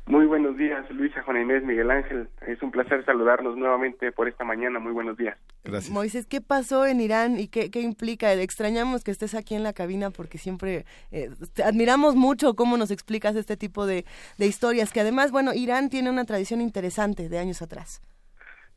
[0.08, 2.28] Muy buenos días, Luisa, Juan Inés, Miguel Ángel.
[2.46, 4.78] Es un placer saludarlos nuevamente por esta mañana.
[4.78, 5.36] Muy buenos días.
[5.64, 5.92] Gracias.
[5.92, 8.32] Moisés, ¿qué pasó en Irán y qué, qué implica?
[8.32, 12.90] Extrañamos que estés aquí en la cabina porque siempre eh, te admiramos mucho cómo nos
[12.90, 14.06] explicas este tipo de,
[14.38, 18.00] de historias, que además, bueno, Irán tiene una tradición interesante de años atrás.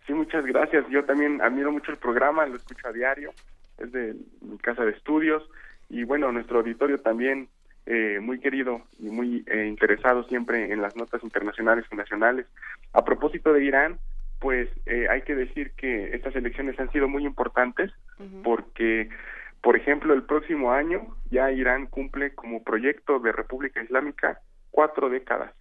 [0.05, 0.85] Sí, muchas gracias.
[0.89, 3.31] Yo también admiro mucho el programa, lo escucho a diario.
[3.77, 5.47] Es de mi casa de estudios.
[5.87, 7.47] Y bueno, nuestro auditorio también
[7.85, 12.45] eh, muy querido y muy eh, interesado siempre en las notas internacionales y nacionales.
[12.93, 13.99] A propósito de Irán,
[14.39, 17.91] pues eh, hay que decir que estas elecciones han sido muy importantes
[18.43, 19.09] porque,
[19.61, 24.39] por ejemplo, el próximo año ya Irán cumple como proyecto de República Islámica
[24.71, 25.51] cuatro décadas.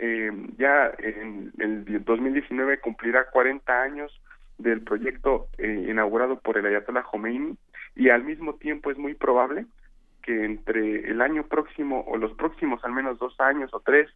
[0.00, 4.20] Eh, ya en el 2019 cumplirá 40 años
[4.58, 7.56] del proyecto eh, inaugurado por el Ayatollah Khomeini
[7.96, 9.66] y al mismo tiempo es muy probable
[10.28, 14.10] que entre el año próximo o los próximos al menos dos años o tres,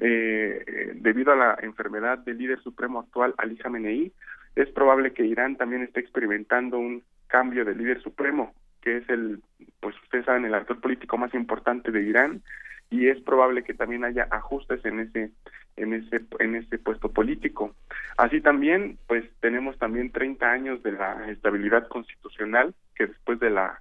[0.00, 4.12] eh, debido a la enfermedad del líder supremo actual Ali Khamenei,
[4.56, 8.52] es probable que Irán también esté experimentando un cambio de líder supremo,
[8.82, 9.42] que es el,
[9.78, 12.42] pues ustedes saben, el actor político más importante de Irán
[12.90, 15.30] y es probable que también haya ajustes en ese
[15.76, 17.76] en ese en ese puesto político.
[18.16, 23.80] Así también, pues tenemos también 30 años de la estabilidad constitucional que después de la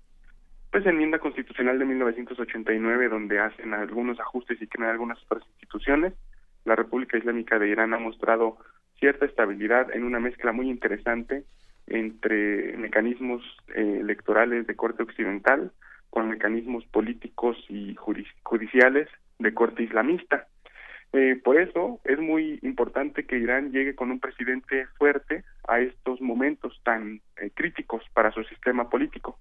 [0.74, 6.14] pues enmienda constitucional de 1989 donde hacen algunos ajustes y crean algunas otras instituciones,
[6.66, 8.58] la República Islámica de Irán ha mostrado
[9.00, 11.44] cierta estabilidad en una mezcla muy interesante
[11.86, 13.44] entre mecanismos
[13.76, 15.72] eh, electorales de corte occidental
[16.10, 17.95] con mecanismos políticos y
[18.41, 20.48] judiciales de corte islamista.
[21.12, 26.20] Eh, por eso es muy importante que Irán llegue con un presidente fuerte a estos
[26.20, 29.38] momentos tan eh, críticos para su sistema político.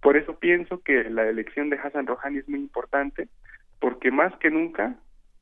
[0.00, 3.28] Por eso pienso que la elección de Hassan Rouhani es muy importante,
[3.80, 4.96] porque más que nunca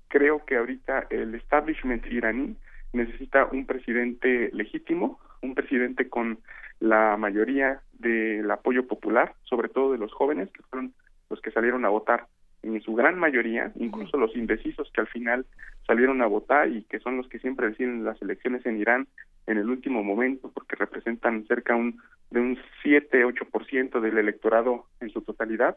[0.08, 2.56] creo que ahorita el establishment iraní
[2.92, 6.38] necesita un presidente legítimo, un presidente con
[6.80, 10.94] la mayoría del apoyo popular, sobre todo de los jóvenes, que fueron
[11.30, 12.26] los que salieron a votar
[12.64, 15.46] en su gran mayoría, incluso los indecisos que al final
[15.86, 19.06] salieron a votar y que son los que siempre deciden las elecciones en Irán
[19.46, 22.00] en el último momento, porque representan cerca un,
[22.30, 25.76] de un 7-8% del electorado en su totalidad.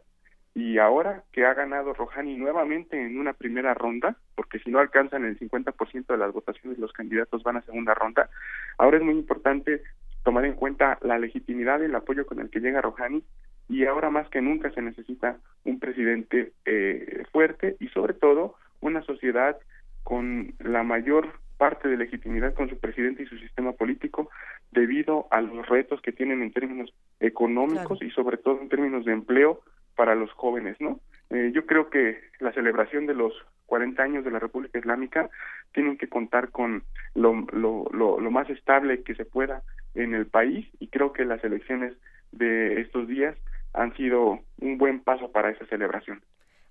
[0.55, 5.25] Y ahora que ha ganado Rouhani nuevamente en una primera ronda, porque si no alcanzan
[5.25, 8.29] el 50% de las votaciones, los candidatos van a segunda ronda,
[8.77, 9.83] ahora es muy importante
[10.23, 13.23] tomar en cuenta la legitimidad y el apoyo con el que llega Rouhani
[13.69, 19.01] y ahora más que nunca se necesita un presidente eh, fuerte y sobre todo una
[19.03, 19.57] sociedad
[20.03, 21.27] con la mayor
[21.57, 24.29] parte de legitimidad con su presidente y su sistema político
[24.71, 29.13] debido a los retos que tienen en términos económicos y sobre todo en términos de
[29.13, 29.61] empleo
[29.95, 30.99] para los jóvenes, ¿no?
[31.31, 33.33] Eh, yo creo que la celebración de los
[33.65, 35.29] 40 años de la República Islámica
[35.73, 36.83] tienen que contar con
[37.15, 39.63] lo, lo, lo, lo más estable que se pueda
[39.95, 41.93] en el país y creo que las elecciones
[42.31, 43.35] de estos días
[43.77, 46.21] han sido un buen paso para esa celebración.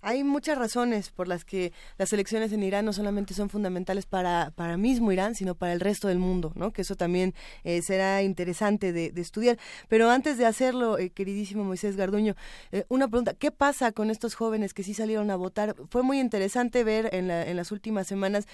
[0.01, 4.51] Hay muchas razones por las que las elecciones en Irán no solamente son fundamentales para,
[4.55, 6.71] para mismo Irán, sino para el resto del mundo, ¿no?
[6.71, 9.57] Que eso también eh, será interesante de, estudiar.
[9.89, 12.35] Pero antes de hacerlo, eh, queridísimo Moisés Garduño,
[12.71, 15.75] eh, una pregunta, ¿qué pasa con estos jóvenes que sí salieron a votar?
[15.89, 18.47] Fue muy interesante ver en, la, en las últimas semanas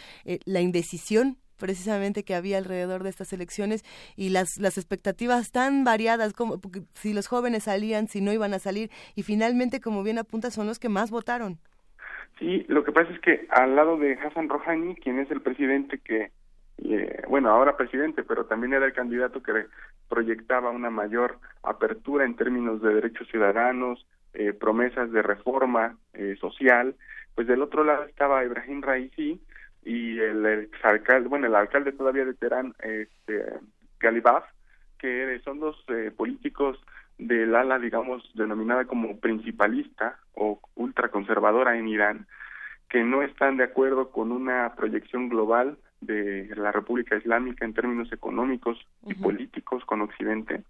[0.45, 3.85] la indecisión precisamente que había alrededor de estas elecciones
[4.17, 6.59] y las, las expectativas tan variadas como
[6.91, 10.67] si los jóvenes salían, si no iban a salir y finalmente, como bien apunta, son
[10.67, 11.59] los que más votaron.
[12.37, 15.99] Sí, lo que pasa es que al lado de Hassan Rouhani, quien es el presidente
[15.99, 16.31] que,
[16.79, 19.67] eh, bueno, ahora presidente, pero también era el candidato que
[20.09, 26.97] proyectaba una mayor apertura en términos de derechos ciudadanos, eh, promesas de reforma eh, social,
[27.35, 29.39] pues del otro lado estaba Ibrahim Raisi,
[29.85, 33.45] y el exalcalde, bueno, el alcalde todavía de Teherán, este,
[33.99, 34.45] Galibaf,
[34.97, 36.79] que son dos eh, políticos
[37.17, 42.27] del ala, digamos, denominada como principalista o ultraconservadora en Irán,
[42.89, 48.11] que no están de acuerdo con una proyección global de la República Islámica en términos
[48.11, 50.63] económicos y políticos con Occidente.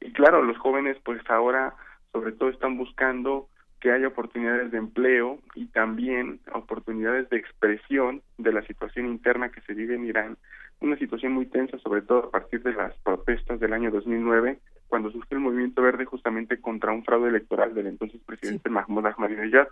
[0.00, 1.74] Y claro, los jóvenes pues ahora
[2.12, 3.48] sobre todo están buscando
[3.84, 9.60] que haya oportunidades de empleo y también oportunidades de expresión de la situación interna que
[9.60, 10.38] se vive en Irán,
[10.80, 14.58] una situación muy tensa, sobre todo a partir de las protestas del año 2009,
[14.88, 19.68] cuando surgió el movimiento verde justamente contra un fraude electoral del entonces presidente Mahmoud Ahmadinejad.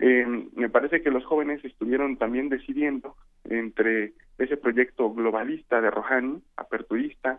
[0.00, 6.42] Eh, me parece que los jóvenes estuvieron también decidiendo entre ese proyecto globalista de Rouhani,
[6.56, 7.38] aperturista,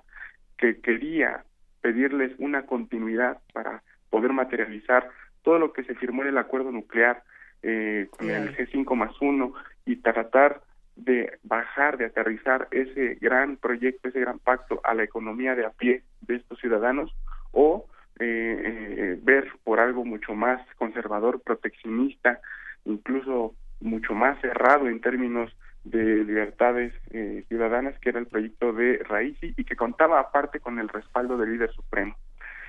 [0.57, 1.43] que quería
[1.81, 5.09] pedirles una continuidad para poder materializar
[5.43, 7.23] todo lo que se firmó en el acuerdo nuclear
[7.61, 9.53] eh, con el G5 más uno
[9.85, 10.61] y tratar
[10.95, 15.71] de bajar, de aterrizar ese gran proyecto, ese gran pacto a la economía de a
[15.71, 17.13] pie de estos ciudadanos
[17.51, 17.85] o
[18.19, 22.41] eh, eh, ver por algo mucho más conservador, proteccionista,
[22.83, 25.55] incluso mucho más cerrado en términos
[25.85, 30.79] de libertades eh, ciudadanas, que era el proyecto de Raisi y que contaba aparte con
[30.79, 32.17] el respaldo del líder supremo.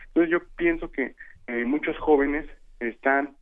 [0.06, 1.14] Entonces yo pienso que
[1.66, 2.46] muchos jóvenes
[2.80, 3.36] están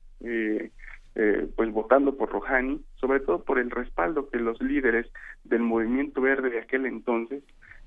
[1.56, 5.06] pues votando por Rouhani, sobre todo por el respaldo que los líderes
[5.44, 7.42] del movimiento verde de aquel entonces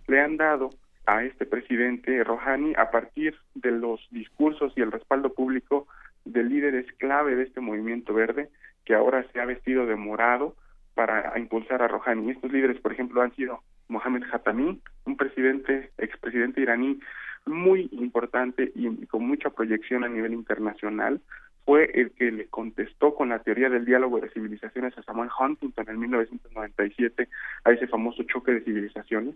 [0.08, 0.72] le han dado
[1.06, 5.88] a este presidente Rouhani a partir de los discursos y el respaldo público
[6.26, 8.50] de líderes clave de este movimiento verde
[8.86, 10.56] que ahora se ha vestido de morado
[10.94, 12.32] para impulsar a Rouhani.
[12.32, 17.00] Estos líderes, por ejemplo, han sido Mohamed Khatami, un presidente, expresidente iraní
[17.46, 21.22] muy importante y con mucha proyección a nivel internacional,
[21.66, 25.88] fue el que le contestó con la teoría del diálogo de civilizaciones a Samuel Huntington
[25.88, 27.30] en 1997
[27.64, 29.36] a ese famoso choque de civilizaciones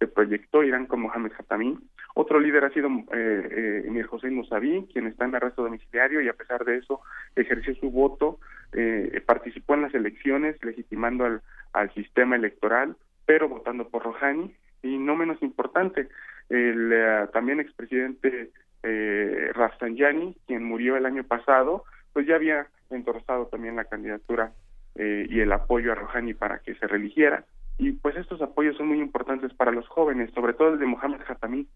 [0.00, 1.78] que proyectó Irán con Mohamed Khatami.
[2.14, 6.34] Otro líder ha sido eh, eh, Hossein Mousavi, quien está en arresto domiciliario y a
[6.34, 7.00] pesar de eso
[7.34, 8.38] ejerció su voto,
[8.72, 11.42] eh, participó en las elecciones legitimando al,
[11.72, 12.96] al sistema electoral,
[13.26, 16.08] pero votando por Rouhani y no menos importante,
[16.48, 18.50] el eh, también expresidente
[18.86, 24.52] eh, Rafsanjani, quien murió el año pasado, pues ya había endorsado también la candidatura
[24.94, 27.44] eh, y el apoyo a Rouhani para que se religiera.
[27.78, 31.20] Y pues estos apoyos son muy importantes para los jóvenes, sobre todo el de Mohamed
[31.26, 31.66] Khatami,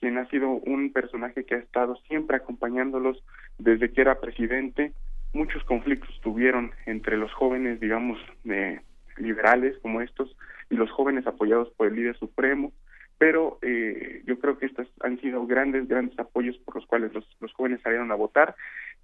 [0.00, 3.22] quien ha sido un personaje que ha estado siempre acompañándolos
[3.58, 4.92] desde que era presidente.
[5.34, 8.80] Muchos conflictos tuvieron entre los jóvenes, digamos, de
[9.18, 10.34] liberales como estos
[10.70, 12.72] y los jóvenes apoyados por el líder supremo
[13.18, 17.24] pero eh, yo creo que estos han sido grandes, grandes apoyos por los cuales los,
[17.40, 18.54] los jóvenes salieron a votar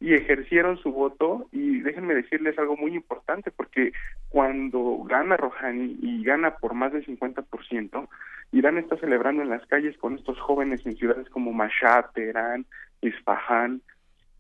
[0.01, 1.47] y ejercieron su voto.
[1.53, 3.93] Y déjenme decirles algo muy importante porque
[4.29, 8.09] cuando gana Rouhani y gana por más del 50%,
[8.53, 12.67] Irán está celebrando en las calles con estos jóvenes en ciudades como Mashhad, Teherán,
[13.01, 13.81] Isfahan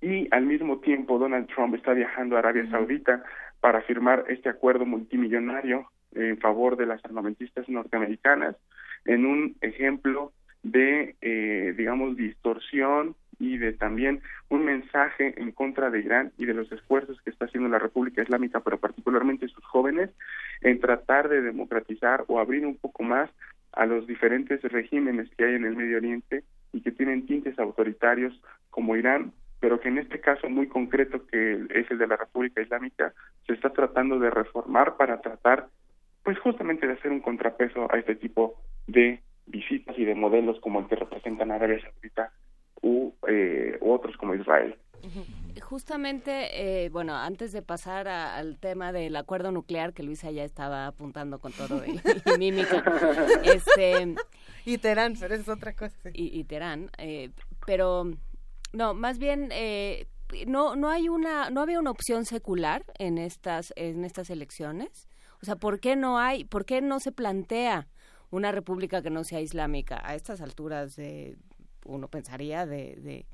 [0.00, 3.22] y al mismo tiempo Donald Trump está viajando a Arabia Saudita
[3.60, 8.56] para firmar este acuerdo multimillonario en favor de las armamentistas norteamericanas
[9.04, 10.32] en un ejemplo
[10.62, 14.20] de, eh, digamos, distorsión y de también
[14.50, 18.22] un mensaje en contra de Irán y de los esfuerzos que está haciendo la República
[18.22, 20.10] Islámica, pero particularmente sus jóvenes,
[20.60, 23.30] en tratar de democratizar o abrir un poco más
[23.72, 28.38] a los diferentes regímenes que hay en el Medio Oriente y que tienen tintes autoritarios
[28.68, 32.60] como Irán, pero que en este caso muy concreto que es el de la República
[32.60, 33.14] Islámica
[33.46, 35.68] se está tratando de reformar para tratar
[36.22, 40.80] pues justamente de hacer un contrapeso a este tipo de visitas y de modelos como
[40.80, 42.32] el que representan Arabia Saudita
[42.82, 44.76] u, eh, u otros como Israel.
[45.62, 50.86] Justamente, eh, bueno, antes de pasar al tema del acuerdo nuclear, que Luisa ya estaba
[50.86, 52.84] apuntando con todo de mímica,
[53.44, 54.14] este,
[54.64, 56.10] y Terán, pero es otra cosa.
[56.12, 57.30] Y, y Terán, eh,
[57.66, 58.04] pero
[58.72, 60.06] no, más bien eh,
[60.46, 65.08] no no hay una no había una opción secular en estas en estas elecciones.
[65.42, 67.88] O sea, ¿por qué no hay, por qué no se plantea
[68.30, 71.36] una república que no sea islámica a estas alturas de,
[71.84, 73.24] uno pensaría, de,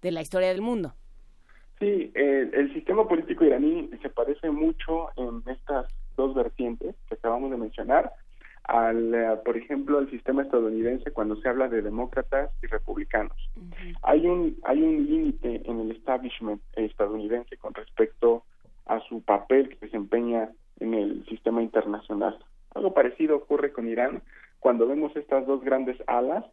[0.00, 0.94] de, la historia del mundo.
[1.80, 5.86] Sí, el sistema político iraní se parece mucho en estas
[6.16, 8.12] dos vertientes que acabamos de mencionar
[8.66, 13.36] al, eh, por ejemplo, al sistema estadounidense cuando se habla de demócratas y republicanos.
[14.02, 18.44] Hay un hay un límite en el establishment estadounidense con respecto
[18.86, 22.38] a su papel que desempeña en el sistema internacional.
[22.74, 24.22] Algo parecido ocurre con Irán
[24.60, 26.44] cuando vemos estas dos grandes alas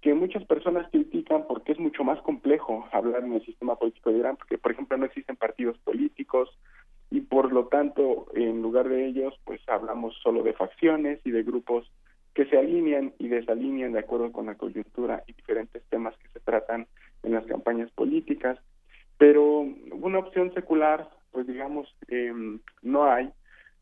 [0.00, 4.18] que muchas personas critican porque es mucho más complejo hablar en el sistema político de
[4.18, 6.48] Irán, porque por ejemplo no existen partidos políticos
[7.10, 11.42] y por lo tanto en lugar de ellos pues hablamos solo de facciones y de
[11.42, 11.90] grupos
[12.34, 16.40] que se alinean y desalinean de acuerdo con la coyuntura y diferentes temas que se
[16.40, 16.86] tratan
[17.22, 18.58] en las campañas políticas,
[19.16, 22.32] pero una opción secular pues digamos eh,
[22.82, 23.30] no hay.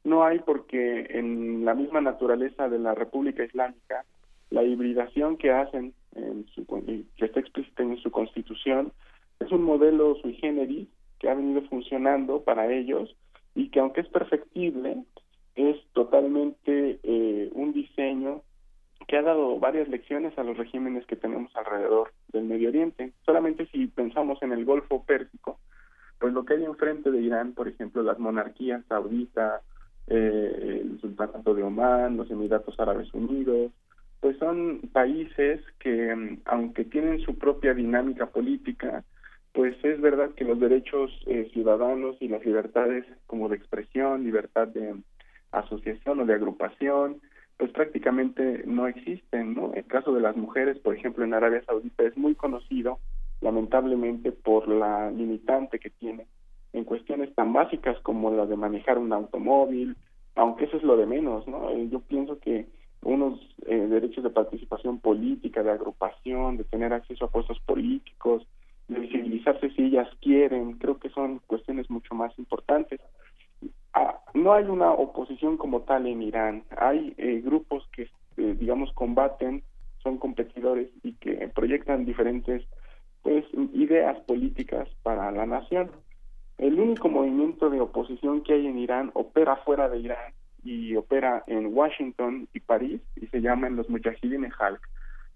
[0.04, 4.04] No hay porque en la misma naturaleza de la República Islámica,
[4.50, 6.64] la hibridación que hacen, en su,
[7.16, 8.92] que está explícita en su constitución,
[9.40, 10.88] es un modelo sui generis
[11.18, 13.14] que ha venido funcionando para ellos
[13.54, 15.04] y que aunque es perfectible,
[15.54, 18.42] es totalmente eh, un diseño
[19.08, 23.12] que ha dado varias lecciones a los regímenes que tenemos alrededor del Medio Oriente.
[23.24, 25.58] Solamente si pensamos en el Golfo Pérsico,
[26.18, 29.62] pues lo que hay enfrente de Irán, por ejemplo, las monarquías saudita,
[30.08, 33.72] eh, el Sultanato de Omán, los Emiratos Árabes Unidos,
[34.20, 39.04] pues son países que, mm, aunque tienen su propia dinámica política,
[39.56, 44.68] pues es verdad que los derechos eh, ciudadanos y las libertades como de expresión, libertad
[44.68, 44.94] de
[45.50, 47.22] asociación o de agrupación,
[47.56, 49.72] pues prácticamente no existen, ¿no?
[49.72, 52.98] El caso de las mujeres, por ejemplo, en Arabia Saudita es muy conocido,
[53.40, 56.26] lamentablemente, por la limitante que tiene
[56.74, 59.96] en cuestiones tan básicas como la de manejar un automóvil,
[60.34, 61.70] aunque eso es lo de menos, ¿no?
[61.70, 62.66] Eh, yo pienso que
[63.00, 68.46] unos eh, derechos de participación política, de agrupación, de tener acceso a puestos políticos,
[68.88, 73.00] de visibilizarse si ellas quieren, creo que son cuestiones mucho más importantes.
[73.92, 78.02] Ah, no hay una oposición como tal en Irán, hay eh, grupos que,
[78.36, 79.62] eh, digamos, combaten,
[80.02, 82.62] son competidores y que proyectan diferentes
[83.22, 85.90] pues ideas políticas para la nación.
[86.58, 90.32] El único movimiento de oposición que hay en Irán opera fuera de Irán
[90.62, 94.80] y opera en Washington y París y se llaman los Mujahideen Halk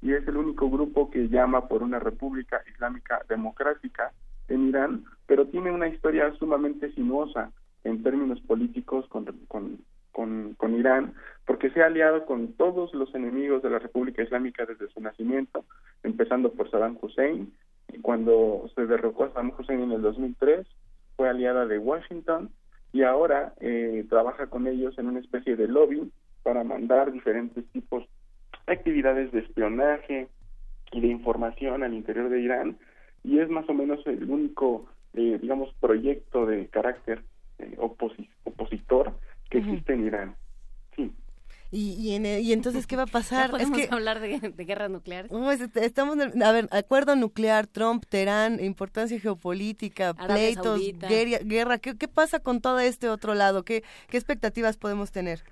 [0.02, 4.12] y es el único grupo que llama por una república islámica democrática
[4.48, 7.52] en Irán, pero tiene una historia sumamente sinuosa
[7.84, 9.78] en términos políticos con, con,
[10.12, 11.14] con, con Irán,
[11.46, 15.64] porque se ha aliado con todos los enemigos de la República Islámica desde su nacimiento,
[16.02, 17.52] empezando por Saddam Hussein,
[17.92, 20.66] y cuando se derrocó a Saddam Hussein en el 2003,
[21.16, 22.50] fue aliada de Washington,
[22.92, 26.10] y ahora eh, trabaja con ellos en una especie de lobby
[26.42, 28.04] para mandar diferentes tipos
[28.72, 30.28] actividades de espionaje
[30.92, 32.78] y de información al interior de Irán
[33.24, 37.22] y es más o menos el único, eh, digamos, proyecto de carácter
[37.58, 39.12] eh, opositor
[39.50, 40.36] que existe en Irán.
[40.96, 41.12] Sí.
[41.72, 43.52] Y, y, en, y, entonces, ¿qué va a pasar?
[43.52, 45.30] ¿Ya es que hablar de, de guerras nucleares?
[45.30, 51.78] Pues, estamos, a ver, acuerdo nuclear, Trump, Teherán, importancia geopolítica, pleitos, guerra, guerra.
[51.78, 53.64] ¿Qué, ¿Qué, pasa con todo este otro lado?
[53.64, 55.42] ¿Qué, qué expectativas podemos tener?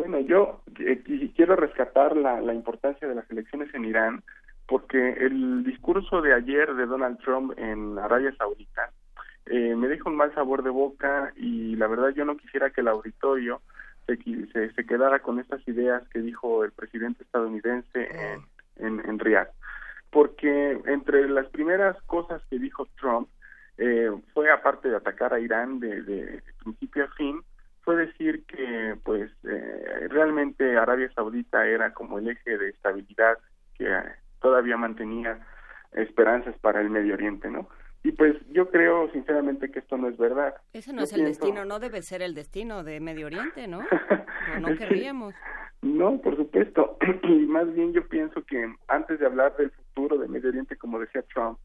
[0.00, 1.02] Bueno, yo eh,
[1.36, 4.22] quiero rescatar la, importancia de las elecciones en Irán
[4.66, 8.92] porque el discurso de ayer de Donald Trump en Arabia Saudita
[9.44, 12.80] eh, me deja un mal sabor de boca y la verdad yo no quisiera que
[12.80, 13.60] el auditorio
[14.06, 14.16] se,
[14.46, 18.46] se, se quedara con estas ideas que dijo el presidente estadounidense en,
[18.76, 19.50] en, en Riyadh.
[20.10, 23.28] Porque entre las primeras cosas que dijo Trump
[23.76, 27.42] eh, fue, aparte de atacar a Irán de, de principio a fin,
[27.90, 33.36] fue decir que pues eh, realmente Arabia Saudita era como el eje de estabilidad
[33.76, 34.02] que eh,
[34.40, 35.44] todavía mantenía
[35.92, 37.68] esperanzas para el Medio Oriente, ¿no?
[38.04, 40.54] Y pues yo creo sinceramente que esto no es verdad.
[40.72, 41.40] Ese no yo es el pienso...
[41.40, 43.80] destino, no debe ser el destino de Medio Oriente, ¿no?
[44.60, 45.34] No, no querríamos.
[45.82, 46.96] No, por supuesto.
[47.24, 51.00] Y más bien yo pienso que antes de hablar del futuro de Medio Oriente, como
[51.00, 51.58] decía Trump,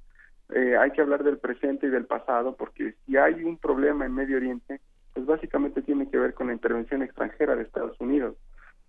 [0.49, 4.13] eh, hay que hablar del presente y del pasado, porque si hay un problema en
[4.13, 4.81] Medio Oriente,
[5.15, 8.35] pues básicamente tiene que ver con la intervención extranjera de Estados Unidos.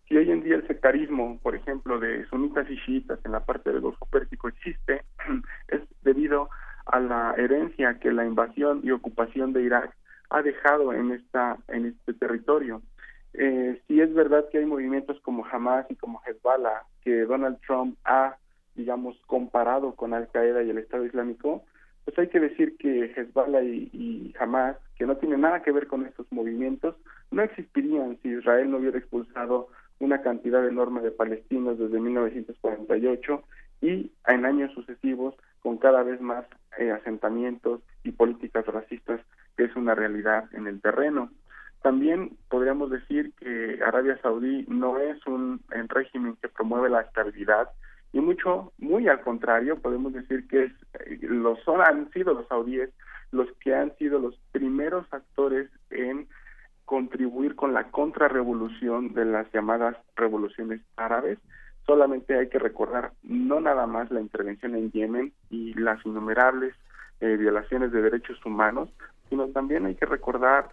[0.08, 3.70] Si hoy en día el sectarismo, por ejemplo, de sunitas y chiitas en la parte
[3.70, 5.04] del Golfo Pérsico existe,
[5.68, 6.50] es debido
[6.86, 9.96] a la herencia que la invasión y ocupación de Irak
[10.30, 12.82] ha dejado en esta en este territorio.
[13.32, 17.96] Eh, si es verdad que hay movimientos como Hamas y como Hezbollah que Donald Trump
[18.04, 18.36] ha,
[18.74, 21.64] digamos, comparado con Al Qaeda y el Estado Islámico,
[22.06, 26.06] pues hay que decir que Hezbollah y, Hamas, que no tienen nada que ver con
[26.06, 26.94] estos movimientos,
[27.32, 29.68] no existirían si Israel no hubiera expulsado
[29.98, 33.42] una cantidad enorme de palestinos desde 1948
[33.82, 36.46] y en años sucesivos con cada vez más
[36.78, 39.20] eh, asentamientos y políticas racistas
[39.56, 41.30] que es una realidad en el terreno.
[41.82, 47.68] También podríamos decir que Arabia Saudí no es un régimen que promueve la estabilidad,
[48.16, 50.72] y mucho muy al contrario podemos decir que es,
[51.20, 52.88] los son han sido los saudíes
[53.30, 56.26] los que han sido los primeros actores en
[56.86, 61.38] contribuir con la contrarrevolución de las llamadas revoluciones árabes.
[61.84, 66.74] Solamente hay que recordar no nada más la intervención en Yemen y las innumerables
[67.20, 68.88] eh, violaciones de derechos humanos
[69.28, 70.70] sino también hay que recordar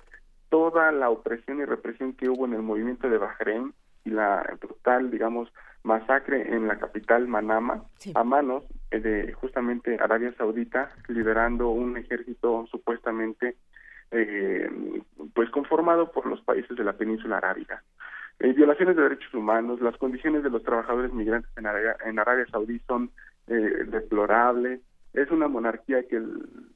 [0.49, 3.73] toda la opresión y represión que hubo en el movimiento de Bahrein
[4.05, 5.51] y la brutal digamos
[5.83, 8.11] masacre en la capital Manama sí.
[8.15, 13.57] a manos de justamente Arabia Saudita liderando un ejército supuestamente
[14.11, 14.69] eh,
[15.33, 17.83] pues conformado por los países de la península arábiga
[18.39, 22.45] eh, violaciones de derechos humanos las condiciones de los trabajadores migrantes en Arabia, en Arabia
[22.51, 23.11] Saudí son
[23.47, 24.79] eh, deplorables
[25.13, 26.21] es una monarquía que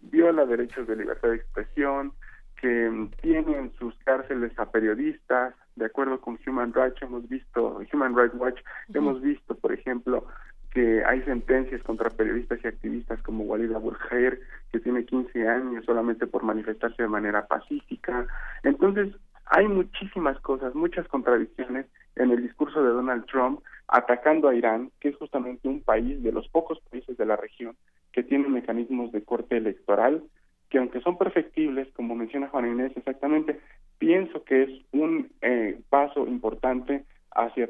[0.01, 2.13] viola derechos de libertad de expresión
[2.59, 8.16] que tiene en sus cárceles a periodistas, de acuerdo con Human Rights hemos visto, Human
[8.16, 8.98] Rights Watch, uh -huh.
[8.98, 10.26] hemos visto, por ejemplo,
[10.72, 14.40] que hay sentencias contra periodistas y activistas como Walid Abul Khair,
[14.72, 18.28] que tiene 15 años solamente por manifestarse de manera pacífica.
[18.64, 21.86] Entonces, hay muchísimas cosas, muchas contradicciones
[22.16, 26.32] en el discurso de Donald Trump atacando a Irán, que es justamente un país de
[26.32, 27.76] los pocos países de la región
[28.12, 30.24] que tiene mecanismos de corte electoral
[30.69, 33.60] que aunque son perfectibles, como menciona Juan Inés exactamente,
[33.98, 37.69] pienso que es un eh, paso importante hacia,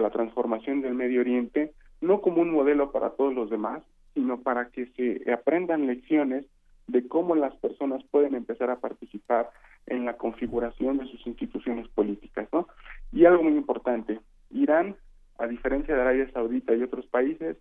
[0.00, 4.68] la transformación del Medio Oriente, no como un modelo para todos los demás, sino para
[4.70, 6.44] que se aprendan lecciones
[6.86, 9.50] de cómo las personas pueden empezar a participar
[9.86, 12.68] en la configuración de sus instituciones políticas, ¿no?
[13.12, 14.96] Y algo muy importante, Irán,
[15.38, 17.56] a diferencia de Arabia Saudita y otros países,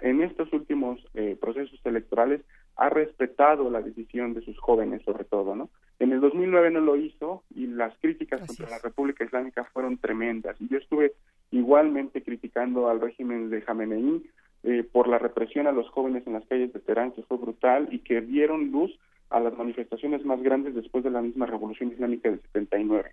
[0.00, 2.42] en estos últimos eh, procesos electorales
[2.80, 5.68] ha respetado la decisión de sus jóvenes, sobre todo, ¿no?
[5.98, 10.58] En el 2009 no lo hizo y las críticas contra la República Islámica fueron tremendas.
[10.58, 11.12] Y yo estuve
[11.50, 14.22] igualmente criticando al régimen de Jamenei
[14.62, 17.86] eh, por la represión a los jóvenes en las calles de Teherán, que fue brutal
[17.90, 18.98] y que dieron luz
[19.28, 23.12] a las manifestaciones más grandes después de la misma revolución islámica del 79.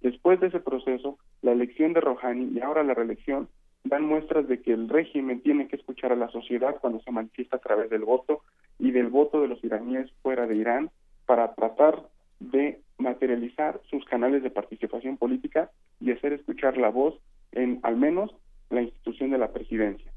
[0.00, 3.48] Después de ese proceso, la elección de Rouhani y ahora la reelección
[3.84, 7.56] dan muestras de que el régimen tiene que escuchar a la sociedad cuando se manifiesta
[7.56, 8.42] a través del voto
[8.78, 10.90] y del voto de los iraníes fuera de Irán
[11.26, 12.02] para tratar
[12.40, 17.14] de materializar sus canales de participación política y hacer escuchar la voz
[17.52, 18.34] en al menos
[18.70, 20.12] la institución de la presidencia.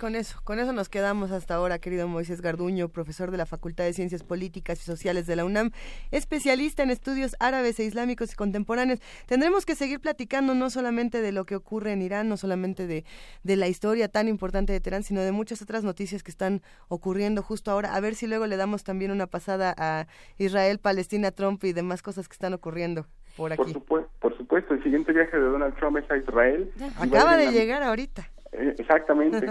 [0.00, 3.84] Con eso, con eso nos quedamos hasta ahora, querido Moisés Garduño, profesor de la Facultad
[3.84, 5.72] de Ciencias Políticas y Sociales de la UNAM,
[6.10, 8.98] especialista en estudios árabes e islámicos y contemporáneos.
[9.26, 13.04] Tendremos que seguir platicando no solamente de lo que ocurre en Irán, no solamente de,
[13.42, 17.42] de la historia tan importante de Teherán, sino de muchas otras noticias que están ocurriendo
[17.42, 17.94] justo ahora.
[17.94, 20.06] A ver si luego le damos también una pasada a
[20.38, 23.02] Israel, Palestina, Trump y demás cosas que están ocurriendo
[23.36, 23.74] por Por, aquí.
[23.74, 26.72] supue- por supuesto, el siguiente viaje de Donald Trump es a Israel.
[26.98, 28.30] Acaba de llegar ahorita.
[28.52, 29.46] Eh, Exactamente.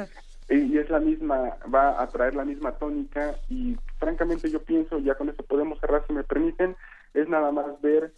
[0.50, 5.16] Y es la misma, va a traer la misma tónica y francamente yo pienso, ya
[5.16, 6.76] con eso podemos cerrar si me permiten,
[7.14, 8.14] es nada más ver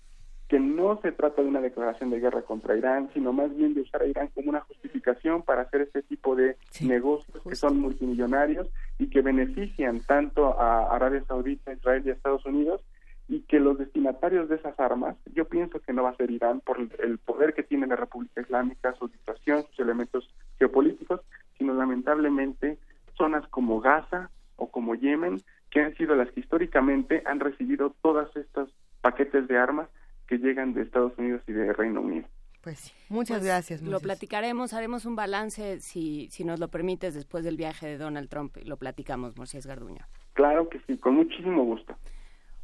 [0.47, 3.81] que no se trata de una declaración de guerra contra Irán, sino más bien de
[3.81, 8.67] usar a Irán como una justificación para hacer este tipo de negocios que son multimillonarios
[8.99, 12.81] y que benefician tanto a Arabia Saudita, Israel y a Estados Unidos
[13.29, 16.59] y que los destinatarios de esas armas, yo pienso que no va a ser Irán
[16.59, 20.29] por el poder que tiene la República Islámica, su situación, sus elementos
[20.59, 21.21] geopolíticos,
[21.61, 22.79] sino lamentablemente
[23.15, 25.39] zonas como Gaza o como Yemen,
[25.69, 29.87] que han sido las que históricamente han recibido todos estos paquetes de armas
[30.27, 32.27] que llegan de Estados Unidos y de Reino Unido.
[32.63, 33.81] Pues sí, muchas Pues, gracias.
[33.83, 38.27] Lo platicaremos, haremos un balance, si, si nos lo permites, después del viaje de Donald
[38.27, 38.57] Trump.
[38.57, 40.03] y Lo platicamos, Moisés Garduño.
[40.33, 41.95] Claro que sí, con muchísimo gusto.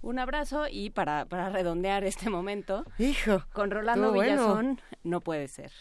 [0.02, 4.24] Un abrazo y para, para redondear este momento, Hijo, con Rolando bueno.
[4.24, 5.72] Villazón, no puede ser.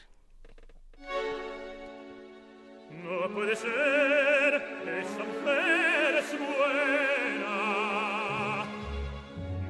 [3.09, 4.55] No puede ser,
[4.85, 7.57] esa mujer es buena.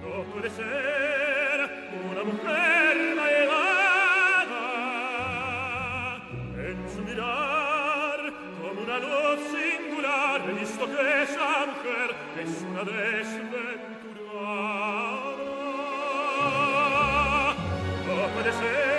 [0.01, 1.57] No puede ser
[2.11, 4.65] una mujer malvada.
[6.57, 8.19] En su mirar,
[8.59, 12.09] como una luz singular, he visto que esa mujer
[12.43, 13.55] es una desventurada.
[18.07, 18.96] No puede ser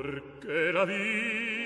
[0.00, 1.59] porque la vi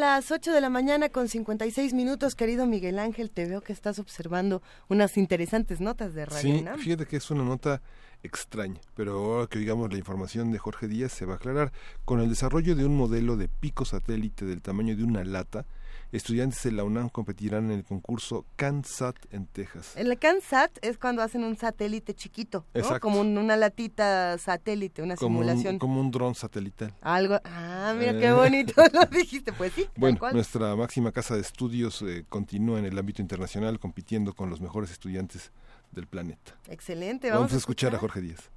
[0.00, 3.30] las 8 de la mañana con 56 minutos, querido Miguel Ángel.
[3.30, 6.78] Te veo que estás observando unas interesantes notas de Radio Sí, UNAM.
[6.78, 7.82] fíjate que es una nota
[8.22, 11.72] extraña, pero ahora que oigamos la información de Jorge Díaz se va a aclarar.
[12.04, 15.64] Con el desarrollo de un modelo de pico satélite del tamaño de una lata,
[16.12, 19.92] estudiantes de la UNAM competirán en el concurso CanSat en Texas.
[19.96, 22.66] En la CanSat es cuando hacen un satélite chiquito.
[23.00, 25.74] Como un- una latita satélite, una Como simulación.
[25.74, 26.94] un, como un dron satelital.
[27.00, 27.38] Algo.
[27.44, 28.18] Ah, mira Eh.
[28.20, 29.86] qué bonito lo dijiste, pues sí.
[29.96, 34.60] Bueno, nuestra máxima casa de estudios eh, continúa en el ámbito internacional compitiendo con los
[34.60, 35.52] mejores estudiantes
[35.92, 36.58] del planeta.
[36.68, 37.28] Excelente.
[37.28, 38.50] Vamos, Vamos, a escuchar a Jorge Díaz.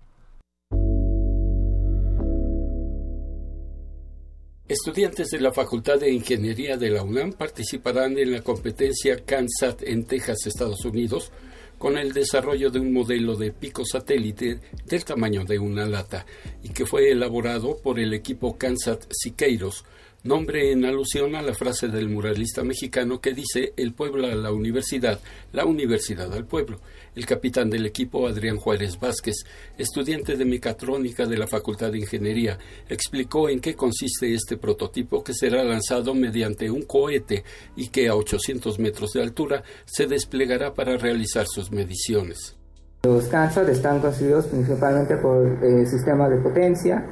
[4.67, 10.05] Estudiantes de la Facultad de Ingeniería de la UNAM participarán en la competencia CANSAT en
[10.05, 11.31] Texas, Estados Unidos,
[11.77, 16.25] con el desarrollo de un modelo de pico satélite del tamaño de una lata
[16.63, 19.83] y que fue elaborado por el equipo CANSAT Siqueiros,
[20.23, 24.53] nombre en alusión a la frase del muralista mexicano que dice el pueblo a la
[24.53, 25.19] universidad,
[25.51, 26.79] la universidad al pueblo.
[27.15, 29.35] El capitán del equipo, Adrián Juárez Vázquez,
[29.77, 32.57] estudiante de mecatrónica de la Facultad de Ingeniería,
[32.89, 37.43] explicó en qué consiste este prototipo que será lanzado mediante un cohete
[37.75, 42.55] y que a 800 metros de altura se desplegará para realizar sus mediciones.
[43.03, 47.05] Los CANSAT están constituidos principalmente por eh, sistemas de potencia,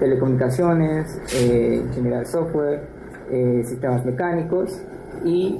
[0.00, 2.88] telecomunicaciones, eh, ingeniería de software,
[3.30, 4.80] eh, sistemas mecánicos
[5.24, 5.56] y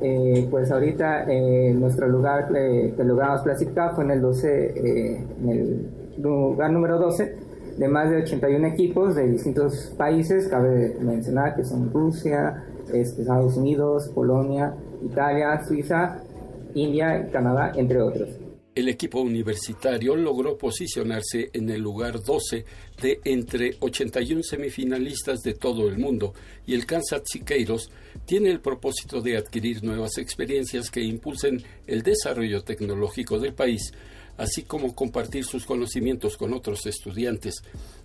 [0.00, 5.24] eh, pues ahorita eh, nuestro lugar eh, que logramos clasificar fue en el 12, eh,
[5.40, 5.88] en el
[6.18, 7.36] lugar número 12
[7.78, 13.56] de más de 81 equipos de distintos países, cabe mencionar que son Rusia, este, Estados
[13.56, 16.22] Unidos, Polonia, Italia, Suiza,
[16.74, 18.28] India Canadá, entre otros.
[18.74, 22.64] El equipo universitario logró posicionarse en el lugar 12
[23.00, 26.34] de entre 81 semifinalistas de todo el mundo
[26.66, 27.90] y el Kansas Siqueiros
[28.26, 33.92] tiene el propósito de adquirir nuevas experiencias que impulsen el desarrollo tecnológico del país,
[34.36, 37.62] así como compartir sus conocimientos con otros estudiantes.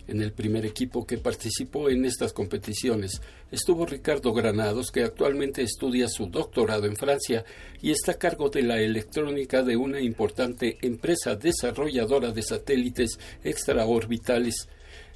[0.08, 3.22] En el primer equipo que participó en estas competiciones
[3.52, 7.46] estuvo Ricardo Granados, que actualmente estudia su doctorado en Francia
[7.82, 14.68] y está a cargo de la electrónica de una importante empresa desarrolladora de satélites extraorbitales.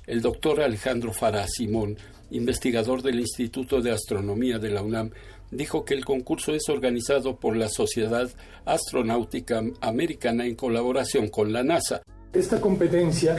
[0.06, 1.98] El doctor Alejandro Farah Simón,
[2.30, 5.12] investigador del Instituto de Astronomía de la UNAM,
[5.50, 8.30] dijo que el concurso es organizado por la Sociedad
[8.66, 12.02] Astronáutica Americana en colaboración con la NASA.
[12.34, 13.38] Esta competencia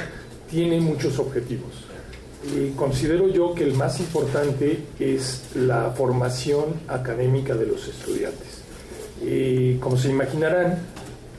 [0.51, 1.85] tiene muchos objetivos.
[2.57, 8.62] Y considero yo que el más importante es la formación académica de los estudiantes.
[9.23, 10.78] Y como se imaginarán,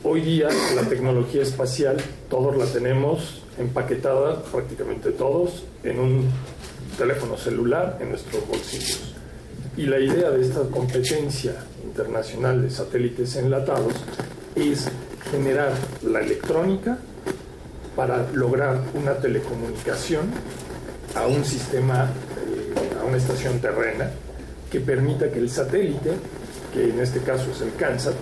[0.03, 1.97] hoy día la tecnología espacial
[2.29, 6.29] todos la tenemos empaquetada, prácticamente todos, en un
[6.97, 9.13] teléfono celular en nuestros bolsillos.
[9.77, 13.93] Y la idea de esta competencia internacional de satélites enlatados
[14.55, 14.87] es
[15.31, 15.73] generar
[16.03, 16.97] la electrónica
[17.95, 20.27] para lograr una telecomunicación
[21.15, 24.09] a un sistema, eh, a una estación terrena,
[24.71, 26.11] que permita que el satélite,
[26.73, 28.15] que en este caso es el CANSAT,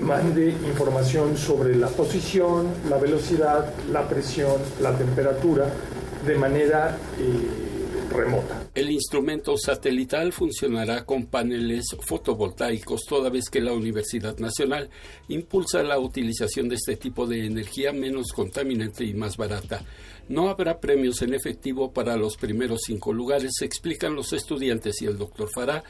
[0.00, 5.70] mande información sobre la posición, la velocidad, la presión, la temperatura,
[6.26, 7.68] de manera eh,
[8.10, 8.68] remota.
[8.74, 14.88] El instrumento satelital funcionará con paneles fotovoltaicos, toda vez que la Universidad Nacional
[15.28, 19.84] impulsa la utilización de este tipo de energía menos contaminante y más barata.
[20.28, 25.18] No habrá premios en efectivo para los primeros cinco lugares, explican los estudiantes y el
[25.18, 25.82] doctor Farah,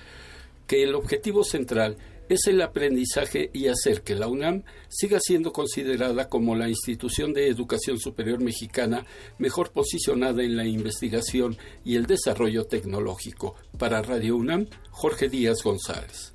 [0.66, 1.96] que el objetivo central
[2.28, 7.48] es el aprendizaje y hacer que la UNAM siga siendo considerada como la institución de
[7.48, 9.06] educación superior mexicana
[9.38, 13.54] mejor posicionada en la investigación y el desarrollo tecnológico.
[13.78, 16.34] Para Radio UNAM, Jorge Díaz González.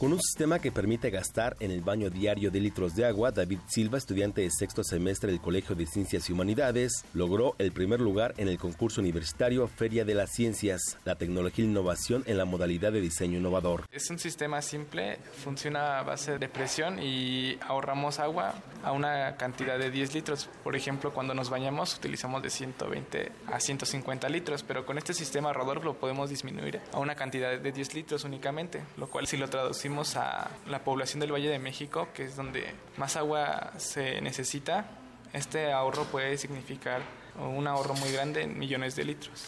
[0.00, 3.58] Con un sistema que permite gastar en el baño diario de litros de agua, David
[3.66, 8.32] Silva, estudiante de sexto semestre del Colegio de Ciencias y Humanidades, logró el primer lugar
[8.38, 12.92] en el concurso universitario Feria de las Ciencias, la tecnología e innovación en la modalidad
[12.92, 13.84] de diseño innovador.
[13.92, 19.78] Es un sistema simple, funciona a base de presión y ahorramos agua a una cantidad
[19.78, 20.48] de 10 litros.
[20.64, 25.52] Por ejemplo, cuando nos bañamos utilizamos de 120 a 150 litros, pero con este sistema
[25.52, 29.50] Rodolfo lo podemos disminuir a una cantidad de 10 litros únicamente, lo cual si lo
[29.50, 34.86] traducimos a la población del Valle de México, que es donde más agua se necesita,
[35.32, 37.02] este ahorro puede significar
[37.38, 39.46] un ahorro muy grande en millones de litros.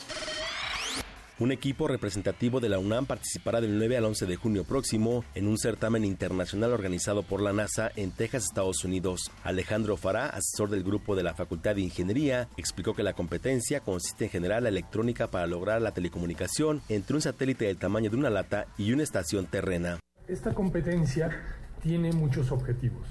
[1.38, 5.48] Un equipo representativo de la UNAM participará del 9 al 11 de junio próximo en
[5.48, 9.30] un certamen internacional organizado por la NASA en Texas, Estados Unidos.
[9.42, 14.26] Alejandro Fará, asesor del grupo de la Facultad de Ingeniería, explicó que la competencia consiste
[14.26, 18.30] en generar la electrónica para lograr la telecomunicación entre un satélite del tamaño de una
[18.30, 19.98] lata y una estación terrena.
[20.32, 21.28] Esta competencia
[21.82, 23.06] tiene muchos objetivos.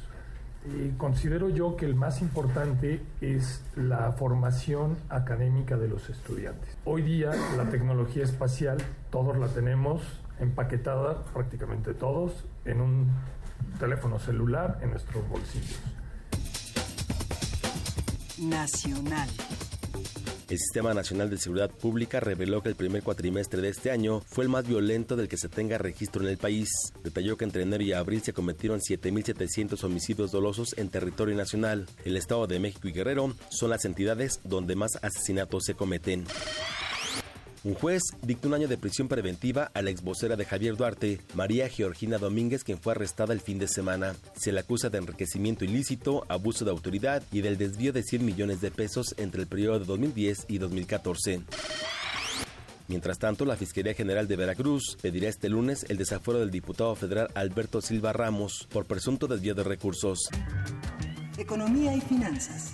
[0.66, 6.76] Eh, considero yo que el más importante es la formación académica de los estudiantes.
[6.84, 8.80] Hoy día la tecnología espacial
[9.12, 10.02] todos la tenemos
[10.40, 13.12] empaquetada, prácticamente todos, en un
[13.80, 15.80] teléfono celular en nuestros bolsillos.
[18.40, 19.30] Nacional.
[20.52, 24.44] El Sistema Nacional de Seguridad Pública reveló que el primer cuatrimestre de este año fue
[24.44, 26.68] el más violento del que se tenga registro en el país.
[27.06, 31.88] Detalló que entre enero y abril se cometieron 7.700 homicidios dolosos en territorio nacional.
[32.04, 36.26] El Estado de México y Guerrero son las entidades donde más asesinatos se cometen.
[37.64, 41.70] Un juez dictó un año de prisión preventiva a la exvocera de Javier Duarte, María
[41.70, 44.16] Georgina Domínguez, quien fue arrestada el fin de semana.
[44.36, 48.62] Se le acusa de enriquecimiento ilícito, abuso de autoridad y del desvío de 100 millones
[48.62, 51.42] de pesos entre el periodo de 2010 y 2014.
[52.88, 57.30] Mientras tanto, la Fiscalía General de Veracruz pedirá este lunes el desafuero del diputado federal
[57.36, 60.30] Alberto Silva Ramos por presunto desvío de recursos.
[61.38, 62.74] Economía y finanzas.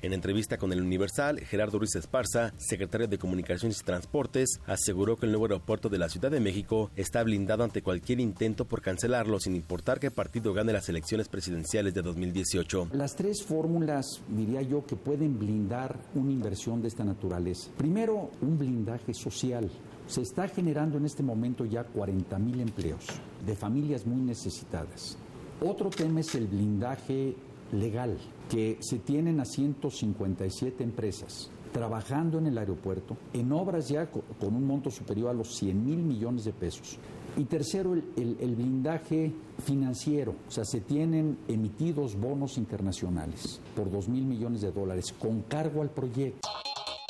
[0.00, 5.26] En entrevista con el Universal, Gerardo Ruiz Esparza, secretario de Comunicaciones y Transportes, aseguró que
[5.26, 9.40] el nuevo aeropuerto de la Ciudad de México está blindado ante cualquier intento por cancelarlo,
[9.40, 12.90] sin importar qué partido gane las elecciones presidenciales de 2018.
[12.92, 17.70] Las tres fórmulas, diría yo, que pueden blindar una inversión de esta naturaleza.
[17.76, 19.68] Primero, un blindaje social.
[20.06, 23.04] Se está generando en este momento ya 40 mil empleos
[23.44, 25.18] de familias muy necesitadas.
[25.60, 27.34] Otro tema es el blindaje
[27.72, 28.16] legal,
[28.48, 34.66] que se tienen a 157 empresas trabajando en el aeropuerto, en obras ya con un
[34.66, 36.98] monto superior a los 100 mil millones de pesos.
[37.36, 39.32] Y tercero, el, el, blindaje
[39.64, 45.42] financiero, o sea, se tienen emitidos bonos internacionales por 2 mil millones de dólares con
[45.42, 46.48] cargo al proyecto.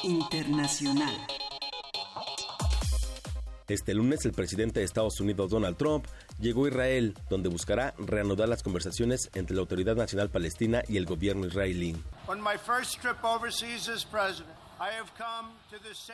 [0.02, 1.14] Internacional.
[3.68, 6.06] Este lunes el presidente de Estados Unidos Donald Trump
[6.40, 11.04] llegó a Israel, donde buscará reanudar las conversaciones entre la Autoridad Nacional Palestina y el
[11.04, 11.94] gobierno israelí.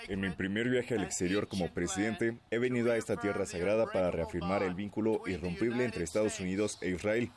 [0.09, 4.11] En mi primer viaje al exterior como presidente, he venido a esta tierra sagrada para
[4.11, 7.31] reafirmar el vínculo irrompible entre Estados Unidos e Israel.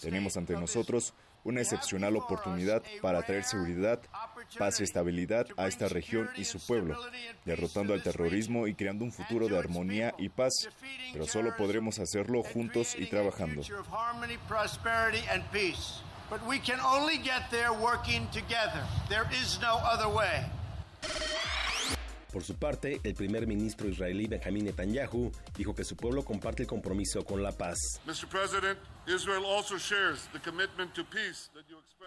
[0.00, 1.12] Tenemos ante nosotros
[1.44, 4.00] una excepcional oportunidad para traer seguridad,
[4.56, 6.98] paz y estabilidad a esta región y su pueblo,
[7.44, 10.68] derrotando al terrorismo y creando un futuro de armonía y paz,
[11.12, 13.62] pero solo podremos hacerlo juntos y trabajando.
[22.32, 26.68] Por su parte, el primer ministro israelí Benjamin Netanyahu dijo que su pueblo comparte el
[26.68, 27.78] compromiso con la paz.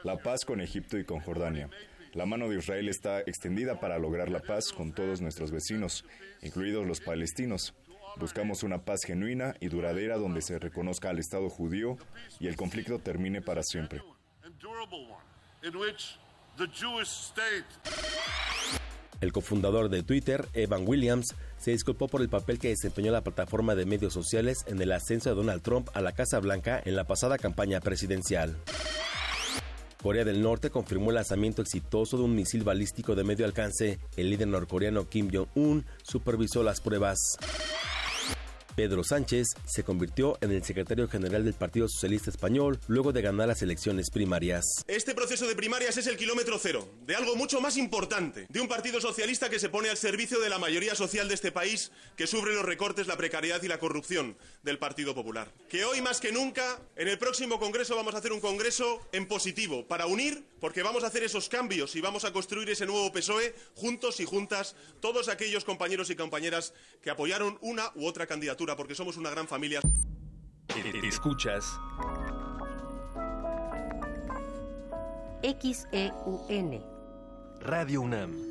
[0.03, 1.69] La paz con Egipto y con Jordania.
[2.14, 6.04] La mano de Israel está extendida para lograr la paz con todos nuestros vecinos,
[6.42, 7.74] incluidos los palestinos.
[8.18, 11.98] Buscamos una paz genuina y duradera donde se reconozca al Estado judío
[12.40, 14.02] y el conflicto termine para siempre.
[19.22, 23.76] El cofundador de Twitter, Evan Williams, se disculpó por el papel que desempeñó la plataforma
[23.76, 27.06] de medios sociales en el ascenso de Donald Trump a la Casa Blanca en la
[27.06, 28.58] pasada campaña presidencial.
[30.02, 33.99] Corea del Norte confirmó el lanzamiento exitoso de un misil balístico de medio alcance.
[34.18, 37.38] El líder norcoreano Kim Jong-un supervisó las pruebas.
[38.76, 43.48] Pedro Sánchez se convirtió en el secretario general del Partido Socialista Español luego de ganar
[43.48, 44.65] las elecciones primarias.
[44.88, 48.68] Este proceso de primarias es el kilómetro cero de algo mucho más importante, de un
[48.68, 52.27] Partido Socialista que se pone al servicio de la mayoría social de este país, que
[52.27, 55.52] sufre los recortes, la precariedad y la corrupción del Partido Popular.
[55.69, 59.27] Que hoy más que nunca, en el próximo Congreso vamos a hacer un Congreso en
[59.27, 63.11] positivo, para unir, porque vamos a hacer esos cambios y vamos a construir ese nuevo
[63.11, 68.61] PSOE juntos y juntas, todos aquellos compañeros y compañeras que apoyaron una u otra candidatura,
[68.78, 69.82] porque somos una gran familia.
[71.04, 71.80] Escuchas
[75.44, 76.84] XEUN.
[77.62, 78.51] Radio UNAM.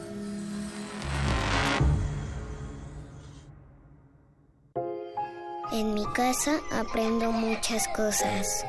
[5.81, 8.63] En mi casa aprendo muchas cosas.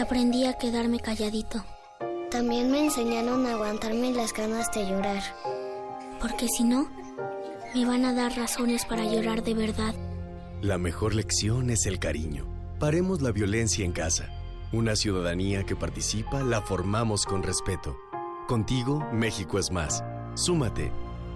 [0.00, 1.64] Aprendí a quedarme calladito.
[2.28, 5.22] También me enseñaron a aguantarme las ganas de llorar.
[6.20, 6.90] Porque si no,
[7.72, 9.94] me van a dar razones para llorar de verdad.
[10.60, 12.48] La mejor lección es el cariño.
[12.80, 14.28] Paremos la violencia en casa.
[14.72, 17.96] Una ciudadanía que participa la formamos con respeto.
[18.48, 20.02] Contigo, México es más.
[20.34, 20.90] Súmate.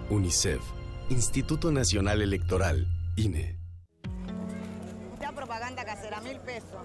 [0.09, 0.61] UNICEF.
[1.09, 2.89] Instituto Nacional Electoral.
[3.15, 3.62] INE.
[5.53, 6.81] Ya propaganda casera, mil pesos.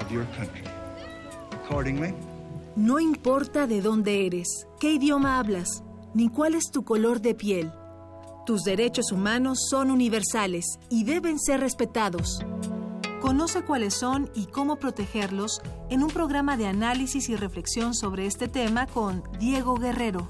[0.00, 0.62] of your country.
[1.64, 2.14] Accordingly,
[2.76, 5.82] No importa de dónde eres, qué idioma hablas,
[6.14, 7.72] ni cuál es tu color de piel.
[8.46, 12.40] Tus derechos humanos son universales y deben ser respetados.
[13.20, 18.46] Conoce cuáles son y cómo protegerlos en un programa de análisis y reflexión sobre este
[18.46, 20.28] tema con Diego Guerrero.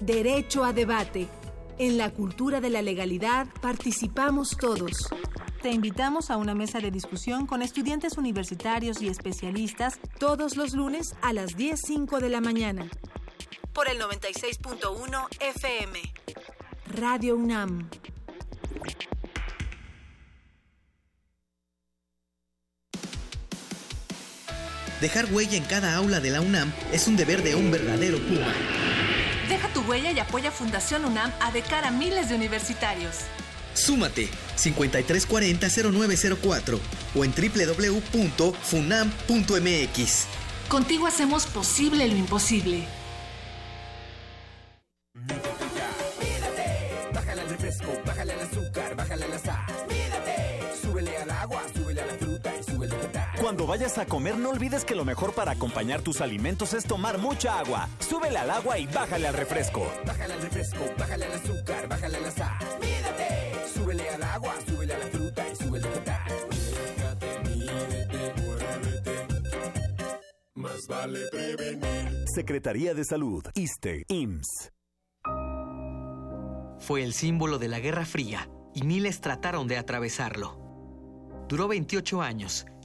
[0.00, 1.28] Derecho a debate.
[1.78, 5.08] En la cultura de la legalidad participamos todos.
[5.62, 11.14] Te invitamos a una mesa de discusión con estudiantes universitarios y especialistas todos los lunes
[11.22, 12.88] a las 10.05 de la mañana.
[13.72, 16.00] Por el 96.1 FM.
[16.94, 17.88] Radio UNAM.
[25.00, 28.54] Dejar huella en cada aula de la UNAM es un deber de un verdadero Puma.
[29.48, 33.16] Deja tu huella y apoya Fundación UNAM a de cara a miles de universitarios.
[33.74, 36.78] Súmate 5340-0904
[37.14, 38.52] o en www.funam.mx.
[40.68, 42.86] Contigo hacemos posible lo imposible.
[53.52, 57.18] Cuando vayas a comer, no olvides que lo mejor para acompañar tus alimentos es tomar
[57.18, 57.86] mucha agua.
[57.98, 59.92] Súbele al agua y bájale al refresco.
[60.06, 62.58] Bájale al refresco, bájale al azúcar, bájale a la sal.
[62.80, 66.32] Mídate, súbele al agua, súbele a la fruta y súbele a tal.
[70.54, 72.24] Más vale prevenir.
[72.34, 74.72] Secretaría de Salud, ISTE, IMSS.
[76.78, 80.56] Fue el símbolo de la Guerra Fría y miles trataron de atravesarlo.
[81.50, 82.64] Duró 28 años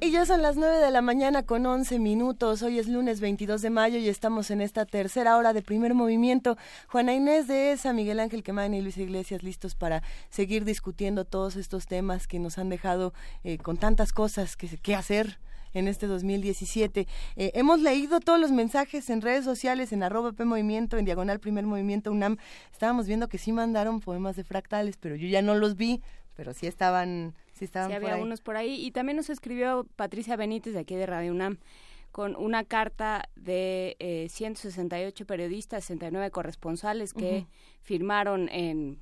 [0.00, 2.62] Y ya son las 9 de la mañana con 11 minutos.
[2.62, 6.56] Hoy es lunes 22 de mayo y estamos en esta tercera hora de primer movimiento.
[6.86, 11.56] Juana Inés de ESA, Miguel Ángel Quemán y Luis Iglesias listos para seguir discutiendo todos
[11.56, 13.12] estos temas que nos han dejado
[13.42, 15.40] eh, con tantas cosas que, que hacer
[15.74, 17.08] en este 2017.
[17.34, 21.40] Eh, hemos leído todos los mensajes en redes sociales, en arroba P Movimiento, en Diagonal
[21.40, 22.36] Primer Movimiento UNAM.
[22.70, 26.02] Estábamos viendo que sí mandaron poemas de fractales, pero yo ya no los vi,
[26.38, 28.86] pero sí estaban Sí, estaban había unos por ahí.
[28.86, 31.58] Y también nos escribió Patricia Benítez de aquí de Radio UNAM
[32.12, 37.48] con una carta de eh, 168 periodistas, 69 corresponsales que
[37.82, 39.00] firmaron en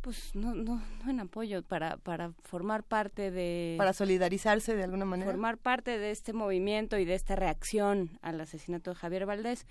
[0.00, 5.04] pues no, no, no en apoyo para, para formar parte de para solidarizarse de alguna
[5.04, 5.28] manera.
[5.28, 9.66] formar parte de este movimiento y de esta reacción al asesinato de Javier Valdés.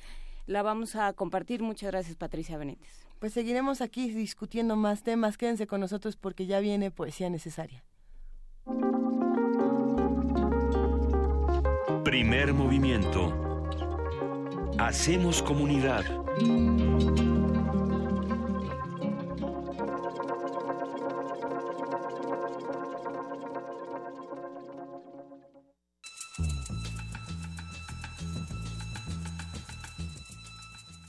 [0.46, 1.62] La vamos a compartir.
[1.62, 5.38] Muchas gracias Patricia Benítez pues seguiremos aquí discutiendo más temas.
[5.38, 7.84] Quédense con nosotros porque ya viene poesía necesaria.
[12.04, 13.34] Primer movimiento.
[14.78, 16.06] Hacemos comunidad.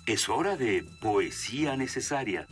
[0.09, 2.47] Es hora de poesía necesaria.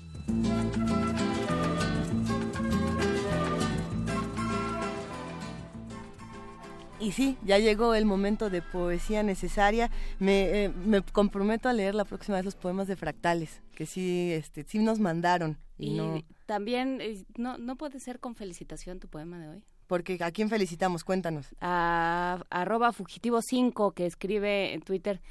[7.01, 9.91] Y sí, ya llegó el momento de poesía necesaria.
[10.19, 14.33] Me, eh, me, comprometo a leer la próxima vez los poemas de fractales, que sí,
[14.35, 15.57] este, sí nos mandaron.
[15.79, 15.99] Y,
[16.45, 19.65] también, eh, no, ¿no puede ser con felicitación tu poema de hoy?
[19.87, 21.05] Porque ¿a quién felicitamos?
[21.05, 21.55] Cuéntanos.
[21.63, 25.23] A arroba fugitivo5 que escribe en Twitter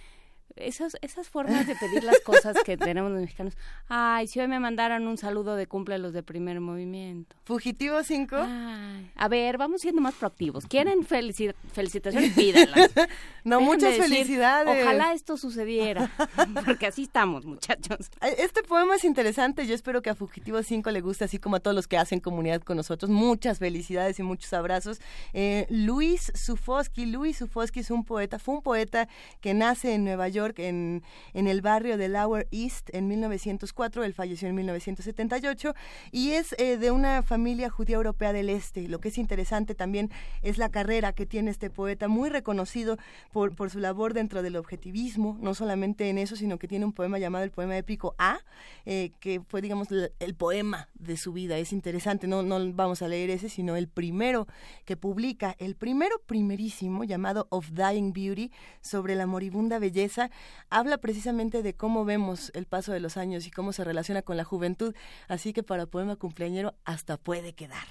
[0.55, 3.57] esas, esas formas de pedir las cosas que tenemos los mexicanos.
[3.89, 7.35] Ay, si hoy me mandaron un saludo de cumple los de primer movimiento.
[7.43, 8.35] ¿Fugitivo 5?
[8.37, 10.65] A ver, vamos siendo más proactivos.
[10.65, 12.33] ¿Quieren felicitaciones?
[12.33, 12.91] Pídanlas.
[13.43, 14.83] no, muchas felicidades.
[14.83, 16.09] Ojalá esto sucediera,
[16.65, 18.09] porque así estamos, muchachos.
[18.37, 19.67] Este poema es interesante.
[19.67, 22.19] Yo espero que a Fugitivo 5 le guste, así como a todos los que hacen
[22.19, 23.09] comunidad con nosotros.
[23.09, 25.01] Muchas felicidades y muchos abrazos.
[25.33, 27.05] Eh, Luis Sufoski.
[27.05, 29.09] Luis Sufoski es un poeta, fue un poeta
[29.41, 31.03] que nace en Nueva York en,
[31.33, 35.73] en el barrio de Lower East en 1904, él falleció en 1978
[36.11, 38.87] y es eh, de una familia judía europea del Este.
[38.87, 40.11] Lo que es interesante también
[40.41, 42.97] es la carrera que tiene este poeta, muy reconocido
[43.31, 46.93] por, por su labor dentro del objetivismo, no solamente en eso, sino que tiene un
[46.93, 48.39] poema llamado el poema épico A,
[48.85, 51.57] eh, que fue, digamos, el, poema de su vida.
[51.57, 54.47] Es interesante, no, no vamos a leer ese, sino el primero
[54.83, 58.51] que publica, el primero primerísimo, llamado Of Dying Beauty,
[58.81, 60.29] sobre la moribunda belleza,
[60.69, 64.37] habla precisamente de cómo vemos el paso de los años y cómo se relaciona con
[64.37, 64.95] la juventud,
[65.27, 67.87] así que para poema cumpleañero hasta puede quedar.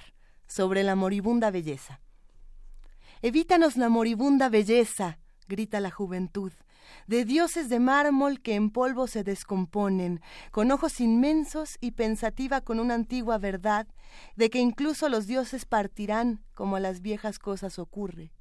[0.47, 2.01] Sobre la moribunda belleza.
[3.21, 5.17] Evítanos la moribunda belleza,
[5.47, 6.51] grita la juventud,
[7.07, 12.79] de dioses de mármol que en polvo se descomponen, con ojos inmensos y pensativa con
[12.79, 13.87] una antigua verdad
[14.35, 18.31] de que incluso los dioses partirán como a las viejas cosas ocurre.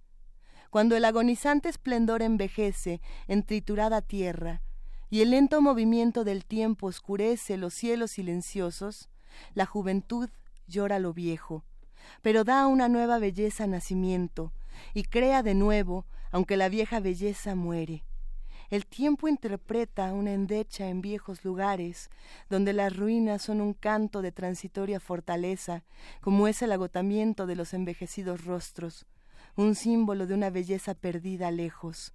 [0.74, 4.60] Cuando el agonizante esplendor envejece en triturada tierra
[5.08, 9.08] y el lento movimiento del tiempo oscurece los cielos silenciosos,
[9.54, 10.30] la juventud
[10.66, 11.62] llora lo viejo,
[12.22, 14.52] pero da una nueva belleza nacimiento
[14.94, 18.02] y crea de nuevo, aunque la vieja belleza muere.
[18.68, 22.10] El tiempo interpreta una endecha en viejos lugares,
[22.50, 25.84] donde las ruinas son un canto de transitoria fortaleza,
[26.20, 29.06] como es el agotamiento de los envejecidos rostros,
[29.56, 32.14] un símbolo de una belleza perdida lejos.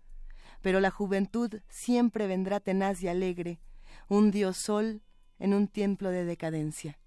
[0.61, 3.59] Pero la juventud siempre vendrá tenaz y alegre,
[4.07, 5.01] un dios sol
[5.39, 6.99] en un templo de decadencia.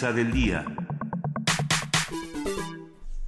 [0.00, 0.64] Del día.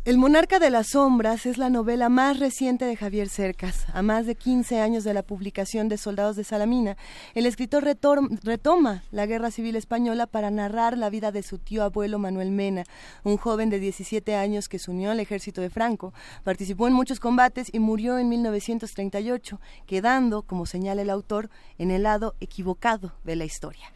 [0.07, 3.85] El monarca de las sombras es la novela más reciente de Javier Cercas.
[3.93, 6.97] A más de 15 años de la publicación de Soldados de Salamina,
[7.35, 12.19] el escritor retoma la Guerra Civil Española para narrar la vida de su tío abuelo
[12.19, 12.85] Manuel Mena,
[13.23, 17.21] un joven de 17 años que se unió al ejército de Franco, participó en muchos
[17.21, 23.37] combates y murió en 1938, quedando, como señala el autor, en el lado equivocado de
[23.37, 23.93] la historia.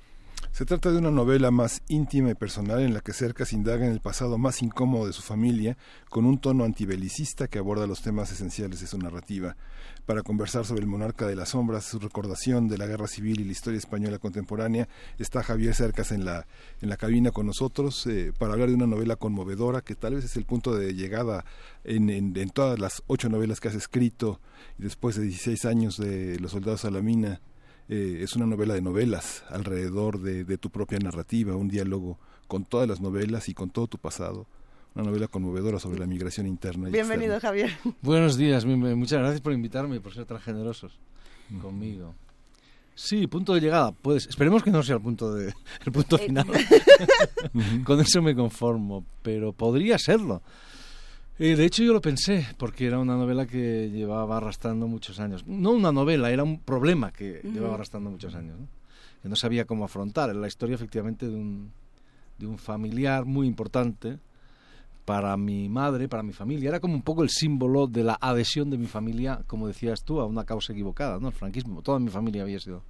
[0.56, 3.92] Se trata de una novela más íntima y personal en la que Cercas indaga en
[3.92, 5.76] el pasado más incómodo de su familia,
[6.08, 9.54] con un tono antibelicista que aborda los temas esenciales de su narrativa.
[10.06, 13.44] Para conversar sobre el monarca de las sombras, su recordación de la guerra civil y
[13.44, 14.88] la historia española contemporánea,
[15.18, 16.46] está Javier Cercas en la,
[16.80, 20.24] en la cabina con nosotros eh, para hablar de una novela conmovedora que tal vez
[20.24, 21.44] es el punto de llegada
[21.84, 24.40] en, en, todas las ocho novelas que has escrito
[24.78, 27.42] y después de 16 años de Los Soldados Salamina
[27.88, 32.18] eh, es una novela de novelas alrededor de, tu propia narrativa, un diálogo
[32.48, 34.46] con todas las novelas y con todo tu pasado.
[34.94, 36.88] Una novela conmovedora sobre la migración interna.
[36.88, 37.70] Bienvenido, Javier.
[38.02, 40.98] Buenos días, muchas gracias por invitarme y por ser tan generosos
[41.60, 42.14] conmigo.
[42.94, 43.92] Sí, punto de llegada.
[43.92, 45.52] Pues esperemos que no sea el punto de
[45.84, 46.46] el punto eh, final.
[47.84, 50.42] Con eso me conformo, pero podría serlo.
[51.38, 55.46] Eh, de hecho, yo lo pensé, porque era una novela que llevaba arrastrando muchos años.
[55.46, 58.58] No una novela, era un problema que llevaba arrastrando muchos años.
[58.58, 58.66] ¿no?
[59.22, 60.30] Que no sabía cómo afrontar.
[60.30, 61.72] Era la historia, efectivamente, de un,
[62.38, 64.18] de un familiar muy importante
[65.04, 66.70] para mi madre, para mi familia.
[66.70, 70.20] Era como un poco el símbolo de la adhesión de mi familia, como decías tú,
[70.20, 71.28] a una causa equivocada, ¿no?
[71.28, 71.82] El franquismo.
[71.82, 72.82] Toda mi familia había sido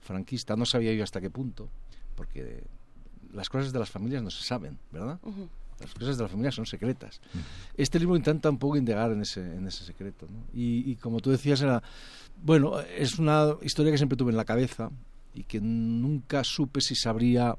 [0.00, 0.56] franquista.
[0.56, 1.70] No sabía yo hasta qué punto,
[2.16, 2.64] porque
[3.32, 5.18] las cosas de las familias no se saben, ¿verdad?
[5.80, 7.20] Las cosas de la familia son secretas.
[7.76, 10.26] Este libro intenta un poco indagar en ese, en ese secreto.
[10.52, 11.82] Y, como tú decías, era,
[12.42, 14.90] bueno, es una historia que siempre tuve en la cabeza
[15.34, 17.56] y que nunca supe si sabría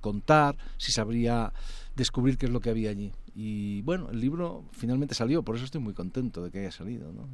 [0.00, 1.52] contar, si sabría
[1.96, 3.12] descubrir qué es lo que había allí.
[3.34, 7.12] Y bueno, el libro finalmente salió, por eso estoy muy contento de que haya salido.
[7.12, 7.26] ¿no?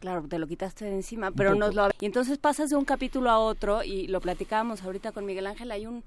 [0.00, 1.88] Claro, te lo quitaste de encima, pero nos lo...
[2.00, 5.70] Y entonces pasas de un capítulo a otro y lo platicábamos ahorita con Miguel Ángel,
[5.70, 6.04] hay un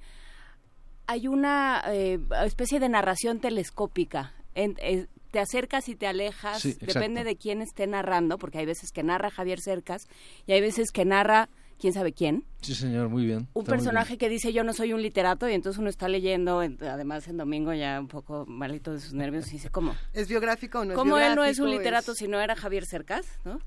[1.08, 4.34] hay una eh, especie de narración telescópica.
[4.56, 9.04] Eh, te acercas y te alejas, depende de quién esté narrando, porque hay veces que
[9.04, 10.08] narra Javier Cercas
[10.48, 12.46] y hay veces que narra quién sabe quién.
[12.62, 13.50] Sí, señor, muy bien.
[13.54, 17.28] Un personaje que dice yo no soy un literato y entonces uno está leyendo, además
[17.28, 19.94] en domingo ya un poco malito de sus nervios y dice, ¿cómo?
[20.14, 22.86] ¿Es biográfico o no es ¿Cómo él no es un literato si no era Javier
[22.86, 23.26] Cercas?
[23.44, 23.60] ¿no?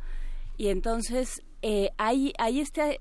[0.56, 3.00] Y entonces eh, hay, hay este,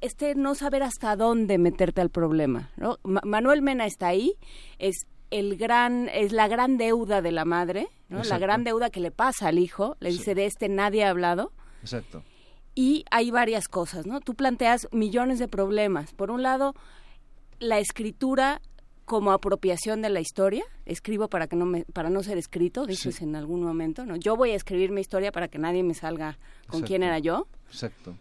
[0.00, 2.70] este no saber hasta dónde meterte al problema.
[2.76, 2.98] ¿no?
[3.02, 4.34] Manuel Mena está ahí,
[4.78, 8.22] es el gran es la gran deuda de la madre, ¿no?
[8.22, 11.52] la gran deuda que le pasa al hijo, le dice de este nadie ha hablado.
[11.80, 12.22] Exacto.
[12.74, 14.20] Y hay varias cosas, ¿no?
[14.20, 16.12] Tú planteas millones de problemas.
[16.12, 16.74] Por un lado,
[17.60, 18.60] la escritura
[19.04, 23.20] como apropiación de la historia, escribo para que no me, para no ser escrito, dices
[23.20, 24.16] en algún momento, ¿no?
[24.16, 26.38] Yo voy a escribir mi historia para que nadie me salga
[26.68, 27.46] con quién era yo.
[27.68, 28.16] Exacto.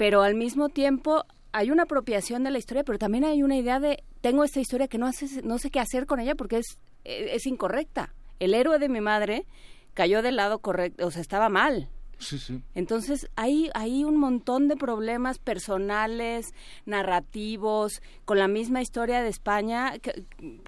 [0.00, 3.80] Pero al mismo tiempo hay una apropiación de la historia, pero también hay una idea
[3.80, 6.78] de tengo esta historia que no hace, no sé qué hacer con ella porque es
[7.04, 8.14] e, es incorrecta.
[8.38, 9.44] El héroe de mi madre
[9.92, 11.90] cayó del lado correcto, o sea, estaba mal.
[12.16, 12.62] Sí, sí.
[12.74, 16.54] Entonces hay, hay un montón de problemas personales,
[16.86, 19.92] narrativos, con la misma historia de España,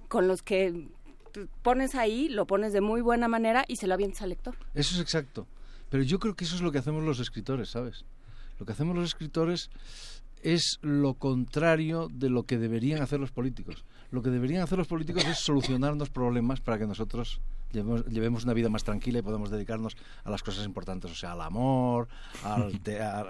[0.09, 0.89] con los que
[1.63, 4.59] pones ahí, lo pones de muy buena manera y se lo avientas al lector.
[4.75, 5.47] Eso es exacto.
[5.89, 8.05] Pero yo creo que eso es lo que hacemos los escritores, ¿sabes?
[8.63, 9.71] Lo que hacemos los escritores
[10.41, 13.85] es lo contrario de lo que deberían hacer los políticos.
[14.13, 17.41] Lo que deberían hacer los políticos es solucionarnos problemas para que nosotros
[17.73, 21.41] llevemos, una vida más tranquila y podamos dedicarnos a las cosas importantes, o sea, al
[21.41, 22.07] amor,
[22.45, 22.71] al,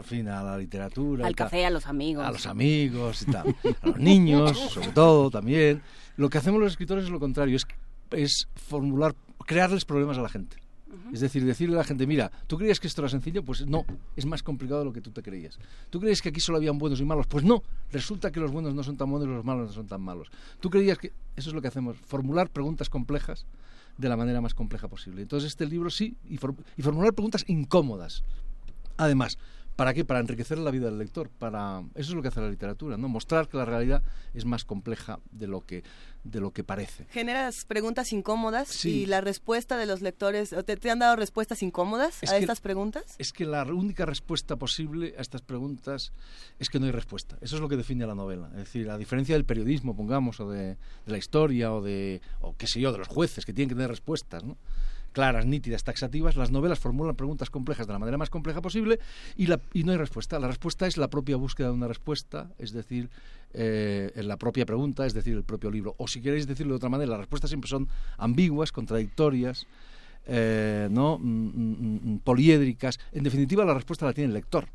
[0.04, 1.26] fin, a la literatura.
[1.26, 2.26] Al café, a los amigos.
[2.26, 3.56] A los amigos y tal.
[3.80, 5.80] A los niños, sobre todo, también.
[6.18, 7.66] Lo que hacemos los escritores es lo contrario, es,
[8.10, 9.14] es formular,
[9.46, 10.61] crearles problemas a la gente.
[11.12, 13.42] Es decir, decirle a la gente, mira, ¿tú creías que esto era sencillo?
[13.42, 13.84] Pues no,
[14.16, 15.58] es más complicado de lo que tú te creías.
[15.90, 17.26] ¿Tú creías que aquí solo habían buenos y malos?
[17.26, 19.86] Pues no, resulta que los buenos no son tan buenos y los malos no son
[19.86, 20.28] tan malos.
[20.60, 21.96] ¿Tú creías que eso es lo que hacemos?
[21.96, 23.46] Formular preguntas complejas
[23.96, 25.22] de la manera más compleja posible.
[25.22, 28.22] Entonces este libro sí, y, formular preguntas incómodas.
[28.96, 29.38] Además,
[29.76, 30.04] ¿Para qué?
[30.04, 31.30] Para enriquecer la vida del lector.
[31.30, 33.08] Para eso es lo que hace la literatura, ¿no?
[33.08, 34.02] Mostrar que la realidad
[34.34, 35.82] es más compleja de lo que
[36.24, 37.04] de lo que parece.
[37.10, 42.22] Generas preguntas incómodas y la respuesta de los lectores, ¿te, te han dado respuestas incómodas
[42.22, 43.16] a estas preguntas?
[43.18, 46.12] Es que la única respuesta posible a estas preguntas
[46.60, 47.36] es que no hay respuesta.
[47.40, 48.48] Eso es lo que define la novela.
[48.52, 50.76] Es decir, a diferencia del periodismo, pongamos, o de, de
[51.06, 53.90] la historia, o de, o qué sé yo, de los jueces, que tienen que tener
[53.90, 54.56] respuestas, ¿no?
[55.12, 58.98] Claras, nítidas, taxativas, las novelas formulan preguntas complejas de la manera más compleja posible
[59.36, 60.38] y, la, y no hay respuesta.
[60.38, 63.10] La respuesta es la propia búsqueda de una respuesta, es decir,
[63.52, 65.94] eh, la propia pregunta, es decir, el propio libro.
[65.98, 69.66] O si queréis decirlo de otra manera, las respuestas siempre son ambiguas, contradictorias,
[70.26, 71.18] eh, ¿no?
[71.18, 72.98] Mm, mm, mm, poliédricas.
[73.12, 74.68] En definitiva, la respuesta la tiene el lector.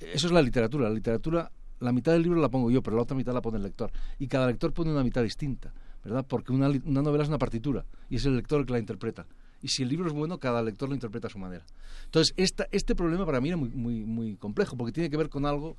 [0.00, 0.88] Eso es la literatura.
[0.88, 3.58] La literatura, la mitad del libro la pongo yo, pero la otra mitad la pone
[3.58, 3.92] el lector.
[4.18, 5.72] Y cada lector pone una mitad distinta.
[6.04, 6.24] ¿verdad?
[6.26, 9.26] Porque una, una novela es una partitura y es el lector el que la interpreta
[9.62, 11.64] y si el libro es bueno, cada lector lo interpreta a su manera.
[12.04, 15.76] Entonces, este problema para mí era muy, complejo, porque tiene que ver con algo,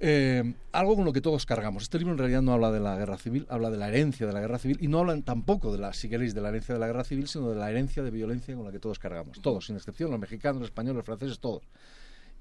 [0.00, 1.82] eh, algo con lo que todos cargamos.
[1.82, 4.32] Este libro en realidad no habla de la guerra civil, habla de la herencia de
[4.32, 6.80] la guerra civil, y no habla tampoco de la, si queréis, de la herencia de
[6.80, 9.40] la guerra civil, sino de la herencia de violencia con la que todos cargamos.
[9.40, 11.64] Todos, sin excepción, los mexicanos, los españoles, los franceses, todos.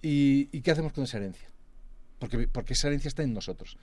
[0.02, 1.50] ¿Y, qué hacemos con esa herencia?
[2.20, 3.78] Porque, porque esa herencia está en nosotros.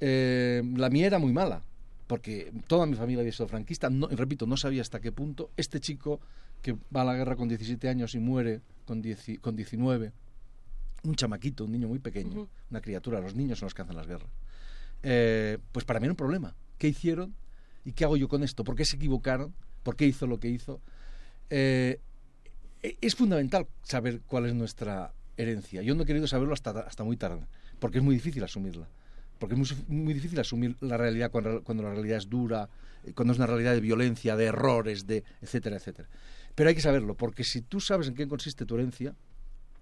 [0.00, 1.62] Eh, la mía era muy mala,
[2.06, 5.80] porque toda mi familia había sido franquista, no, repito, no sabía hasta qué punto este
[5.80, 6.20] chico
[6.62, 9.02] que va a la guerra con 17 años y muere con,
[9.40, 10.12] con 19,
[11.04, 14.06] un chamaquito, un niño muy pequeño, una criatura, los niños son los que hacen las
[14.06, 14.30] guerras,
[15.02, 16.54] eh, pues para mí era un problema.
[16.78, 17.34] ¿Qué hicieron
[17.84, 18.64] y qué hago yo con esto?
[18.64, 19.54] ¿Por qué se equivocaron?
[19.82, 20.80] ¿Por qué hizo lo que hizo?
[21.50, 22.00] Eh,
[22.82, 25.82] e, es fundamental saber cuál es nuestra herencia.
[25.82, 27.46] Yo no he querido saberlo hasta, hasta muy tarde,
[27.78, 28.88] porque es muy difícil asumirla
[29.38, 32.68] porque es muy, difícil asumir la realidad cuando, la realidad es dura,
[33.04, 36.08] eh, cuando es una realidad de violencia, de errores, de etcétera, etcétera.
[36.54, 39.14] Pero hay que saberlo, porque si tú sabes en qué consiste tu herencia,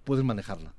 [0.04, 0.74] puedes manejarla.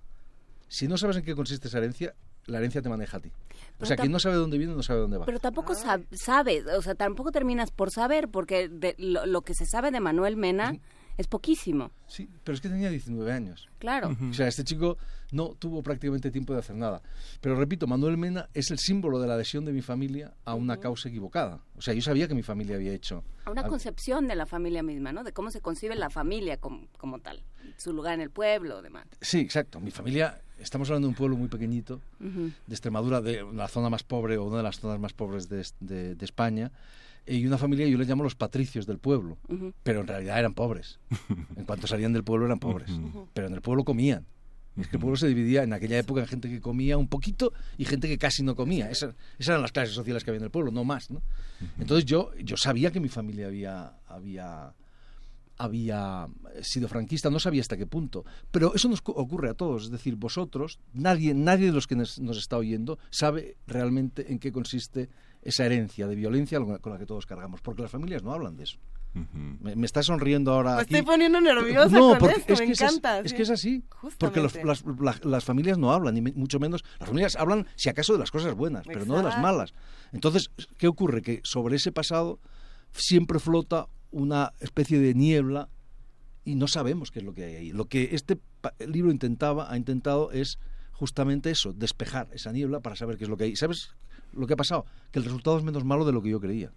[0.68, 2.16] Si no sabes en qué consiste esa herencia,
[2.48, 3.32] la herencia te maneja a ti.
[3.80, 5.26] o sea, quien no sabe dónde viene, no sabe dónde va.
[5.26, 10.00] Pero tampoco sabes, o sea, tampoco terminas por saber, porque lo, que se sabe de
[10.00, 10.76] Manuel Mena
[11.18, 11.92] es poquísimo.
[12.08, 13.70] Sí, pero es que tenía 19 años.
[13.80, 14.16] Claro.
[14.30, 14.98] O sea, este chico
[15.32, 17.02] no tuvo prácticamente tiempo de hacer nada.
[17.42, 20.78] Pero repito, Manuel Mena es el símbolo de la adhesión de mi familia a una
[20.78, 21.60] causa equivocada.
[21.78, 23.24] O sea, yo sabía que mi familia había hecho...
[23.46, 25.24] A una concepción de la familia misma, ¿no?
[25.24, 27.44] De cómo se concibe la familia como, como tal.
[27.78, 29.06] Su lugar en el pueblo, demás.
[29.22, 29.80] Sí, exacto.
[29.80, 34.04] Mi familia estamos hablando de un pueblo muy pequeñito, de Extremadura, de la zona más
[34.04, 36.72] pobre o una de las zonas más pobres de, España,
[37.28, 39.38] y una familia, yo les llamo los patricios del pueblo,
[39.84, 41.00] pero en realidad eran pobres.
[41.56, 42.92] En cuanto salían del pueblo eran pobres,
[43.34, 44.26] pero en el pueblo comían.
[44.78, 47.54] Es que el pueblo se dividía en aquella época en gente que comía un poquito
[47.78, 48.90] y gente que casi no comía.
[48.90, 51.10] Esas, eran las clases sociales que había en el pueblo, no más.
[51.10, 51.22] ¿no?
[51.80, 54.74] Entonces yo, yo sabía que mi familia había, había,
[55.58, 56.28] había
[56.62, 58.26] sido franquista, no sabía hasta qué punto.
[58.52, 59.86] Pero eso nos ocurre a todos.
[59.86, 64.40] Es decir, vosotros, nadie, nadie de los que nos, nos está oyendo sabe realmente en
[64.40, 65.10] qué consiste
[65.42, 68.64] esa herencia de violencia con la que todos cargamos, porque las familias no hablan de
[68.64, 68.80] eso
[69.16, 70.76] me, está sonriendo ahora.
[70.76, 73.20] Me estoy poniendo nerviosa no, con esto, me encanta.
[73.20, 73.84] Es, que es así.
[74.18, 76.84] Porque las, familias no hablan, ni mucho menos.
[77.00, 79.74] Las familias hablan, si acaso, de las cosas buenas, pero no de las malas.
[80.12, 81.22] Entonces, ¿qué ocurre?
[81.22, 82.40] Que sobre ese pasado
[82.92, 85.70] siempre flota una especie de niebla
[86.44, 87.72] y no sabemos qué es lo que hay ahí.
[87.72, 88.38] Lo que este
[88.86, 90.60] libro intentaba, ha intentado es
[90.92, 93.56] justamente eso, despejar esa niebla para saber qué es lo que hay.
[93.56, 93.96] ¿Sabes
[94.34, 94.86] lo que ha pasado?
[95.12, 96.72] Que el resultado es menos malo de lo que yo creía.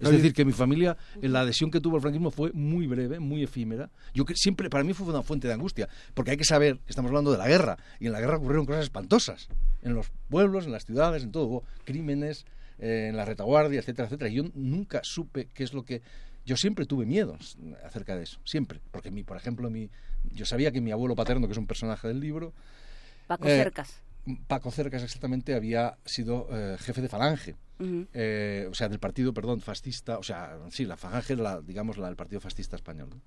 [0.00, 3.42] Es decir, que mi familia, la adhesión que tuvo al franquismo fue muy breve, muy
[3.42, 3.90] efímera.
[4.12, 7.32] Yo siempre, para mí fue una fuente de angustia, porque hay que saber, estamos hablando
[7.32, 9.48] de la guerra, y en la guerra ocurrieron cosas espantosas,
[9.82, 12.44] en los pueblos, en las ciudades, en todo, hubo crímenes,
[12.78, 14.30] eh, en la retaguardia, etcétera, etcétera.
[14.30, 16.02] Yo nunca supe qué es lo que
[16.44, 19.90] yo siempre tuve miedos acerca de eso, siempre, porque mi, por ejemplo, mi,
[20.32, 22.52] yo sabía que mi abuelo paterno, que es un personaje del libro,
[23.26, 24.02] Paco eh, Cercas.
[24.46, 29.60] Paco Cercas exactamente había sido eh, jefe de Falange, eh, o sea, del partido, perdón,
[29.60, 33.08] fascista, o sea, sí, la Falange, la, digamos, la del partido fascista español.
[33.10, 33.20] ¿no?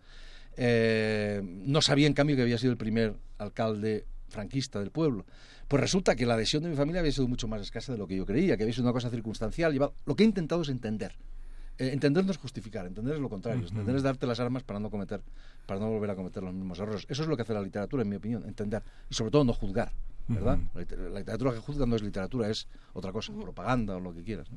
[0.55, 5.25] Eh, no sabía, en cambio, que había sido el primer alcalde franquista del pueblo.
[5.67, 8.07] Pues resulta que la adhesión de mi familia había sido mucho más escasa de lo
[8.07, 9.75] que yo creía, que había sido una cosa circunstancial.
[10.05, 11.13] Lo que he intentado es entender.
[11.77, 13.67] entender no es justificar, entender es lo contrario.
[13.67, 15.21] Entender es darte las armas para no cometer,
[15.65, 17.05] para no volver a cometer los mismos errores.
[17.09, 18.81] Eso es lo que hace la literatura, en mi opinión, entender.
[19.09, 19.91] Y sobre todo no juzgar.
[20.27, 20.59] ¿Verdad?
[20.73, 24.47] la, literatura que juzga no es literatura, es otra cosa, propaganda o lo que quieras.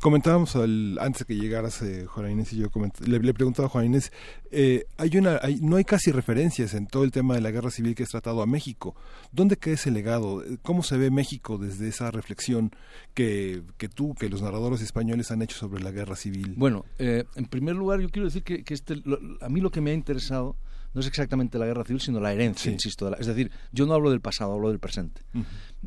[0.00, 2.68] Comentábamos antes de que llegaras, eh, Juan Inés y yo,
[3.06, 4.12] le, le, preguntaba a Juan Inés,
[4.50, 7.94] eh, hay una, no hay casi referencias en todo el tema de la guerra civil
[7.94, 8.94] que es tratado a México.
[9.32, 10.42] ¿Dónde queda ese legado?
[10.62, 12.70] ¿Cómo se ve México desde esa reflexión
[13.14, 16.54] que, que tú, que los narradores españoles han hecho sobre la guerra civil?
[16.56, 19.02] Bueno, eh, en primer lugar yo quiero decir que, que este,
[19.40, 20.56] a mí lo que me ha interesado
[20.94, 23.14] no es exactamente la guerra civil, sino la herencia, insisto.
[23.16, 25.22] es decir, yo no hablo del pasado, hablo del presente.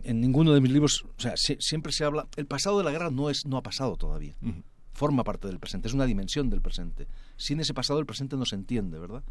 [0.03, 3.09] En ninguno de mis libros, o sea, siempre se habla, el pasado de la guerra
[3.09, 4.35] no es no ha pasado todavía.
[4.91, 7.07] Forma parte del presente, es una dimensión del presente.
[7.37, 9.23] Sin ese pasado el presente no se entiende, ¿verdad?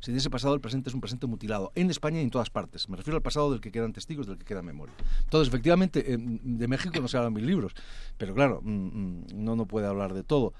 [0.00, 2.88] Sin ese pasado el presente es un presente mutilado, en España y en todas partes.
[2.88, 4.94] Me refiero al pasado del que quedan testigos, del que queda memoria.
[5.22, 7.72] Entonces, efectivamente, de México no se hablan mis libros,
[8.18, 10.54] pero claro, mm, mm, no no puede hablar de todo.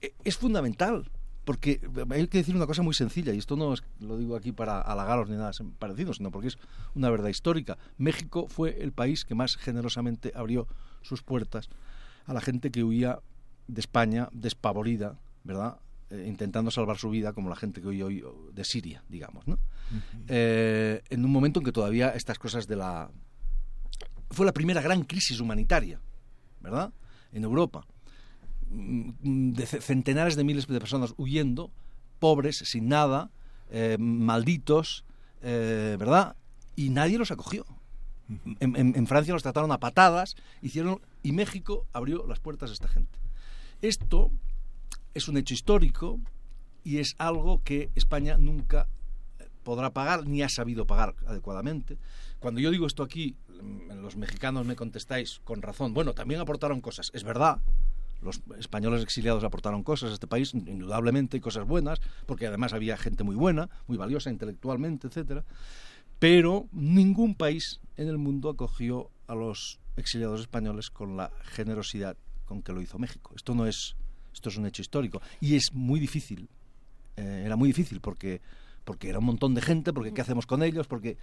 [0.00, 1.08] E, es fundamental
[1.48, 4.52] porque hay que decir una cosa muy sencilla, y esto no es, lo digo aquí
[4.52, 6.58] para halagaros ni nada parecido, sino porque es
[6.94, 7.78] una verdad histórica.
[7.96, 10.68] México fue el país que más generosamente abrió
[11.00, 11.70] sus puertas
[12.26, 13.20] a la gente que huía
[13.66, 15.78] de España despavorida, ¿verdad?
[16.10, 19.58] Eh, intentando salvar su vida, como la gente que huía hoy de Siria, digamos, ¿no?
[20.26, 23.10] Eh, en un momento en que todavía estas cosas de la...
[24.32, 25.98] Fue la primera gran crisis humanitaria,
[26.60, 26.92] ¿verdad?
[27.32, 27.86] En Europa
[28.70, 31.70] de centenares de miles de personas huyendo,
[32.18, 33.30] pobres, sin nada,
[33.70, 35.04] eh, malditos,
[35.42, 36.36] eh, ¿verdad?
[36.76, 37.64] Y nadie los acogió.
[38.60, 43.18] En, Francia los trataron a patadas, hicieron y México abrió las puertas a esta gente.
[43.80, 44.30] Esto
[45.14, 46.20] es un hecho histórico
[46.84, 48.86] y es algo que España nunca
[49.62, 51.98] podrá pagar ni ha sabido pagar adecuadamente.
[52.38, 55.94] Cuando yo digo esto aquí, mm, los mexicanos me contestáis con razón.
[55.94, 57.60] Bueno, también aportaron cosas, es verdad,
[58.20, 63.24] los españoles exiliados aportaron cosas a este país, indudablemente, cosas buenas, porque además había gente
[63.24, 65.44] muy buena, muy valiosa intelectualmente, etcétera.
[66.18, 72.62] Pero ningún país en el mundo acogió a los exiliados españoles con la generosidad con
[72.62, 73.32] que lo hizo México.
[73.36, 73.94] Esto no es,
[74.32, 76.48] esto es un hecho histórico y es muy difícil.
[77.16, 78.40] Eh, era muy difícil porque
[78.88, 81.18] porque era un montón de gente, porque qué hacemos con ellos, porque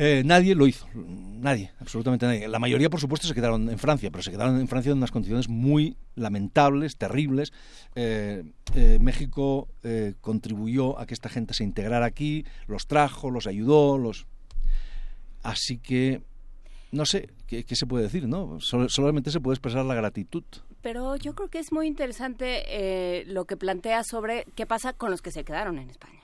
[0.00, 2.46] eh, nadie lo hizo, nadie, absolutamente nadie.
[2.46, 5.10] La mayoría, por supuesto, se quedaron en Francia, pero se quedaron en Francia en unas
[5.10, 7.52] condiciones muy lamentables, terribles.
[7.96, 8.44] Eh,
[8.76, 9.68] eh, México
[10.20, 14.26] contribuyó a que esta gente se integrara aquí, los trajo, los ayudó, los...
[15.42, 16.20] Así que,
[16.92, 18.28] no sé, ¿qué, se puede decir?
[18.28, 20.44] no Solamente se puede expresar la gratitud.
[20.82, 25.22] Pero yo creo que es muy interesante lo que plantea sobre qué pasa con los
[25.22, 26.20] que se quedaron en España.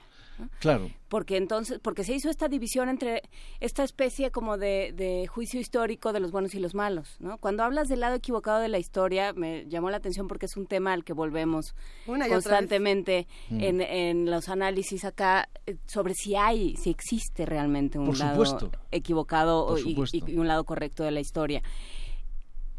[0.59, 0.89] Claro.
[1.07, 3.21] Porque entonces, porque se hizo esta división entre
[3.59, 7.37] esta especie como de, de, juicio histórico de los buenos y los malos, ¿no?
[7.37, 10.65] Cuando hablas del lado equivocado de la historia, me llamó la atención porque es un
[10.65, 13.61] tema al que volvemos constantemente mm.
[13.61, 18.43] en, en, los análisis acá eh, sobre si hay, si existe realmente un lado
[18.91, 21.61] equivocado y, y un lado correcto de la historia.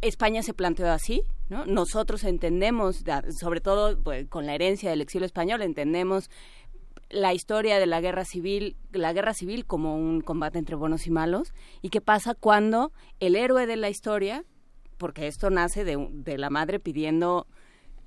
[0.03, 1.65] España se planteó así, ¿no?
[1.65, 3.03] Nosotros entendemos,
[3.41, 6.31] sobre todo pues, con la herencia del exilio español, entendemos
[7.09, 11.11] la historia de la guerra civil, la guerra civil como un combate entre buenos y
[11.11, 11.53] malos,
[11.83, 14.45] y qué pasa cuando el héroe de la historia,
[14.99, 17.47] porque esto nace de, de la madre pidiendo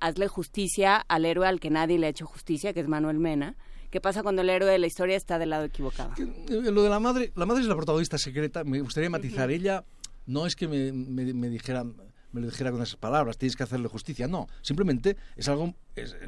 [0.00, 3.56] hazle justicia al héroe al que nadie le ha hecho justicia, que es Manuel Mena,
[3.90, 6.12] ¿Qué pasa cuando el héroe de la historia está del lado equivocado?
[6.16, 8.62] Eh, lo de la madre, la madre es la protagonista secreta.
[8.62, 9.50] Me gustaría matizar.
[9.50, 9.84] Ella
[10.26, 11.84] no es que me, me, dijera
[12.32, 14.28] me lo dijera con esas palabras, tienes que hacerle justicia.
[14.28, 15.74] No, simplemente es algo.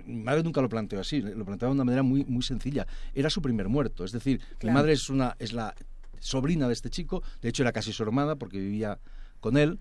[0.06, 2.86] mi madre nunca lo planteó así, lo planteaba de una manera muy, muy sencilla.
[3.14, 4.05] Era su primer muerto.
[4.05, 5.74] Es decir, mi madre es, una, es la
[6.20, 8.98] sobrina de este chico, de hecho era casi su hermana porque vivía
[9.40, 9.78] con él.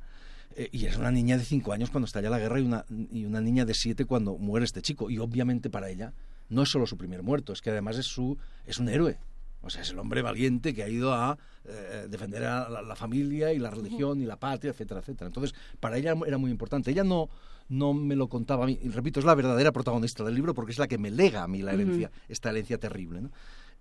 [0.57, 3.23] Eh, y es una niña de cinco años cuando estalla la guerra y una, y
[3.23, 5.09] una niña de siete cuando muere este chico.
[5.09, 6.13] Y obviamente para ella
[6.49, 9.17] no es solo su primer muerto, es que además es, su, es un héroe.
[9.61, 13.53] O sea, es el hombre valiente que ha ido a eh, defender a la, familia
[13.53, 15.27] y la religión y la patria, etcétera, etcétera.
[15.27, 16.91] Entonces, para ella era muy importante.
[16.91, 17.29] Ella no,
[17.69, 18.79] no me lo contaba a mí.
[18.81, 21.47] Y repito, es la verdadera protagonista del libro porque es la que me lega a
[21.47, 23.21] mí la herencia, esta herencia terrible.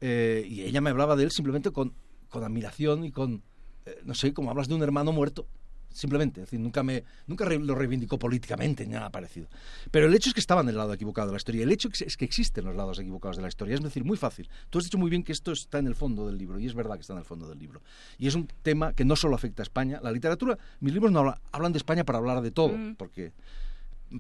[0.01, 1.95] Eh, y ella me hablaba de él simplemente con,
[2.29, 3.43] con admiración y con,
[3.87, 5.47] eh, no sé, como hablas de un hermano muerto
[5.93, 6.41] simplemente.
[6.41, 9.49] Es decir, nunca, me, nunca lo reivindicó políticamente ni nada parecido.
[9.91, 11.63] Pero el hecho es que estaba en el lado equivocado de la historia.
[11.63, 13.75] El hecho es que existen los lados equivocados de la historia.
[13.75, 14.49] Es decir, muy fácil.
[14.71, 16.75] Tú has dicho muy bien que esto está en el fondo del libro, y es
[16.75, 17.83] verdad que está en el fondo del libro.
[18.19, 20.01] Y es un tema que no solo afecta a España.
[20.03, 22.97] La literatura, mis libros no hablan, de España para hablar de todo, mm.
[22.97, 23.33] porque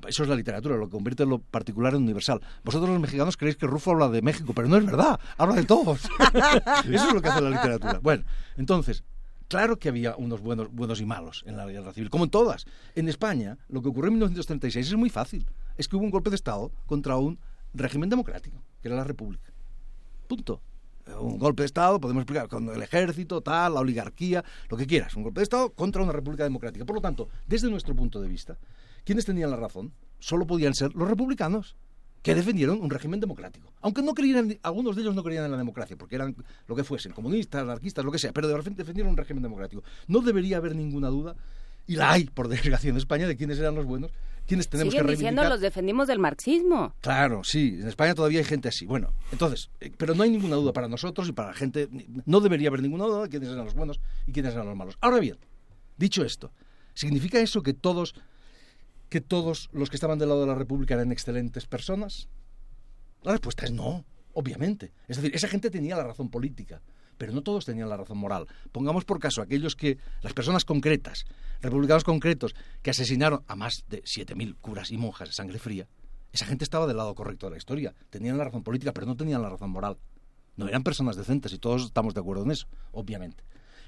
[0.06, 2.40] eso es la literatura, lo que convierte lo particular en universal.
[2.64, 5.64] Vosotros los mexicanos creéis que Rufo habla de México, pero no es verdad, habla de
[5.64, 6.00] todos.
[6.84, 7.98] eso es lo que hace la literatura.
[8.00, 8.24] Bueno,
[8.56, 9.02] entonces,
[9.50, 12.66] Claro que había unos buenos, buenos y malos en la guerra civil, como en todas.
[12.94, 15.44] En España, lo que ocurrió en 1936 es muy fácil.
[15.76, 17.36] Es que hubo un golpe de Estado contra un
[17.74, 19.52] régimen democrático, que era la República.
[20.28, 20.62] Punto.
[21.18, 25.16] Un golpe de Estado, podemos explicar, con el ejército, tal, la oligarquía, lo que quieras.
[25.16, 26.84] Un golpe de Estado contra una república democrática.
[26.84, 28.56] Por lo tanto, desde nuestro punto de vista,
[29.02, 29.92] ¿quiénes tenían la razón?
[30.20, 31.74] Solo podían ser los republicanos
[32.22, 33.72] que defendieron un régimen democrático.
[33.80, 36.84] Aunque no creían, algunos de ellos no creían en la democracia, porque eran lo que
[36.84, 39.82] fuesen, comunistas, anarquistas, lo que sea, pero de repente defendieron un régimen democrático.
[40.06, 41.34] No debería haber ninguna duda,
[41.86, 44.12] y la hay, por desgracia, en España, de quiénes eran los buenos,
[44.46, 45.32] quiénes tenemos que reivindicar.
[45.32, 46.94] diciendo los defendimos del marxismo.
[47.00, 48.84] Claro, sí, en España todavía hay gente así.
[48.84, 51.88] Bueno, entonces, eh, pero no hay ninguna duda para nosotros y para la gente,
[52.26, 54.98] no debería haber ninguna duda de quiénes eran los buenos y quiénes eran los malos.
[55.00, 55.38] Ahora bien,
[55.96, 56.52] dicho esto,
[56.94, 58.14] ¿significa eso que todos
[59.10, 62.28] que todos los que estaban del lado de la República eran excelentes personas?
[63.22, 64.92] La respuesta es no, obviamente.
[65.08, 66.80] Es decir, esa gente tenía la razón política,
[67.18, 68.46] pero no todos tenían la razón moral.
[68.72, 71.26] Pongamos por caso aquellos que, las personas concretas,
[71.60, 75.88] republicanos concretos, que asesinaron a más de 7.000 curas y monjas de sangre fría,
[76.32, 77.94] esa gente estaba del lado correcto de la historia.
[78.08, 79.98] Tenían la razón política, pero no tenían la razón moral.
[80.56, 83.42] No eran personas decentes y todos estamos de acuerdo en eso, obviamente.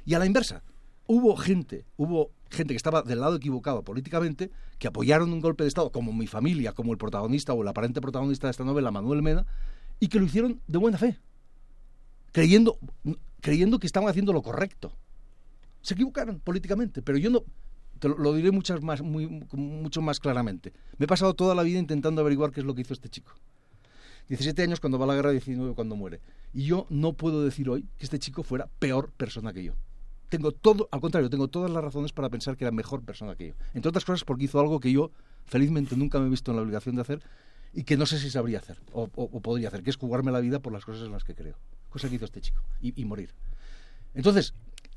[0.04, 0.64] Y a la inversa,
[1.06, 5.68] hubo gente, hubo gente que estaba del lado equivocado políticamente, que apoyaron un golpe de
[5.68, 9.22] Estado, como mi familia, como el protagonista o el aparente protagonista de esta novela, Manuel
[9.22, 9.46] Mena,
[9.98, 11.18] y que lo hicieron de buena fe,
[12.32, 12.78] creyendo,
[13.40, 14.92] creyendo que estaban haciendo lo correcto.
[15.80, 17.42] Se equivocaron políticamente, pero yo no,
[17.98, 20.72] te lo, diré muchas más, mucho más claramente.
[20.98, 23.32] Me he pasado toda la vida intentando averiguar qué es lo que hizo este chico.
[24.28, 26.20] 17 años cuando va a la guerra, 19 cuando muere.
[26.52, 29.74] Y yo no puedo decir hoy que este chico fuera peor persona que yo
[30.32, 33.48] tengo todo, al contrario, tengo todas las razones para pensar que era mejor persona que
[33.48, 33.54] yo.
[33.74, 35.10] Entre otras cosas porque hizo algo que yo,
[35.44, 37.22] felizmente, nunca me he visto en la obligación de hacer
[37.74, 40.58] y que no sé si sabría hacer o, podría hacer, que es jugarme la vida
[40.58, 41.58] por las cosas en las que creo.
[41.90, 42.62] Cosa que hizo este chico.
[42.80, 43.34] Y, morir.
[44.14, 44.54] Entonces,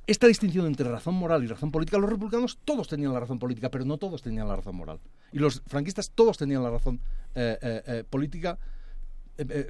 [0.07, 3.69] esta distinción entre razón moral y razón política, los republicanos todos tenían la razón política,
[3.69, 5.01] pero no todos tenían la razón moral.
[5.33, 7.01] Y los franquistas todos tenían la razón
[7.35, 8.57] eh, eh, eh, política,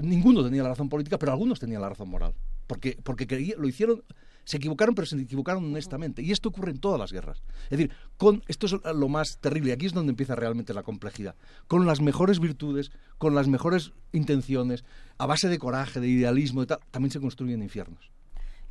[0.02, 2.36] ninguno tenía la razón política, pero algunos tenían la razón moral.
[2.68, 4.04] Porque, porque lo hicieron
[4.46, 6.22] se equivocaron, pero se equivocaron honestamente.
[6.22, 7.44] Y esto ocurre en todas las guerras.
[7.66, 9.74] Es decir, con, esto es lo más terrible.
[9.74, 11.36] Aquí es donde empieza realmente la complejidad.
[11.68, 14.86] Con las mejores virtudes, con las mejores intenciones,
[15.18, 18.12] a base de coraje, de idealismo y tal, también se construyen infiernos.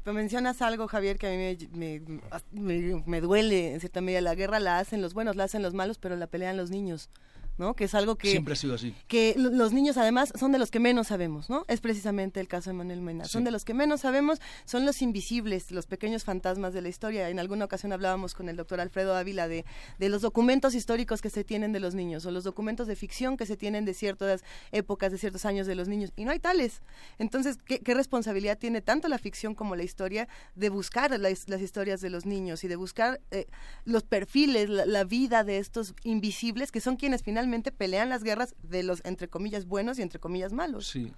[0.04, 4.20] Pero mencionas algo, Javier, que a mí me, me, duele en cierta medida.
[4.20, 7.08] La guerra la hacen los buenos, la hacen los malos, pero la pelean los niños.
[7.56, 7.74] ¿No?
[7.74, 8.30] Que es algo que...
[8.30, 8.94] Siempre ha sido así.
[9.06, 11.64] Que los niños además son de los que menos sabemos, ¿no?
[11.68, 13.24] Es precisamente el caso de Manuel Mena.
[13.26, 17.28] Son de los que menos sabemos, son los invisibles, los pequeños fantasmas de la historia.
[17.28, 19.64] En alguna ocasión hablábamos con el doctor Alfredo Ávila de,
[19.98, 23.36] de los documentos históricos que se tienen de los niños o los documentos de ficción
[23.36, 24.42] que se tienen de ciertas
[24.72, 26.12] épocas, de ciertos años de los niños.
[26.16, 26.82] Y no hay tales.
[27.18, 30.26] Entonces, ¿qué, responsabilidad tiene tanto la ficción como la historia
[30.56, 33.46] de buscar las, historias de los niños y de buscar eh,
[33.84, 38.54] los perfiles, la, la vida de estos invisibles que son quienes finalmente pelean las guerras
[38.62, 40.88] de los, entre comillas, buenos y entre comillas malos.
[40.88, 41.12] Sí.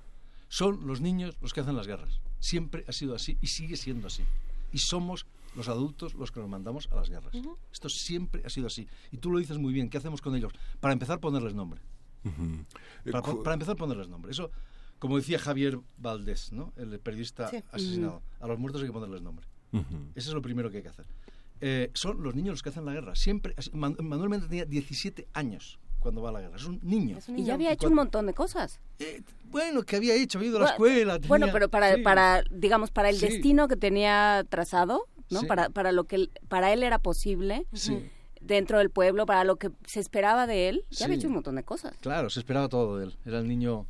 [0.49, 2.21] Son los niños los que hacen las guerras.
[2.39, 4.23] Siempre ha sido así y sigue siendo así.
[4.73, 7.35] Y somos los adultos los que nos mandamos a las guerras.
[7.73, 8.89] Esto siempre ha sido así.
[9.11, 9.89] Y tú lo dices muy bien.
[9.89, 10.53] ¿Qué hacemos con ellos?
[10.81, 11.81] Para empezar, ponerles nombre.
[13.11, 14.31] para, empezar, ponerles nombre.
[14.31, 14.51] Eso,
[14.99, 16.73] como decía Javier Valdés, ¿no?
[16.77, 18.23] el periodista asesinado.
[18.41, 19.47] A los muertos hay que ponerles nombre.
[20.15, 21.07] Eso es lo primero que hay que hacer.
[21.61, 23.15] Eh, son los niños los que hacen la guerra.
[23.15, 26.55] Siempre, Manuel Méndez tenía 17 años cuando va a la guerra.
[26.55, 27.19] Es un niño.
[27.35, 28.79] Y ya había hecho un montón de cosas.
[29.01, 31.19] Eh, bueno, que había hecho, había ido a la escuela.
[31.27, 35.43] bueno, pero para, para, digamos, para el destino que tenía trazado, ¿no?
[35.43, 37.67] Para, para lo que para él era posible.
[38.41, 41.57] Dentro del pueblo, para lo que se esperaba de él, ya había hecho un montón
[41.57, 41.97] de cosas.
[42.01, 43.17] Claro, se esperaba todo de él.
[43.25, 43.87] Era el niño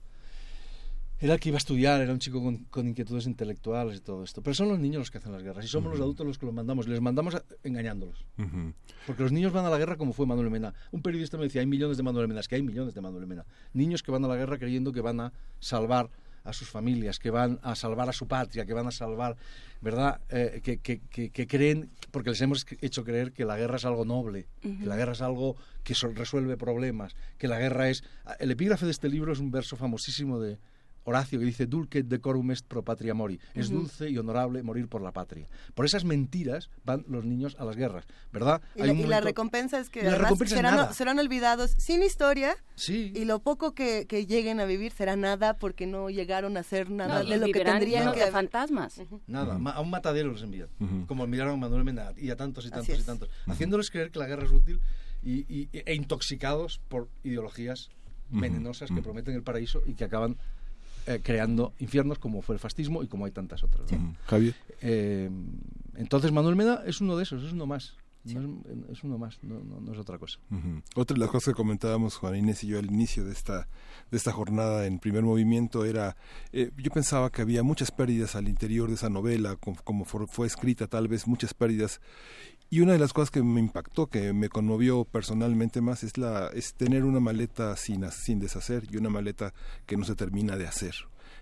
[1.18, 4.42] era el que iba a estudiar, era un chico con, inquietudes intelectuales y todo esto.
[4.42, 6.44] Pero son los niños los que hacen las guerras y somos los adultos los que
[6.44, 6.86] los mandamos.
[6.88, 8.26] Les mandamos engañándolos.
[9.06, 10.74] Porque los niños van a la guerra como fue Manuel Mena.
[10.90, 12.40] Un periodista me decía, hay millones de Manuel Mena.
[12.40, 13.46] Es que hay millones de Manuel Mena.
[13.72, 16.10] Niños que van a la guerra creyendo que van a salvar
[16.44, 19.36] a sus familias, que van a salvar a su patria, que van a salvar,
[19.80, 20.20] ¿verdad?
[20.28, 24.04] Eh, que, que, que, creen, porque les hemos hecho creer que la guerra es algo
[24.04, 28.04] noble, que la guerra es algo que resuelve problemas, que la guerra es...
[28.38, 30.58] El epígrafe de este libro es un verso famosísimo de,
[31.06, 33.38] Horacio que dice dulce decorum est pro patria mori.
[33.54, 35.46] Es dulce y honorable morir por la patria.
[35.74, 38.60] Por esas mentiras van los niños a las guerras, ¿verdad?
[38.74, 40.00] Y, la, recompensa es que
[40.90, 43.12] serán, olvidados sin historia sí.
[43.14, 47.22] y lo poco que, lleguen a vivir será nada porque no llegaron a hacer nada,
[47.22, 48.24] de lo que tendrían que...
[48.24, 49.00] de fantasmas.
[49.28, 50.68] Nada, a un matadero los envían,
[51.06, 54.18] como miraron a Manuel Mena y a tantos y tantos y tantos, haciéndoles creer que
[54.18, 54.80] la guerra es útil
[55.22, 57.90] y, e intoxicados por ideologías
[58.28, 60.36] venenosas que prometen el paraíso y que acaban
[61.06, 63.88] eh, creando infiernos como fue el fascismo y como hay tantas otras.
[64.26, 64.54] Javier.
[64.80, 65.30] Eh,
[65.94, 67.96] entonces Manuel Meda es uno de esos, es uno más.
[68.24, 70.40] es, uno más, no, es otra cosa.
[70.96, 73.68] Otra de las cosas que comentábamos Juan Inés y yo al inicio de esta
[74.10, 76.16] de esta jornada en primer movimiento era
[76.52, 80.46] eh, yo pensaba que había muchas pérdidas al interior de esa novela como, como fue
[80.46, 82.00] escrita tal vez muchas pérdidas
[82.68, 86.48] y una de las cosas que me impactó, que me conmovió personalmente más, es, la,
[86.52, 89.54] es tener una maleta sin, sin deshacer y una maleta
[89.86, 90.94] que no se termina de hacer.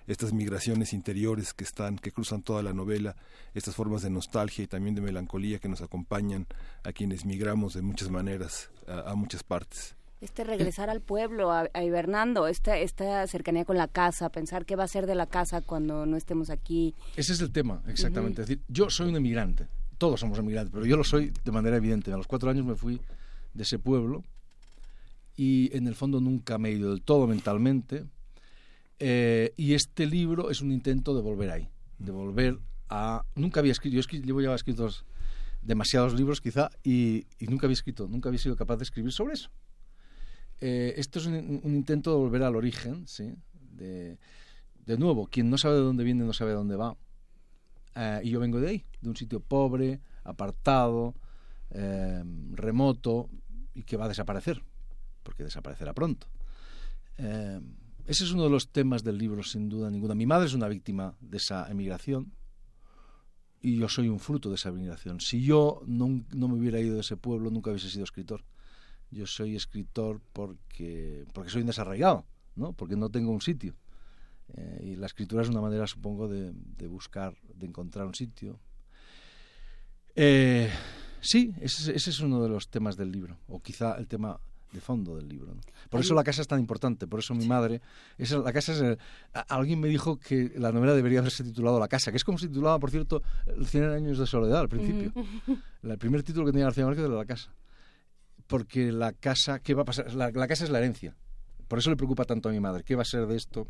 [0.07, 3.17] Estas migraciones interiores que están, que cruzan toda la novela,
[3.55, 6.47] estas formas de nostalgia y también de melancolía que nos acompañan
[6.83, 12.47] a quienes migramos de muchas maneras a, muchas partes este regresar al pueblo, a, hibernando,
[12.47, 16.07] esta, esta cercanía con la casa, pensar qué va a ser de la casa cuando
[16.07, 16.95] no estemos aquí.
[17.15, 18.41] Ese es el tema, exactamente.
[18.41, 19.67] Es decir, yo soy un emigrante,
[19.99, 22.13] todos somos emigrantes, pero yo lo soy de manera evidente.
[22.13, 23.01] A los cuatro años me fui
[23.55, 24.25] de ese pueblo
[25.37, 28.05] y en el fondo nunca me he ido del todo mentalmente.
[28.99, 32.59] Eh, y este libro es un intento de volver ahí, de volver
[32.89, 33.25] a...
[33.35, 35.05] Nunca había escrito, yo llevo ya escritos
[35.63, 39.51] demasiados libros quizá y, nunca había escrito, nunca había sido capaz de escribir sobre eso.
[40.61, 43.35] Eh, esto es un, intento de volver al origen, ¿sí?
[43.53, 44.19] De,
[44.87, 46.97] de nuevo, quien no sabe de dónde viene no sabe de dónde va.
[47.95, 51.15] Eh, y yo vengo de ahí, de un sitio pobre, apartado,
[51.71, 53.29] eh, remoto
[53.75, 54.63] y que va a desaparecer,
[55.23, 56.27] porque desaparecerá pronto.
[57.19, 57.61] Eh,
[58.07, 60.15] ese es uno de los temas del libro, sin duda ninguna.
[60.15, 62.33] Mi madre es una víctima de esa emigración
[63.61, 65.21] y yo soy un fruto de esa emigración.
[65.21, 68.45] Si yo no, no me hubiera ido de ese pueblo, nunca hubiese sido escritor.
[69.11, 72.73] Yo soy escritor porque, porque soy un desarraigado, ¿no?
[72.73, 73.75] porque no tengo un sitio.
[74.53, 76.53] Eh, y la escritura es una manera, supongo, de,
[76.87, 78.59] buscar, de encontrar un sitio.
[80.15, 80.71] Eh,
[81.21, 84.39] sí, ese, es uno de los temas del libro, o quizá el tema
[84.73, 85.55] de fondo del libro.
[85.89, 87.81] Por eso la casa es tan importante, por eso mi madre...
[88.19, 88.99] la casa es,
[89.49, 92.49] alguien me dijo que la novela debería haberse titulado La casa, que es como se
[92.49, 95.13] titulaba, por cierto, El 100 años de soledad al principio.
[95.83, 97.53] El primer título que tenía García Márquez era La casa.
[98.49, 100.13] Porque la casa, ¿qué va a pasar?
[100.13, 101.17] la casa es la herencia.
[101.69, 102.83] Por eso le preocupa tanto a mi madre.
[102.85, 103.67] ¿Qué va a ser de esto?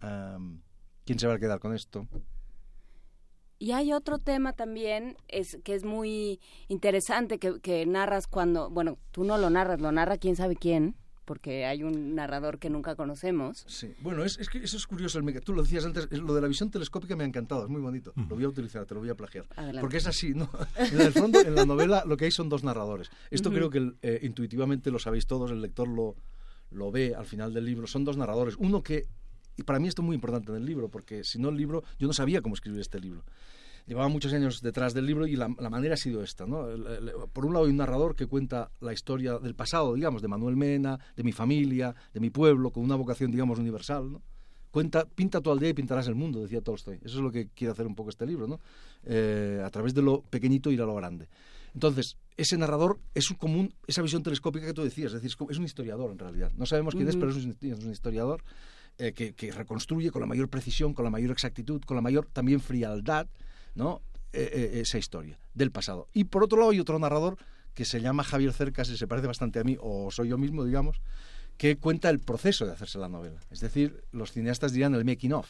[0.00, 2.06] Quién se va a quedar con esto.
[3.62, 9.22] Y hay otro tema también es que es muy interesante que, narras cuando, bueno, tú
[9.24, 10.96] no lo narras, lo narra quién sabe quién,
[11.26, 13.64] porque hay un narrador que nunca conocemos.
[13.68, 15.18] Sí, bueno, es, que eso es curioso.
[15.18, 17.82] El, tú lo decías antes, lo de la visión telescópica me ha encantado, es muy
[17.82, 18.14] bonito.
[18.16, 19.44] Lo voy a utilizar, te lo voy a plagiar.
[19.78, 20.50] Porque es así, ¿no?
[20.76, 23.10] En el fondo, en la novela lo que hay son dos narradores.
[23.30, 26.16] Esto creo que eh, intuitivamente lo sabéis todos, el lector lo,
[26.70, 27.86] lo ve al final del libro.
[27.86, 28.56] Son dos narradores.
[28.58, 29.06] Uno que,
[29.60, 31.84] y para mí esto es muy importante en el libro, porque si no el libro,
[31.98, 33.24] yo no sabía cómo escribir este libro
[33.86, 36.46] llevaba muchos años detrás del libro y la, manera ha sido esta.
[36.46, 36.68] ¿no?
[37.32, 40.56] por un lado hay un narrador que cuenta la historia del pasado, digamos, de Manuel
[40.56, 44.12] Mena, de mi familia, de mi pueblo, con una vocación, digamos, universal.
[44.12, 44.22] ¿no?
[44.70, 47.00] Cuenta, pinta tu aldea y pintarás el mundo, decía Tolstoy.
[47.02, 48.60] Eso es lo que quiere hacer un poco este libro, ¿no?
[49.02, 51.28] Eh, a través de lo pequeñito ir a lo grande.
[51.74, 55.58] Entonces, ese narrador es un común, esa visión telescópica que tú decías, es decir, es
[55.58, 56.52] un historiador en realidad.
[56.56, 58.42] No sabemos quién es, pero es un, historiador
[58.98, 62.26] eh, que, que, reconstruye con la mayor precisión, con la mayor exactitud, con la mayor
[62.26, 63.26] también frialdad
[63.74, 64.02] ¿no?
[64.32, 66.08] Eh, eh, esa historia del pasado.
[66.12, 67.36] Y por otro lado hay otro narrador
[67.74, 70.64] que se llama Javier Cercas y se parece bastante a mí, o soy yo mismo,
[70.64, 71.00] digamos,
[71.56, 73.40] que cuenta el proceso de hacerse la novela.
[73.50, 75.48] Es decir, los cineastas dirían el making of.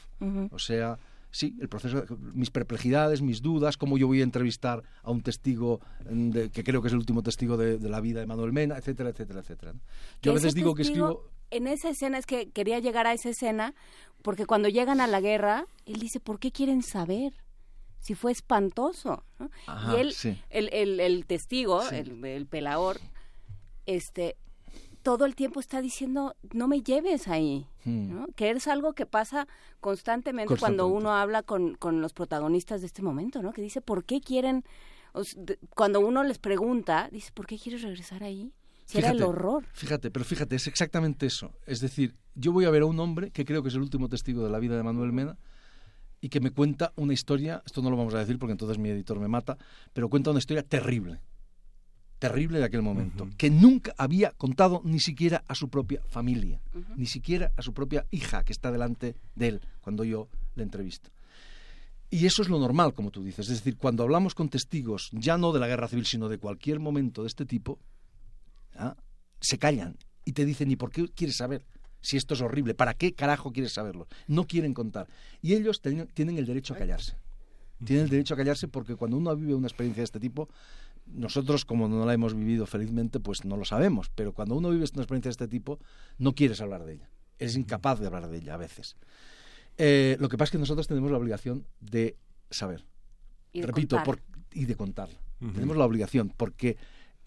[0.50, 0.98] O sea,
[1.30, 5.80] sí, el proceso, mis perplejidades, mis dudas, cómo yo voy a entrevistar a un testigo
[6.52, 9.40] que creo que es el último testigo de, la vida de Manuel Mena, etcétera, etcétera,
[9.40, 9.74] etcétera.
[10.22, 11.28] Yo a veces digo que escribo...
[11.50, 13.74] En esa escena es que quería llegar a esa escena
[14.22, 17.32] porque cuando llegan a la guerra, él dice, ¿por qué quieren saber?
[18.00, 19.24] si fue espantoso.
[19.90, 20.14] y él,
[20.48, 22.98] el, el, testigo, el, el, pelador,
[23.86, 24.36] este,
[25.02, 28.24] todo el tiempo está diciendo, no me lleves ahí, hmm.
[28.36, 29.46] que es algo que pasa
[29.80, 33.52] constantemente, cuando uno habla con, con, los protagonistas de este momento, ¿no?
[33.52, 34.64] que dice, ¿por qué quieren,
[35.74, 38.52] cuando uno les pregunta, dice, ¿por qué quieres regresar ahí?
[38.90, 39.64] Si era el horror.
[39.72, 41.52] Fíjate, pero fíjate, es exactamente eso.
[41.66, 44.08] Es decir, yo voy a ver a un hombre que creo que es el último
[44.08, 45.38] testigo de la vida de Manuel Mena,
[46.20, 48.90] y que me cuenta una historia, esto no lo vamos a decir porque entonces mi
[48.90, 49.56] editor me mata,
[49.92, 51.20] pero cuenta una historia terrible,
[52.18, 56.60] terrible de aquel momento, que nunca había contado ni siquiera a su propia familia,
[56.96, 61.10] ni siquiera a su propia hija que está delante de él cuando yo le entrevisto.
[62.10, 63.48] Y eso es lo normal, como tú dices.
[63.48, 66.80] Es decir, cuando hablamos con testigos, ya no de la guerra civil, sino de cualquier
[66.80, 67.78] momento de este tipo,
[68.80, 68.96] ¿ah?
[69.40, 71.64] se callan y te dicen, ¿y por qué quieres saber?
[72.00, 74.08] si esto es horrible, ¿para qué carajo quieres saberlo?
[74.26, 75.08] No quieren contar.
[75.42, 77.16] Y ellos tienen el derecho a callarse.
[77.84, 80.48] Tienen el derecho a callarse porque cuando uno vive una experiencia de este tipo,
[81.06, 84.84] nosotros como no la hemos vivido felizmente, pues no lo sabemos, pero cuando uno vive
[84.92, 85.78] una experiencia de este tipo,
[86.18, 87.10] no quieres hablar de ella.
[87.38, 88.96] Eres incapaz de hablar de ella a veces.
[89.78, 92.16] Eh, lo que pasa es que nosotros tenemos la obligación de
[92.50, 92.84] saber.
[93.52, 94.00] Y Repito,
[94.52, 95.18] y de contarla.
[95.54, 96.76] Tenemos la obligación, porque,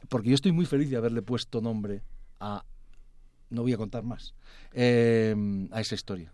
[0.10, 2.04] porque yo estoy muy feliz de haberle puesto nombre
[2.40, 2.66] a
[3.50, 4.34] no voy a contar más,
[4.74, 5.36] eh,
[5.72, 6.34] a esa historia.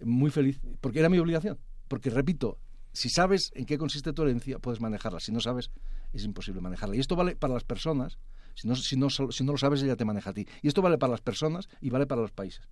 [0.00, 1.58] Muy feliz, porque era mi obligación.
[1.88, 2.58] Porque, repito,
[2.92, 5.20] si sabes en qué consiste tu herencia, puedes manejarla.
[5.20, 5.70] Si no sabes,
[6.12, 6.96] es imposible manejarla.
[6.96, 8.18] Y esto vale para las personas.
[8.54, 10.46] Si no, si no, si no lo sabes, ella te maneja a ti.
[10.62, 12.62] Y esto vale para las personas y vale para los países.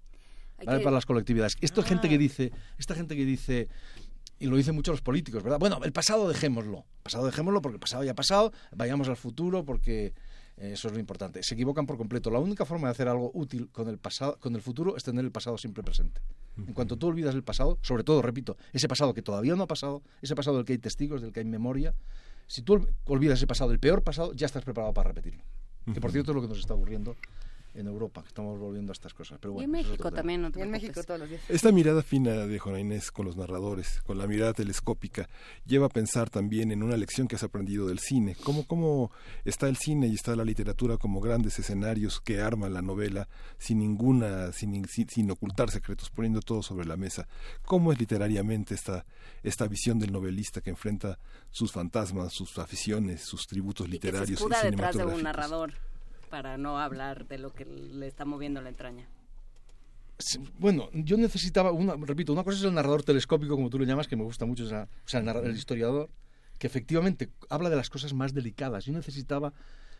[0.65, 1.57] Vale para las colectividades.
[1.61, 3.69] Esta gente que dice, esta gente que dice,
[4.41, 5.59] y lo dicen muchos los políticos, ¿verdad?
[5.59, 6.78] Bueno, el pasado dejémoslo.
[6.78, 10.15] El pasado dejémoslo porque el pasado ya ha pasado, vayamos al futuro porque
[10.57, 11.43] eso es lo importante.
[11.43, 12.31] Se equivocan por completo.
[12.31, 15.25] La única forma de hacer algo útil con el pasado, con el futuro, es tener
[15.25, 16.23] el pasado siempre presente.
[16.57, 19.67] En cuanto tú olvidas el pasado, sobre todo, repito, ese pasado que todavía no ha
[19.67, 21.94] pasado, ese pasado del que hay testigos, del que hay memoria,
[22.47, 25.44] si tú olvidas ese pasado, el peor pasado, ya estás preparado para repetirlo.
[25.93, 27.17] Que por cierto es lo que nos está ocurriendo
[27.75, 29.39] en Europa, que estamos volviendo a estas cosas.
[29.41, 31.43] Pero bueno, y en México también, y en México todos los días.
[31.49, 35.29] Esta mirada fina de Juana Inés con los narradores, con la mirada telescópica,
[35.67, 38.37] lleva a pensar también en una lección que has aprendido del cine.
[38.43, 39.11] ¿Cómo, cómo
[39.45, 43.79] está el cine y está la literatura como grandes escenarios que arman la novela sin
[43.79, 47.29] ninguna, sin, sin, ocultar secretos, poniendo todo sobre la mesa?
[47.65, 49.07] ¿Cómo es literariamente esta,
[49.43, 51.19] esta visión del novelista que enfrenta
[51.51, 55.73] sus fantasmas, sus aficiones, sus tributos literarios y, que se detrás de un narrador
[56.31, 59.07] para no hablar de lo que le está moviendo la entraña.
[60.59, 64.07] Bueno, yo necesitaba, una, repito, una cosa es el narrador telescópico, como tú lo llamas,
[64.07, 66.10] que me gusta mucho, o sea, el, el historiador,
[66.59, 68.84] que efectivamente habla de las cosas más delicadas.
[68.84, 69.52] Yo necesitaba,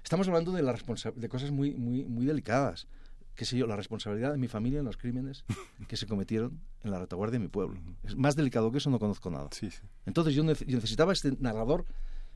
[0.05, 0.75] estamos hablando de, la
[1.15, 2.87] de cosas muy, muy, muy delicadas,
[3.35, 5.45] qué sé yo, la responsabilidad de mi familia en los crímenes
[5.89, 7.81] que se cometieron en la retaguardia de mi pueblo.
[8.05, 9.49] Es más delicado que eso, no conozco nada.
[10.05, 11.87] Entonces yo, necesitaba este narrador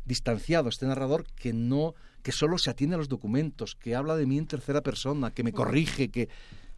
[0.05, 4.27] distanciado, este narrador que no, que solo se atiende a los documentos, que habla de
[4.27, 6.29] mí en tercera persona, que me corrige, que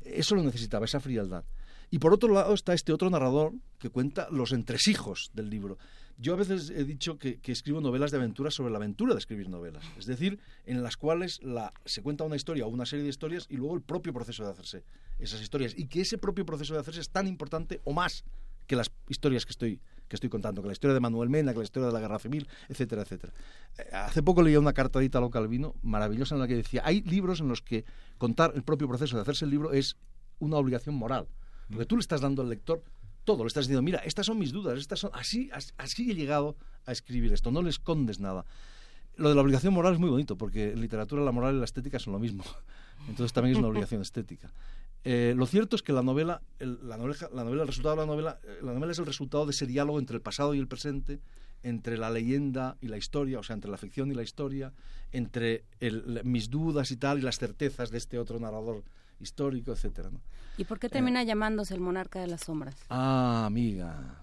[0.05, 1.45] eso lo necesitaba, esa frialdad.
[1.91, 5.79] Y por otro lado está este otro narrador que cuenta los entresijos del libro.
[6.19, 9.51] Yo a veces he dicho que, escribo novelas de aventura sobre la aventura de escribir
[9.51, 13.11] novelas, es decir, en las cuales la, se cuenta una historia o una serie de
[13.11, 14.85] historias y luego el propio proceso de hacerse
[15.19, 15.75] esas historias.
[15.77, 18.25] Y que ese propio proceso de hacerse es tan importante o más
[18.67, 21.59] que las historias que estoy que estoy contando, que la historia de Manuel Mena, que
[21.59, 23.33] la historia de la Guerra Civil, etcétera, etcétera.
[23.79, 27.03] Eh, hace poco leía una carta de Italo Calvino maravillosa en la que decía, hay
[27.03, 27.85] libros en los que
[28.19, 29.97] contar el propio proceso de hacerse el libro es
[30.39, 31.27] una obligación moral,
[31.69, 32.83] porque tú le estás dando al lector
[33.25, 36.57] todo, le estás diciendo, mira, estas son mis dudas, estas son así, así he llegado
[36.87, 38.47] a escribir esto, no le escondes nada.
[39.17, 41.65] Lo de la obligación moral es muy bonito, porque en literatura la moral y la
[41.65, 42.45] estética son lo mismo.
[43.09, 44.53] Entonces también es una obligación estética.
[45.05, 48.07] Eh, lo cierto es que la novela, la novela, la novela, el resultado de la
[48.07, 50.67] novela, eh, la novela es el resultado de ese diálogo entre el pasado y el
[50.67, 51.21] presente,
[51.63, 54.73] entre la leyenda y la historia, o sea, entre la ficción y la historia,
[55.13, 55.65] entre
[56.25, 58.83] mis dudas y tal y las certezas de este otro narrador
[59.21, 60.11] histórico, etcétera.
[60.59, 62.77] ¿Y por qué termina eh, llamándose el monarca de las sombras?
[62.89, 64.23] Ah, amiga.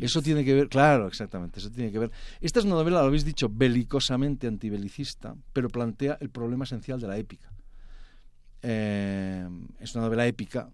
[0.00, 2.10] Eso tiene que ver, claro, exactamente, eso tiene que ver.
[2.40, 7.08] Esta es una novela, lo habéis dicho, belicosamente antibelicista, pero plantea el problema esencial de
[7.08, 7.50] la épica.
[8.62, 9.48] Eh,
[9.78, 10.70] es una novela épica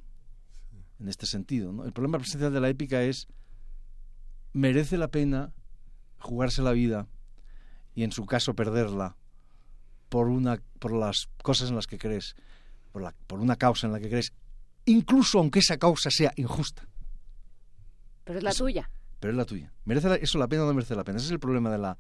[1.01, 1.73] en este sentido.
[1.73, 1.85] ¿no?
[1.85, 3.29] El problema esencial de la épica es,
[4.53, 5.53] merece la pena
[6.19, 7.07] jugarse la vida
[7.95, 9.17] y en su caso perderla
[10.09, 12.35] por, una, por las cosas en las que crees,
[12.93, 14.33] por, la, por una causa en la que crees,
[14.85, 16.89] incluso aunque esa causa sea injusta.
[18.25, 18.91] Pero es la tuya.
[19.21, 19.73] Pero es la tuya.
[19.85, 21.19] ¿Merece eso la pena o no merece la pena?
[21.19, 21.99] Ese es el problema de la,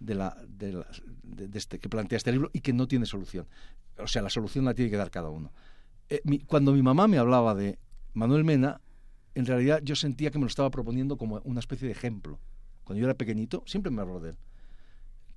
[0.00, 0.84] de la, de,
[1.54, 3.46] este, que plantea este libro y que no tiene solución.
[3.98, 5.52] O sea, la solución la tiene que dar cada uno.
[6.08, 7.78] Eh, cuando mi mamá me hablaba de
[8.14, 8.80] Manuel Mena,
[9.34, 12.40] en realidad yo sentía que me lo estaba proponiendo como una especie de ejemplo.
[12.82, 14.36] Cuando yo era pequeñito, siempre me habló de él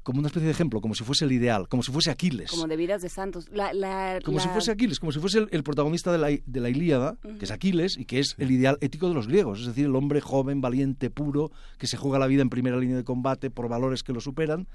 [0.04, 2.52] como una especie de ejemplo, como si fuese el ideal, como si fuese Aquiles.
[2.52, 3.48] Como de vidas de santos.
[3.52, 7.18] La, como si fuese Aquiles, como si fuese el, protagonista de la, de la Ilíada,
[7.40, 9.96] que es Aquiles, y que es el ideal ético de los griegos, es decir, el
[9.96, 13.70] hombre joven, valiente, puro, que se juega la vida en primera línea de combate por
[13.70, 14.68] valores que lo superan,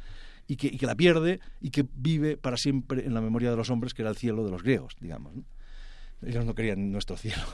[0.47, 3.57] y que, y que la pierde, y que vive para siempre en la memoria de
[3.57, 5.35] los hombres, que era el cielo de los griegos, digamos.
[6.23, 7.43] Ellos no querían nuestro cielo.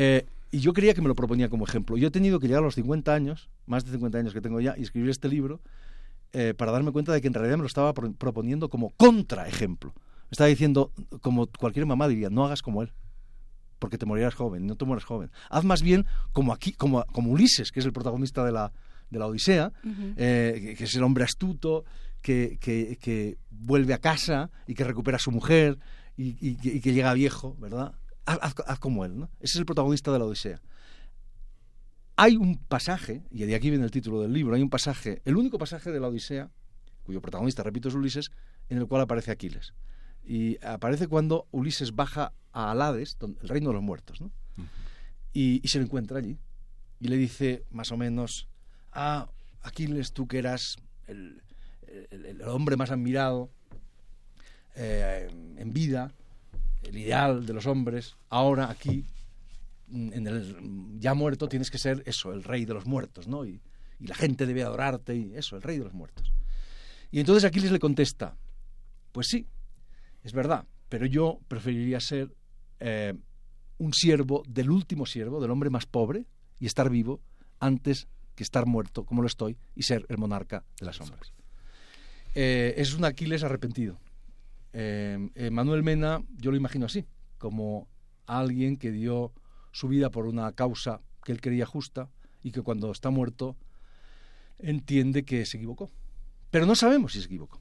[0.00, 1.96] Eh, y yo creía que me lo proponía como ejemplo.
[1.96, 4.60] Yo he tenido que llegar a los 50 años, más de 50 años que tengo
[4.60, 5.60] ya, y escribir este libro,
[6.32, 9.94] eh, para darme cuenta de que en realidad me lo estaba proponiendo como contraejemplo.
[9.94, 10.92] Me estaba diciendo,
[11.22, 12.92] como cualquier mamá diría, no hagas como él,
[13.78, 15.30] porque te morirás joven, no te mueres joven.
[15.48, 18.72] Haz más bien como aquí, como, como Ulises, que es el protagonista de la,
[19.10, 19.72] de la Odisea,
[20.16, 21.84] eh, que, es el hombre astuto,
[22.20, 25.78] que, que, vuelve a casa y que recupera a su mujer
[26.16, 27.94] y, que llega viejo, ¿verdad?
[28.26, 29.30] Haz, haz, como él, ¿no?
[29.40, 30.60] Ese es el protagonista de la Odisea.
[32.20, 35.36] Hay un pasaje, y de aquí viene el título del libro, hay un pasaje, el
[35.36, 36.50] único pasaje de la Odisea,
[37.04, 38.32] cuyo protagonista, repito, es Ulises,
[38.68, 39.72] en el cual aparece Aquiles.
[40.26, 44.32] Y aparece cuando Ulises baja a Alades, el reino de los muertos, ¿no?
[45.32, 46.36] y, se lo encuentra allí.
[46.98, 48.48] Y le dice, más o menos,
[48.90, 49.30] ah,
[49.62, 51.40] Aquiles, tú que eras el,
[52.48, 53.48] hombre más admirado
[54.74, 56.12] eh, en vida,
[56.82, 59.04] el ideal de los hombres, ahora aquí
[59.90, 63.44] en el ya muerto tienes que ser eso, el rey de los muertos, ¿no?
[63.44, 63.60] Y,
[64.00, 66.32] la gente debe adorarte y eso, el rey de los muertos.
[67.10, 68.36] Y entonces Aquiles le contesta,
[69.10, 69.48] pues sí,
[70.22, 72.32] es verdad, pero yo preferiría ser
[72.78, 73.14] eh,
[73.78, 76.26] un siervo del último siervo, del hombre más pobre,
[76.60, 77.20] y estar vivo
[77.58, 81.32] antes que estar muerto, como lo estoy, y ser el monarca de las sombras.
[82.36, 83.98] Eh, es un Aquiles arrepentido.
[84.72, 87.04] Eh, Manuel Mena, yo lo imagino así,
[87.38, 87.88] como
[88.26, 89.32] alguien que dio
[89.72, 92.08] su vida por una causa que él creía justa
[92.42, 93.56] y que cuando está muerto
[94.58, 95.90] entiende que se equivocó.
[96.50, 97.60] Pero no sabemos si se equivocó.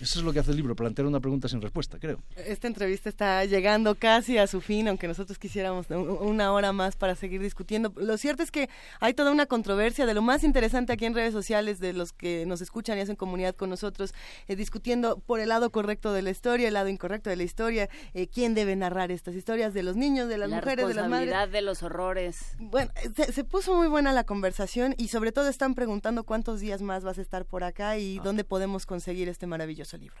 [0.00, 2.20] Eso es lo que hace el libro, plantear una pregunta sin respuesta, creo.
[2.36, 7.16] Esta entrevista está llegando casi a su fin, aunque nosotros quisiéramos una hora más para
[7.16, 7.92] seguir discutiendo.
[7.96, 8.68] Lo cierto es que
[9.00, 12.46] hay toda una controversia de lo más interesante aquí en redes sociales, de los que
[12.46, 14.14] nos escuchan y hacen comunidad con nosotros,
[14.46, 17.88] eh, discutiendo por el lado correcto de la historia, el lado incorrecto de la historia,
[18.14, 21.52] eh, quién debe narrar estas historias, de los niños, de las mujeres, de las madres.
[21.52, 22.54] de los horrores.
[22.58, 26.82] Bueno, se, se, puso muy buena la conversación y sobre todo están preguntando cuántos días
[26.82, 28.22] más vas a estar por acá y ah.
[28.22, 30.20] dónde podemos conseguir este maravilloso libro?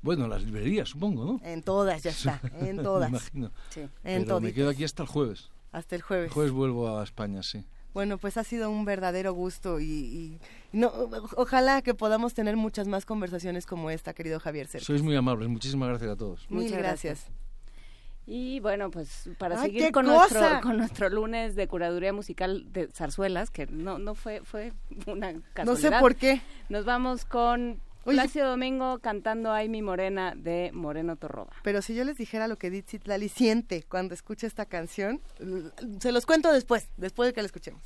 [0.00, 1.40] Bueno, en las librerías, supongo, ¿no?
[1.44, 3.10] En todas, ya está, en todas.
[3.10, 3.52] Me imagino.
[4.04, 5.50] En me quedo aquí hasta el jueves.
[5.72, 6.28] Hasta el jueves.
[6.28, 7.64] El jueves vuelvo a España, sí.
[7.94, 10.38] Bueno, pues ha sido un verdadero gusto y,
[10.72, 10.92] no,
[11.36, 14.86] ojalá que podamos tener muchas más conversaciones como esta, querido Javier Cercas.
[14.86, 16.46] Sois muy amables, muchísimas gracias a todos.
[16.48, 17.26] Muchas gracias.
[18.24, 23.50] Y bueno, pues para seguir con nuestro, con nuestro lunes de curaduría musical de zarzuelas,
[23.50, 24.74] que no, no fue, fue
[25.06, 25.64] una casualidad.
[25.64, 26.42] No sé por qué.
[26.68, 31.52] Nos vamos con Oye, Domingo cantando Ay mi morena de Moreno Torroba.
[31.62, 35.20] Pero si yo les dijera lo que Dixit Lali siente cuando escucha esta canción,
[36.00, 37.82] se los cuento después, después de que la escuchemos.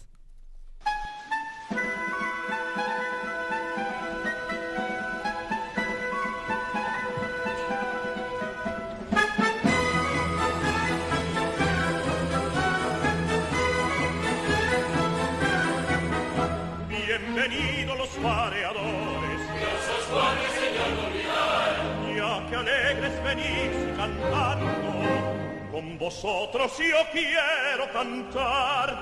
[25.98, 28.98] Vosotros yo quiero cantar,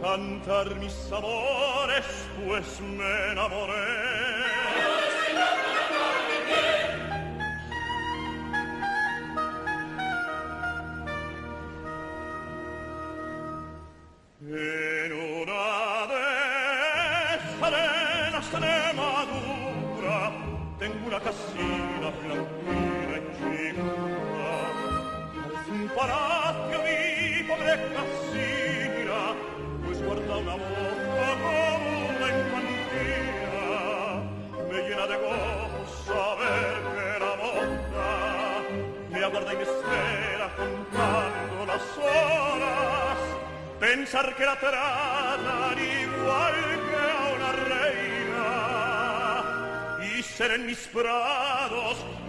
[0.00, 2.04] cantar mis amores,
[2.46, 4.19] pues me enamoré.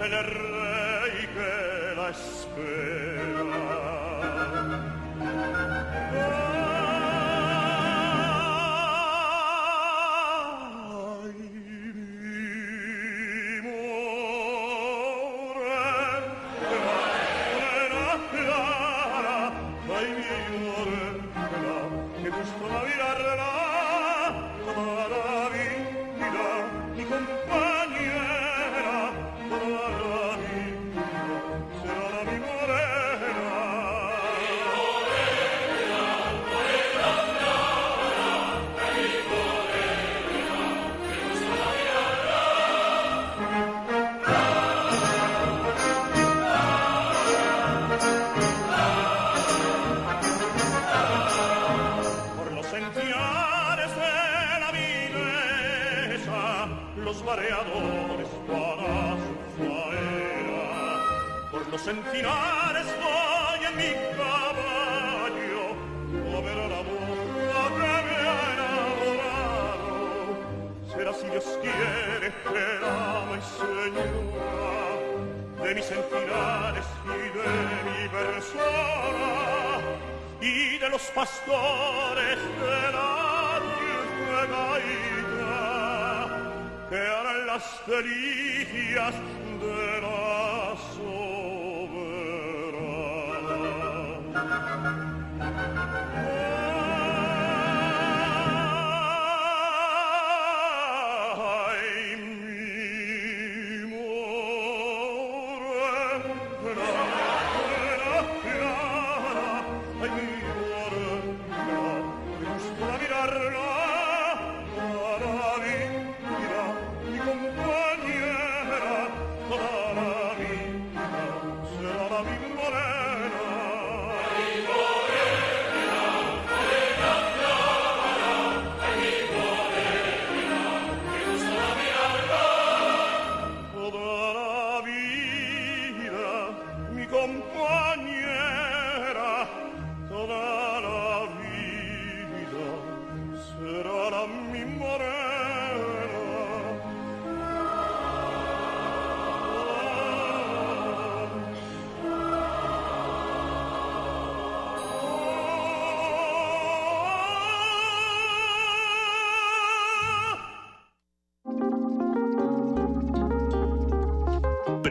[0.01, 4.00] e il re che l'aspetta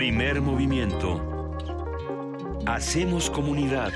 [0.00, 1.20] Primer movimiento.
[2.64, 3.92] Hacemos comunidad.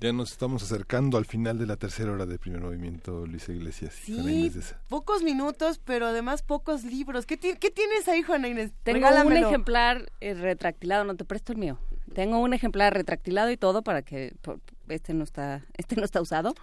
[0.00, 3.96] Ya nos estamos acercando al final de la tercera hora del primer movimiento, Luisa Iglesias.
[4.06, 7.26] Juana Sí, Inés de pocos minutos, pero además pocos libros.
[7.26, 8.70] ¿Qué, ti- qué tienes ahí, Juana Inés?
[8.84, 11.80] Tengo un ejemplar eh, retractilado, no te presto el mío.
[12.14, 14.60] Tengo un ejemplar retractilado y todo para que por-
[14.90, 16.54] este no está este no está usado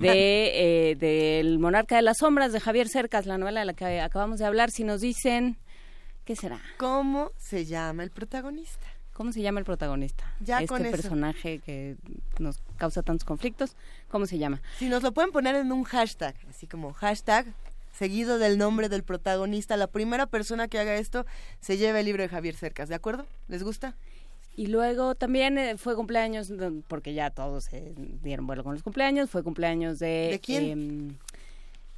[0.00, 4.00] de eh, del Monarca de las Sombras de Javier Cercas, la novela de la que
[4.00, 4.70] acabamos de hablar.
[4.70, 5.58] Si nos dicen
[6.24, 6.60] ¿qué será?
[6.78, 8.86] ¿Cómo se llama el protagonista?
[9.12, 10.24] ¿Cómo se llama el protagonista?
[10.40, 11.96] Ya este con personaje que
[12.38, 13.76] nos causa tantos conflictos,
[14.08, 14.62] ¿cómo se llama?
[14.78, 17.46] Si nos lo pueden poner en un hashtag, así como hashtag
[17.92, 21.26] seguido del nombre del protagonista, la primera persona que haga esto
[21.60, 23.26] se lleva el libro de Javier Cercas, ¿de acuerdo?
[23.48, 23.94] ¿Les gusta?
[24.54, 26.52] Y luego también eh, fue cumpleaños,
[26.88, 30.28] porque ya todos se dieron vuelo con los cumpleaños, fue cumpleaños de...
[30.32, 30.64] ¿De quién?
[30.64, 31.16] em,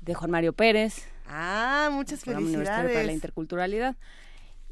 [0.00, 1.05] de Juan Mario Pérez.
[1.26, 3.15] Ah, muchas Programa Universitario para la felicidades.
[3.16, 3.97] interculturalidad.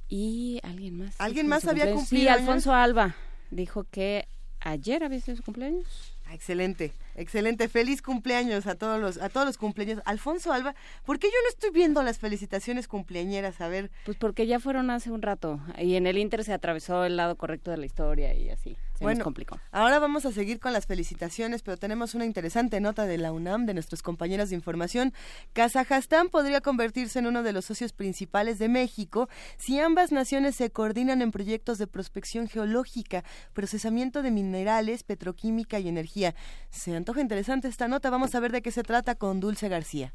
[0.09, 1.15] Y alguien más.
[1.19, 2.03] ¿Alguien más había cumpleaños.
[2.03, 2.41] cumplido Sí, años?
[2.41, 3.17] Alfonso Alba
[3.51, 4.29] dijo que
[4.61, 6.15] ayer había sido su cumpleaños.
[6.31, 7.69] Excelente, excelente.
[7.69, 10.03] Feliz cumpleaños a todos los a todos los cumpleaños.
[10.05, 10.75] Alfonso Alba,
[11.05, 13.61] ¿por qué yo no estoy viendo las felicitaciones cumpleañeras?
[13.61, 13.91] A ver.
[14.05, 17.37] Pues porque ya fueron hace un rato y en el Inter se atravesó el lado
[17.37, 18.77] correcto de la historia y así.
[18.95, 19.59] Se bueno, nos complicó.
[19.73, 23.67] ahora vamos a seguir con las felicitaciones, pero tenemos una interesante nota de la UNAM,
[23.67, 25.13] de nuestros compañeros de información.
[25.55, 30.71] Kazajstán podría convertirse en uno de los socios principales de México si ambas naciones se
[30.71, 36.35] coordinan en proyectos de prospección geológica, procesamiento de minerales, petroquímica y energía.
[36.71, 38.11] Se antoja interesante esta nota.
[38.11, 40.15] Vamos a ver de qué se trata con Dulce García.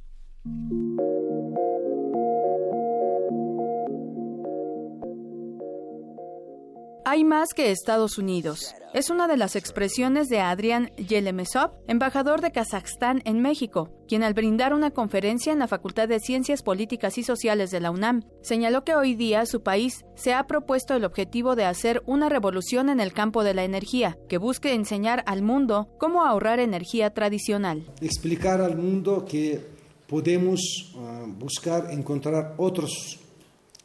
[7.10, 8.76] Hay más que Estados Unidos.
[8.94, 14.34] Es una de las expresiones de Adrián Yelemesov, embajador de Kazajstán en México, quien al
[14.34, 18.84] brindar una conferencia en la Facultad de Ciencias Políticas y Sociales de la UNAM, señaló
[18.84, 23.00] que hoy día su país se ha propuesto el objetivo de hacer una revolución en
[23.00, 27.90] el campo de la energía, que busque enseñar al mundo cómo ahorrar energía tradicional.
[28.02, 29.66] Explicar al mundo que
[30.08, 30.60] podemos
[30.94, 32.92] uh, buscar encontrar otras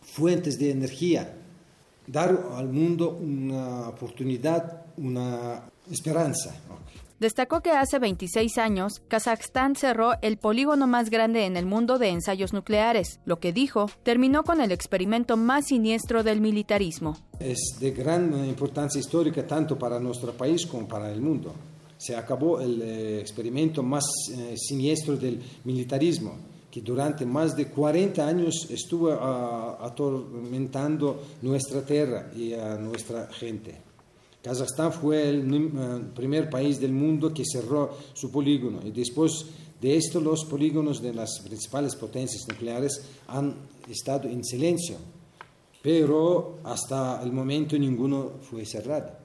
[0.01, 1.37] fuentes de energía
[2.07, 6.55] dar al mundo una oportunidad, una esperanza.
[7.23, 12.09] Destacó que hace 26 años, Kazajstán cerró el polígono más grande en el mundo de
[12.09, 17.17] ensayos nucleares, lo que dijo terminó con el experimento más siniestro del militarismo.
[17.39, 21.55] Es de gran importancia histórica tanto para nuestro país como para el mundo.
[21.97, 24.03] Se acabó el eh, experimento más
[24.37, 32.33] eh, siniestro del militarismo que durante más de 40 años estuvo uh, atormentando nuestra tierra
[32.35, 33.77] y a nuestra gente.
[34.43, 39.45] Kazajstán fue el uh, primer país del mundo que cerró su polígono y después
[39.83, 43.55] de esto los polígonos de las principales potencias nucleares han
[43.87, 44.97] estado en silencio,
[45.83, 49.22] pero hasta el momento ninguno fue cerrado.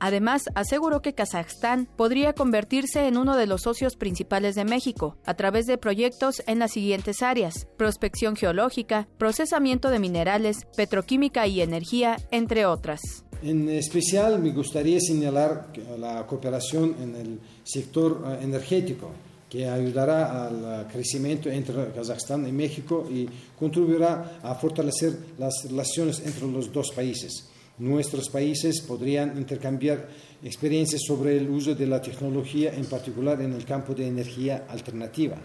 [0.00, 5.34] Además, aseguró que Kazajstán podría convertirse en uno de los socios principales de México a
[5.34, 12.16] través de proyectos en las siguientes áreas: prospección geológica, procesamiento de minerales, petroquímica y energía,
[12.30, 13.00] entre otras.
[13.42, 15.68] En especial, me gustaría señalar
[15.98, 19.10] la cooperación en el sector eh, energético,
[19.48, 23.28] que ayudará al crecimiento entre Kazajstán y México y
[23.58, 27.48] contribuirá a fortalecer las relaciones entre los dos países
[27.78, 30.08] nuestros países podrían intercambiar
[30.42, 35.36] experiencias sobre el uso de la tecnología, en particular en el campo de energía alternativa,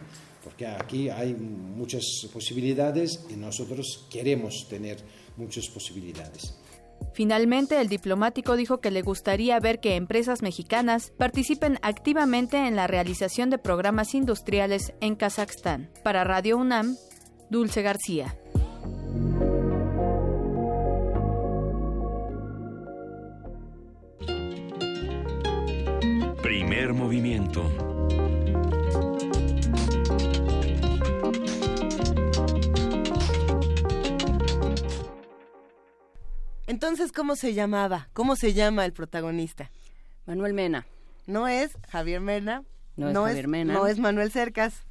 [0.43, 4.97] porque aquí hay muchas posibilidades y nosotros queremos tener
[5.37, 6.53] muchas posibilidades.
[7.13, 12.87] Finalmente, el diplomático dijo que le gustaría ver que empresas mexicanas participen activamente en la
[12.87, 15.89] realización de programas industriales en Kazajstán.
[16.03, 16.95] Para Radio UNAM,
[17.49, 18.37] Dulce García.
[26.43, 27.71] Primer movimiento.
[36.67, 38.09] Entonces, ¿cómo se llamaba?
[38.11, 39.71] ¿Cómo se llama el protagonista?
[40.25, 40.85] Manuel Mena.
[41.27, 42.65] No es Javier Mena.
[42.97, 43.73] No es Javier Mena.
[43.73, 44.85] No es Manuel Cercas.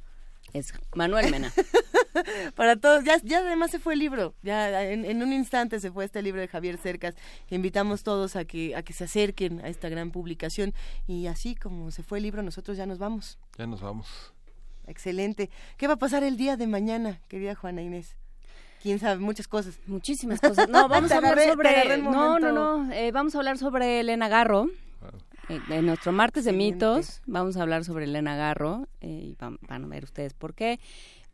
[0.53, 1.51] Es Manuel Mena.
[2.55, 6.05] Para todos, ya, ya además se fue el libro, ya en, un instante se fue
[6.05, 7.15] este libro de Javier Cercas.
[7.49, 10.73] Invitamos todos a que, a que se acerquen a esta gran publicación
[11.07, 13.39] y así como se fue el libro, nosotros ya nos vamos.
[13.57, 14.33] Ya nos vamos.
[14.85, 15.49] Excelente.
[15.77, 18.15] ¿Qué va a pasar el día de mañana, querida Juana Inés?
[18.83, 19.79] quién sabe, muchas cosas.
[19.87, 20.67] Muchísimas cosas.
[20.69, 21.97] No, vamos a hablar sobre.
[21.97, 22.91] No, no, no.
[22.91, 24.67] Eh, vamos a hablar sobre Elena Garro.
[25.49, 29.59] Eh, en nuestro martes de mitos vamos a hablar sobre Elena Garro eh, y van,
[29.67, 30.79] van, a ver ustedes por qué.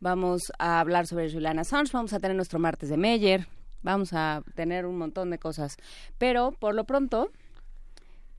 [0.00, 3.46] Vamos a hablar sobre Julian Assange, vamos a tener nuestro martes de Meyer,
[3.82, 5.76] vamos a tener un montón de cosas.
[6.18, 7.30] Pero por lo pronto,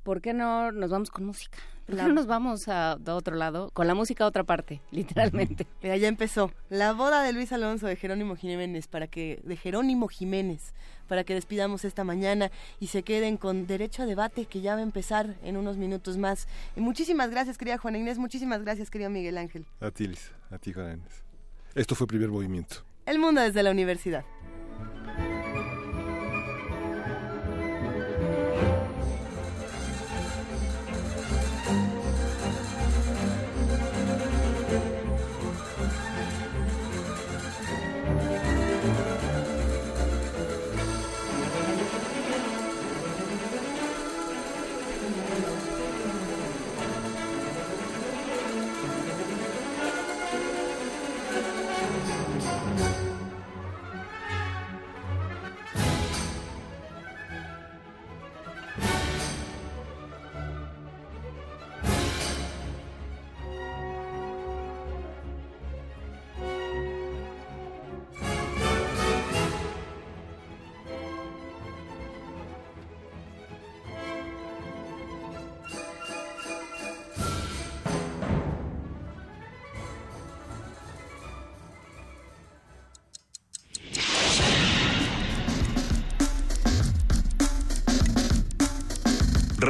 [0.04, 1.60] ¿por qué no nos vamos con música?
[1.86, 3.70] ¿Por qué no nos vamos a, otro lado?
[3.74, 5.68] Con la música a otra parte, literalmente.
[5.82, 6.52] Mira, ya empezó.
[6.70, 10.74] La boda de Luis Alonso de Jerónimo Jiménez para que de Jerónimo Jiménez
[11.08, 14.80] para que despidamos esta mañana y se queden con derecho a debate que ya va
[14.80, 16.48] a empezar en unos minutos más.
[16.78, 19.66] Y muchísimas gracias, querida Juana Inés, muchísimas gracias, querido Miguel Ángel.
[19.82, 21.26] A ti, Liz, a ti, Juana Inés.
[21.76, 22.78] Esto fue Primer Movimiento.
[23.06, 24.24] El mundo desde la universidad.